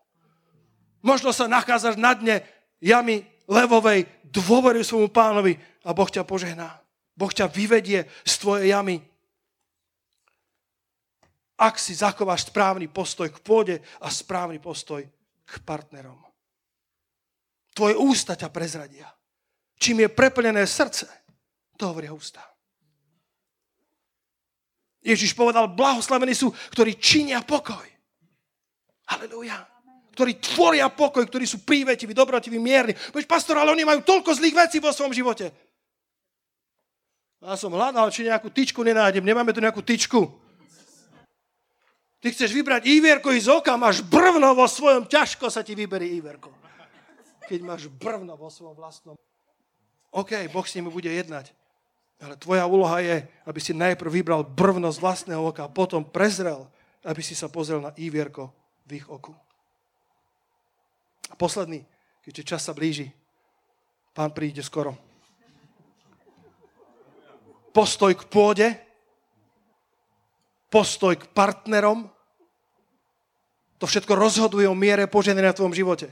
Možno 1.04 1.36
sa 1.36 1.44
nachádzaš 1.44 2.00
na 2.00 2.16
dne 2.16 2.40
jamy 2.80 3.28
levovej, 3.46 4.06
dôveruj 4.26 4.84
svojmu 4.84 5.10
pánovi 5.10 5.54
a 5.86 5.94
Boh 5.94 6.10
ťa 6.10 6.26
požehná. 6.26 6.82
Boh 7.16 7.32
ťa 7.32 7.48
vyvedie 7.48 8.04
z 8.26 8.34
tvojej 8.38 8.74
jamy. 8.74 9.00
Ak 11.56 11.80
si 11.80 11.96
zachováš 11.96 12.52
správny 12.52 12.92
postoj 12.92 13.32
k 13.32 13.40
pôde 13.40 13.80
a 14.04 14.12
správny 14.12 14.60
postoj 14.60 15.00
k 15.46 15.52
partnerom. 15.64 16.20
Tvoje 17.72 17.96
ústa 17.96 18.36
ťa 18.36 18.52
prezradia. 18.52 19.08
Čím 19.76 20.04
je 20.04 20.08
preplnené 20.12 20.64
srdce, 20.68 21.08
to 21.76 21.88
hovoria 21.88 22.12
ústa. 22.12 22.40
Ježiš 25.06 25.38
povedal, 25.38 25.70
blahoslavení 25.70 26.34
sú, 26.34 26.50
ktorí 26.74 26.98
činia 26.98 27.44
pokoj. 27.44 27.84
Halelujá. 29.06 29.75
Ktorí 30.16 30.40
tvoria 30.40 30.88
pokoj, 30.88 31.28
ktorí 31.28 31.44
sú 31.44 31.60
prívetiví, 31.60 32.16
dobrotiví, 32.16 32.56
mierni. 32.56 32.96
Veď 33.12 33.28
pastor, 33.28 33.60
ale 33.60 33.76
oni 33.76 33.84
majú 33.84 34.00
toľko 34.00 34.32
zlých 34.32 34.56
vecí 34.56 34.80
vo 34.80 34.88
svojom 34.88 35.12
živote. 35.12 35.52
Ja 37.44 37.52
som 37.54 37.76
hľadal, 37.76 38.08
či 38.08 38.24
nejakú 38.24 38.48
tyčku 38.48 38.80
nenájdem. 38.80 39.20
Nemáme 39.20 39.52
tu 39.52 39.60
nejakú 39.60 39.84
tyčku. 39.84 40.32
Ty 42.16 42.32
chceš 42.32 42.56
vybrať 42.56 42.88
Ivierko 42.88 43.28
z 43.36 43.52
oka, 43.52 43.76
máš 43.76 44.00
brvno 44.00 44.56
vo 44.56 44.64
svojom, 44.64 45.04
ťažko 45.04 45.52
sa 45.52 45.60
ti 45.60 45.76
vyberie 45.76 46.16
Ivierko. 46.16 46.50
Keď 47.46 47.60
máš 47.62 47.86
brvno 47.92 48.34
vo 48.34 48.48
svojom 48.48 48.74
vlastnom. 48.74 49.14
OK, 50.10 50.48
Boh 50.50 50.64
s 50.66 50.74
nimi 50.74 50.88
bude 50.88 51.06
jednať. 51.06 51.52
Ale 52.16 52.40
tvoja 52.40 52.64
úloha 52.64 52.98
je, 53.04 53.28
aby 53.44 53.60
si 53.60 53.76
najprv 53.76 54.08
vybral 54.08 54.42
brvno 54.42 54.88
z 54.88 54.98
vlastného 54.98 55.52
oka 55.52 55.68
potom 55.68 56.00
prezrel, 56.00 56.64
aby 57.04 57.20
si 57.20 57.36
sa 57.36 57.52
pozrel 57.52 57.84
na 57.84 57.92
Ivierko 57.94 58.48
v 58.88 58.98
ich 58.98 59.06
oku. 59.06 59.36
A 61.30 61.34
posledný, 61.34 61.82
keďže 62.22 62.42
čas 62.44 62.62
sa 62.62 62.72
blíži, 62.76 63.10
pán 64.14 64.30
príde 64.30 64.62
skoro. 64.62 64.94
Postoj 67.74 68.16
k 68.16 68.24
pôde, 68.30 68.68
postoj 70.72 71.12
k 71.18 71.28
partnerom, 71.36 72.08
to 73.76 73.84
všetko 73.84 74.16
rozhoduje 74.16 74.64
o 74.64 74.72
miere 74.72 75.04
poženenia 75.04 75.52
v 75.52 75.58
tvojom 75.60 75.76
živote. 75.76 76.08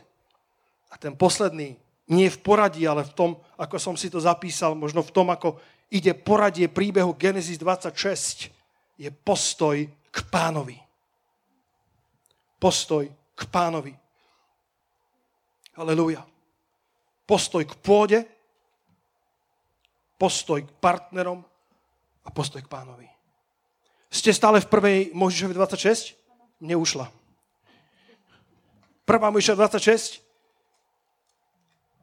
A 0.92 1.00
ten 1.00 1.16
posledný, 1.16 1.80
nie 2.12 2.28
v 2.28 2.38
poradí, 2.44 2.84
ale 2.84 3.08
v 3.08 3.16
tom, 3.16 3.30
ako 3.56 3.80
som 3.80 3.96
si 3.96 4.12
to 4.12 4.20
zapísal, 4.20 4.76
možno 4.76 5.00
v 5.00 5.14
tom, 5.16 5.32
ako 5.32 5.56
ide 5.88 6.12
poradie 6.12 6.68
príbehu 6.68 7.16
Genesis 7.16 7.56
26, 7.56 8.52
je 9.00 9.08
postoj 9.08 9.88
k 9.88 10.18
pánovi. 10.28 10.76
Postoj 12.60 13.08
k 13.32 13.42
pánovi. 13.48 14.03
Halelúja. 15.74 16.22
Postoj 17.26 17.66
k 17.66 17.74
pôde, 17.82 18.22
postoj 20.14 20.62
k 20.62 20.70
partnerom 20.78 21.42
a 22.22 22.28
postoj 22.30 22.62
k 22.62 22.70
pánovi. 22.70 23.10
Ste 24.06 24.30
stále 24.30 24.62
v 24.62 24.70
prvej 24.70 24.98
Možišovi 25.18 25.50
26? 25.58 26.14
Neušla. 26.62 27.10
1. 29.04 29.34
Mojžiša 29.34 29.54
26, 29.58 30.22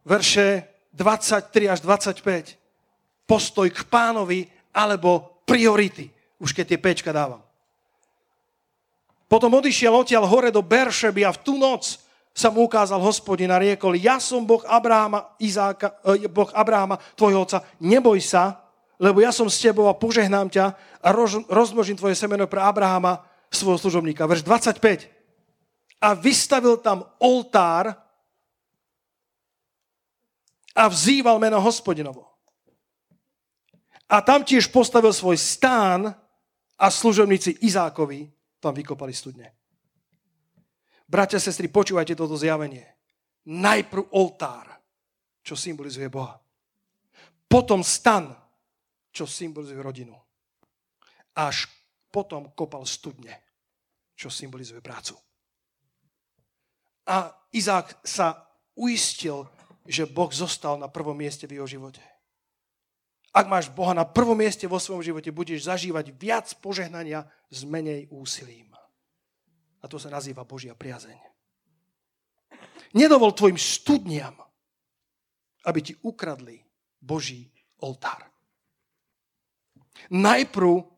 verše 0.04 0.68
23 0.92 1.72
až 1.72 1.80
25. 1.80 2.60
Postoj 3.24 3.68
k 3.72 3.82
pánovi 3.88 4.52
alebo 4.76 5.42
priority. 5.48 6.12
Už 6.44 6.52
keď 6.52 6.76
tie 6.76 6.80
pečka 6.82 7.16
dávam. 7.16 7.40
Potom 9.32 9.56
odišiel 9.56 9.96
odtiaľ 9.96 10.28
hore 10.28 10.52
do 10.52 10.60
Beršeby 10.60 11.24
a 11.24 11.32
v 11.32 11.40
tú 11.40 11.56
noc 11.56 12.11
sa 12.32 12.48
mu 12.48 12.64
ukázal 12.64 13.04
hospodin 13.04 13.52
a 13.52 13.60
riekol, 13.60 14.00
ja 14.00 14.18
som 14.18 14.48
Boh 14.48 14.64
Abráma, 14.64 15.36
Izáka, 15.40 16.00
eh, 16.08 16.32
Boh 16.32 16.48
Abráma, 16.56 17.00
tvojho 17.16 17.44
otca, 17.44 17.60
neboj 17.84 18.24
sa, 18.24 18.72
lebo 19.02 19.20
ja 19.20 19.34
som 19.36 19.50
s 19.50 19.60
tebou 19.60 19.90
a 19.90 19.98
požehnám 19.98 20.48
ťa 20.48 20.66
a 21.02 21.08
roz, 21.12 21.42
rozmnožím 21.50 21.98
tvoje 21.98 22.16
semeno 22.16 22.48
pre 22.48 22.62
Abrahama, 22.62 23.26
svojho 23.52 23.82
služobníka. 23.82 24.24
Verš 24.30 24.48
25 24.48 25.12
a 26.02 26.16
vystavil 26.16 26.80
tam 26.80 27.04
oltár 27.20 27.94
a 30.72 30.84
vzýval 30.88 31.36
meno 31.36 31.60
hospodinovo. 31.60 32.32
A 34.12 34.24
tam 34.24 34.44
tiež 34.44 34.72
postavil 34.72 35.12
svoj 35.12 35.36
stán 35.40 36.16
a 36.80 36.88
služobníci 36.88 37.64
Izákovi 37.64 38.28
tam 38.60 38.74
vykopali 38.76 39.14
studne. 39.14 39.61
Bratia 41.12 41.44
sestry, 41.44 41.68
počúvajte 41.68 42.16
toto 42.16 42.40
zjavenie. 42.40 42.88
Najprv 43.52 44.16
oltár, 44.16 44.72
čo 45.44 45.60
symbolizuje 45.60 46.08
Boha. 46.08 46.40
Potom 47.52 47.84
stan, 47.84 48.32
čo 49.12 49.28
symbolizuje 49.28 49.84
rodinu. 49.84 50.16
Až 51.36 51.68
potom 52.08 52.56
kopal 52.56 52.88
studne, 52.88 53.44
čo 54.16 54.32
symbolizuje 54.32 54.80
prácu. 54.80 55.20
A 57.12 57.28
Izák 57.52 58.08
sa 58.08 58.48
uistil, 58.80 59.44
že 59.84 60.08
Boh 60.08 60.32
zostal 60.32 60.80
na 60.80 60.88
prvom 60.88 61.20
mieste 61.20 61.44
v 61.44 61.60
jeho 61.60 61.68
živote. 61.68 62.00
Ak 63.36 63.52
máš 63.52 63.68
Boha 63.68 63.92
na 63.92 64.08
prvom 64.08 64.40
mieste 64.40 64.64
vo 64.64 64.80
svojom 64.80 65.04
živote, 65.04 65.28
budeš 65.36 65.68
zažívať 65.68 66.16
viac 66.16 66.48
požehnania 66.64 67.28
s 67.52 67.68
menej 67.68 68.08
úsilím. 68.08 68.71
A 69.82 69.86
to 69.90 69.98
sa 69.98 70.14
nazýva 70.14 70.46
Božia 70.46 70.78
priazeň. 70.78 71.18
Nedovol 72.94 73.34
tvojim 73.34 73.58
studniam, 73.58 74.36
aby 75.66 75.80
ti 75.82 75.94
ukradli 76.06 76.62
Boží 77.02 77.50
oltár. 77.82 78.30
Najprv 80.12 80.92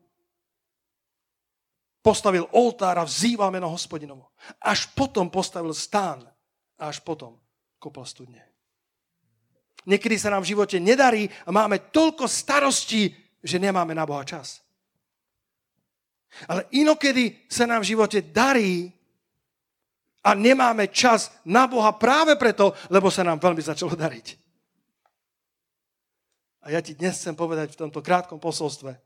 postavil 2.04 2.44
oltár 2.52 3.00
a 3.00 3.08
vzýval 3.08 3.48
meno 3.48 3.72
hospodinovo. 3.72 4.32
Až 4.60 4.92
potom 4.92 5.32
postavil 5.32 5.72
stán 5.72 6.24
a 6.76 6.92
až 6.92 7.00
potom 7.00 7.40
kopal 7.80 8.04
studne. 8.04 8.44
Niekedy 9.84 10.16
sa 10.16 10.32
nám 10.32 10.44
v 10.44 10.56
živote 10.56 10.80
nedarí 10.80 11.28
a 11.44 11.52
máme 11.52 11.92
toľko 11.92 12.24
starostí, 12.24 13.12
že 13.44 13.60
nemáme 13.60 13.92
na 13.92 14.08
Boha 14.08 14.24
čas. 14.24 14.63
Ale 16.50 16.66
inokedy 16.74 17.46
sa 17.46 17.64
nám 17.64 17.82
v 17.82 17.90
živote 17.94 18.18
darí 18.20 18.90
a 20.24 20.32
nemáme 20.32 20.88
čas 20.88 21.30
na 21.44 21.68
Boha 21.68 21.92
práve 21.94 22.34
preto, 22.40 22.72
lebo 22.88 23.12
sa 23.12 23.22
nám 23.22 23.38
veľmi 23.38 23.60
začalo 23.60 23.92
dariť. 23.92 24.26
A 26.64 26.72
ja 26.72 26.80
ti 26.80 26.96
dnes 26.96 27.20
chcem 27.20 27.36
povedať 27.36 27.76
v 27.76 27.80
tomto 27.86 28.00
krátkom 28.00 28.40
posolstve, 28.40 28.96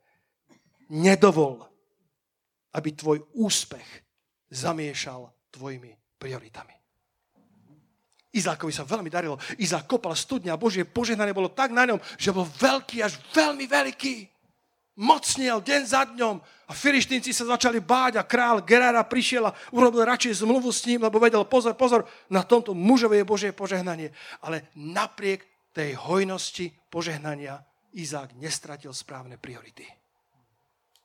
nedovol, 0.94 1.66
aby 2.70 2.94
tvoj 2.94 3.18
úspech 3.34 4.06
zamiešal 4.54 5.26
tvojimi 5.50 5.90
prioritami. 6.16 6.78
Izákovi 8.28 8.70
sa 8.70 8.86
veľmi 8.86 9.10
darilo. 9.10 9.40
Izák 9.58 9.90
kopal 9.90 10.14
studňa 10.14 10.54
a 10.54 10.60
Božie 10.60 10.86
požehnanie 10.86 11.34
bolo 11.34 11.50
tak 11.50 11.74
na 11.74 11.88
ňom, 11.88 11.98
že 12.14 12.30
bol 12.30 12.46
veľký 12.46 13.02
až 13.02 13.18
veľmi 13.34 13.66
veľký. 13.66 14.37
Mocniel 14.98 15.62
deň 15.62 15.82
za 15.86 16.02
dňom 16.10 16.42
a 16.42 16.72
filištínci 16.74 17.30
sa 17.30 17.46
začali 17.46 17.78
báť 17.78 18.18
a 18.18 18.26
král 18.26 18.66
Gerara 18.66 19.06
prišiel 19.06 19.46
a 19.46 19.54
urobil 19.70 20.02
radšej 20.02 20.42
zmluvu 20.42 20.74
s 20.74 20.82
ním, 20.90 21.06
lebo 21.06 21.22
vedel, 21.22 21.46
pozor, 21.46 21.78
pozor, 21.78 22.02
na 22.26 22.42
tomto 22.42 22.74
mužovi 22.74 23.22
je 23.22 23.30
Božie 23.30 23.50
požehnanie. 23.54 24.10
Ale 24.42 24.74
napriek 24.74 25.46
tej 25.70 25.94
hojnosti 25.94 26.74
požehnania 26.90 27.62
Izák 27.94 28.34
nestratil 28.42 28.90
správne 28.90 29.38
priority 29.38 29.86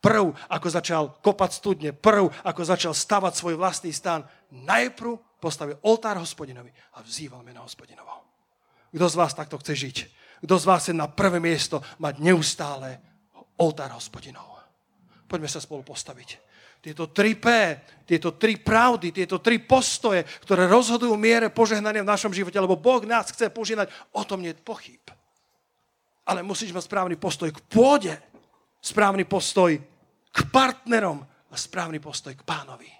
prv, 0.03 0.35
ako 0.51 0.67
začal 0.67 1.03
kopať 1.23 1.51
studne, 1.55 1.89
prv, 1.95 2.27
ako 2.43 2.61
začal 2.67 2.91
stavať 2.91 3.39
svoj 3.39 3.55
vlastný 3.55 3.95
stan, 3.95 4.27
najprv 4.51 5.39
postavil 5.39 5.79
oltár 5.87 6.19
hospodinovi 6.19 6.75
a 6.99 6.99
vzýval 6.99 7.39
meno 7.39 7.63
hospodinovo. 7.63 8.11
Kto 8.91 9.07
z 9.07 9.15
vás 9.15 9.31
takto 9.31 9.55
chce 9.63 9.73
žiť? 9.79 9.97
Kto 10.43 10.59
z 10.59 10.67
vás 10.67 10.83
chce 10.83 10.93
na 10.93 11.07
prvé 11.07 11.39
miesto 11.39 11.79
mať 12.03 12.19
neustále 12.19 12.99
oltár 13.59 13.93
hospodinov? 13.93 14.53
Poďme 15.29 15.49
sa 15.49 15.57
spolu 15.57 15.81
postaviť. 15.81 16.53
Tieto 16.83 17.09
tri 17.15 17.39
P, 17.39 17.47
tieto 18.03 18.35
tri 18.35 18.59
pravdy, 18.59 19.15
tieto 19.15 19.39
tri 19.39 19.57
postoje, 19.63 20.27
ktoré 20.43 20.67
rozhodujú 20.67 21.15
miere 21.15 21.47
požehnania 21.47 22.03
v 22.03 22.11
našom 22.11 22.35
živote, 22.35 22.59
lebo 22.59 22.75
Boh 22.75 22.99
nás 23.07 23.31
chce 23.31 23.47
požehnať, 23.47 23.87
o 24.11 24.21
tom 24.27 24.43
nie 24.43 24.51
je 24.51 24.59
pochyb. 24.59 24.99
Ale 26.27 26.43
musíš 26.43 26.75
mať 26.75 26.83
správny 26.85 27.15
postoj 27.15 27.55
k 27.55 27.59
pôde, 27.71 28.13
správny 28.83 29.23
postoj 29.23 29.79
k 30.27 30.39
partnerom 30.51 31.23
a 31.23 31.55
správny 31.55 32.03
postoj 32.03 32.35
k 32.35 32.43
pánovi. 32.43 32.91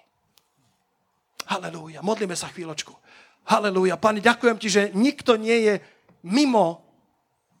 Halelúja. 1.44 2.00
Modlíme 2.00 2.32
sa 2.32 2.48
chvíľočku. 2.48 2.92
Halelúja. 3.52 4.00
Pane, 4.00 4.24
ďakujem 4.24 4.56
ti, 4.56 4.68
že 4.72 4.82
nikto 4.96 5.36
nie 5.36 5.60
je 5.60 5.74
mimo 6.24 6.80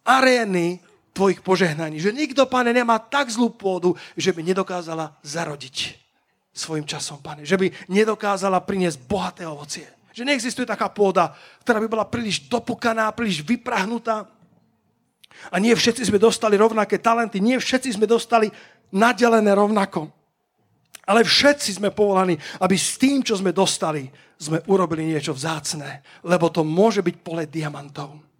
arény 0.08 0.80
tvojich 1.14 1.40
požehnaní. 1.40 2.02
Že 2.02 2.12
nikto, 2.12 2.42
pane, 2.50 2.74
nemá 2.74 2.98
tak 2.98 3.30
zlú 3.30 3.54
pôdu, 3.54 3.94
že 4.18 4.34
by 4.34 4.42
nedokázala 4.42 5.14
zarodiť 5.22 5.96
svojim 6.50 6.84
časom, 6.84 7.22
pane. 7.22 7.46
Že 7.46 7.56
by 7.56 7.66
nedokázala 7.86 8.60
priniesť 8.60 8.98
bohaté 9.06 9.46
ovocie. 9.46 9.86
Že 10.10 10.26
neexistuje 10.26 10.66
taká 10.66 10.90
pôda, 10.90 11.34
ktorá 11.62 11.78
by 11.82 11.88
bola 11.88 12.06
príliš 12.06 12.50
dopukaná, 12.50 13.14
príliš 13.14 13.46
vyprahnutá. 13.46 14.26
A 15.50 15.56
nie 15.58 15.74
všetci 15.74 16.10
sme 16.10 16.18
dostali 16.18 16.58
rovnaké 16.58 16.98
talenty, 16.98 17.38
nie 17.38 17.58
všetci 17.58 17.98
sme 17.98 18.06
dostali 18.06 18.50
nadelené 18.94 19.54
rovnako. 19.54 20.10
Ale 21.04 21.26
všetci 21.26 21.82
sme 21.82 21.92
povolaní, 21.92 22.38
aby 22.62 22.76
s 22.78 22.96
tým, 22.96 23.20
čo 23.20 23.36
sme 23.36 23.52
dostali, 23.52 24.08
sme 24.40 24.62
urobili 24.66 25.04
niečo 25.04 25.36
vzácne, 25.36 26.00
lebo 26.24 26.48
to 26.48 26.64
môže 26.64 27.04
byť 27.04 27.16
pole 27.20 27.44
diamantov. 27.44 28.33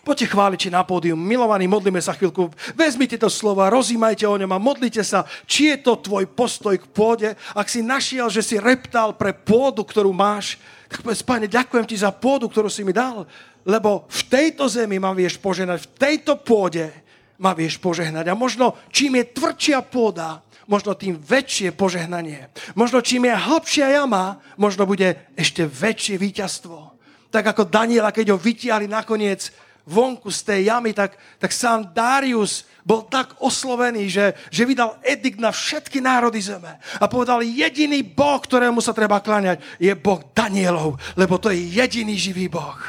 Poďte 0.00 0.32
chváliči 0.32 0.68
na 0.72 0.80
pódium. 0.80 1.20
Milovaní, 1.20 1.68
modlíme 1.68 2.00
sa 2.00 2.16
chvíľku. 2.16 2.48
Vezmite 2.72 3.20
to 3.20 3.28
slova, 3.28 3.68
rozímajte 3.68 4.24
o 4.24 4.40
ňom 4.40 4.48
a 4.48 4.62
modlite 4.62 5.04
sa, 5.04 5.28
či 5.44 5.76
je 5.76 5.76
to 5.84 6.00
tvoj 6.00 6.24
postoj 6.32 6.72
k 6.80 6.88
pôde. 6.88 7.28
Ak 7.52 7.68
si 7.68 7.84
našiel, 7.84 8.32
že 8.32 8.40
si 8.40 8.56
reptal 8.56 9.12
pre 9.12 9.36
pôdu, 9.36 9.84
ktorú 9.84 10.16
máš, 10.16 10.56
tak 10.88 11.04
povedz, 11.04 11.20
Pane, 11.20 11.52
ďakujem 11.52 11.84
ti 11.84 12.00
za 12.00 12.08
pôdu, 12.16 12.48
ktorú 12.48 12.72
si 12.72 12.80
mi 12.80 12.96
dal, 12.96 13.28
lebo 13.68 14.08
v 14.08 14.22
tejto 14.24 14.72
zemi 14.72 14.96
ma 14.96 15.12
vieš 15.12 15.36
požehnať, 15.36 15.84
v 15.84 15.90
tejto 16.00 16.40
pôde 16.40 16.88
ma 17.36 17.52
vieš 17.52 17.76
požehnať. 17.76 18.32
A 18.32 18.34
možno, 18.34 18.80
čím 18.88 19.20
je 19.20 19.36
tvrdšia 19.36 19.84
pôda, 19.84 20.40
možno 20.64 20.96
tým 20.96 21.20
väčšie 21.20 21.76
požehnanie. 21.76 22.48
Možno 22.72 23.04
čím 23.04 23.28
je 23.28 23.34
hlbšia 23.36 24.00
jama, 24.00 24.40
možno 24.56 24.88
bude 24.88 25.18
ešte 25.36 25.68
väčšie 25.68 26.16
víťazstvo. 26.16 26.94
Tak 27.28 27.52
ako 27.52 27.68
Daniela, 27.68 28.14
keď 28.14 28.32
ho 28.32 28.38
vytiahli 28.38 28.86
nakoniec 28.86 29.50
vonku 29.86 30.30
z 30.30 30.40
tej 30.42 30.60
jamy, 30.70 30.92
tak, 30.92 31.16
tak 31.38 31.52
sám 31.52 31.90
Darius 31.92 32.68
bol 32.84 33.04
tak 33.06 33.36
oslovený, 33.40 34.08
že, 34.08 34.26
že 34.48 34.64
vydal 34.64 34.96
edikt 35.04 35.40
na 35.40 35.52
všetky 35.52 36.00
národy 36.00 36.40
zeme. 36.40 36.80
A 36.98 37.04
povedal, 37.06 37.44
jediný 37.44 38.00
Boh, 38.02 38.40
ktorému 38.40 38.80
sa 38.80 38.96
treba 38.96 39.20
kláňať, 39.20 39.60
je 39.76 39.92
Boh 39.96 40.20
Danielov, 40.32 40.96
lebo 41.16 41.36
to 41.36 41.52
je 41.52 41.60
jediný 41.60 42.16
živý 42.16 42.48
Boh. 42.48 42.80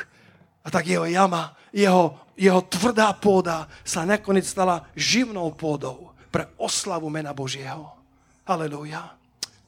A 0.62 0.68
tak 0.70 0.88
jeho 0.88 1.06
jama, 1.10 1.58
jeho, 1.74 2.20
jeho 2.38 2.62
tvrdá 2.68 3.12
pôda 3.18 3.66
sa 3.82 4.06
nakoniec 4.06 4.46
stala 4.46 4.86
živnou 4.94 5.52
pôdou 5.56 6.14
pre 6.30 6.48
oslavu 6.60 7.10
mena 7.10 7.36
Božieho. 7.36 7.92
Halelúja. 8.48 9.18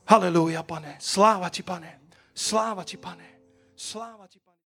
Halelúja, 0.07 0.63
pane. 0.63 0.99
Sláva 0.99 1.47
ti, 1.47 1.63
pane. 1.63 2.11
Sláva 2.35 2.83
ti, 2.83 2.99
pane. 2.99 3.27
Sláva 3.75 4.27
ti. 4.27 4.42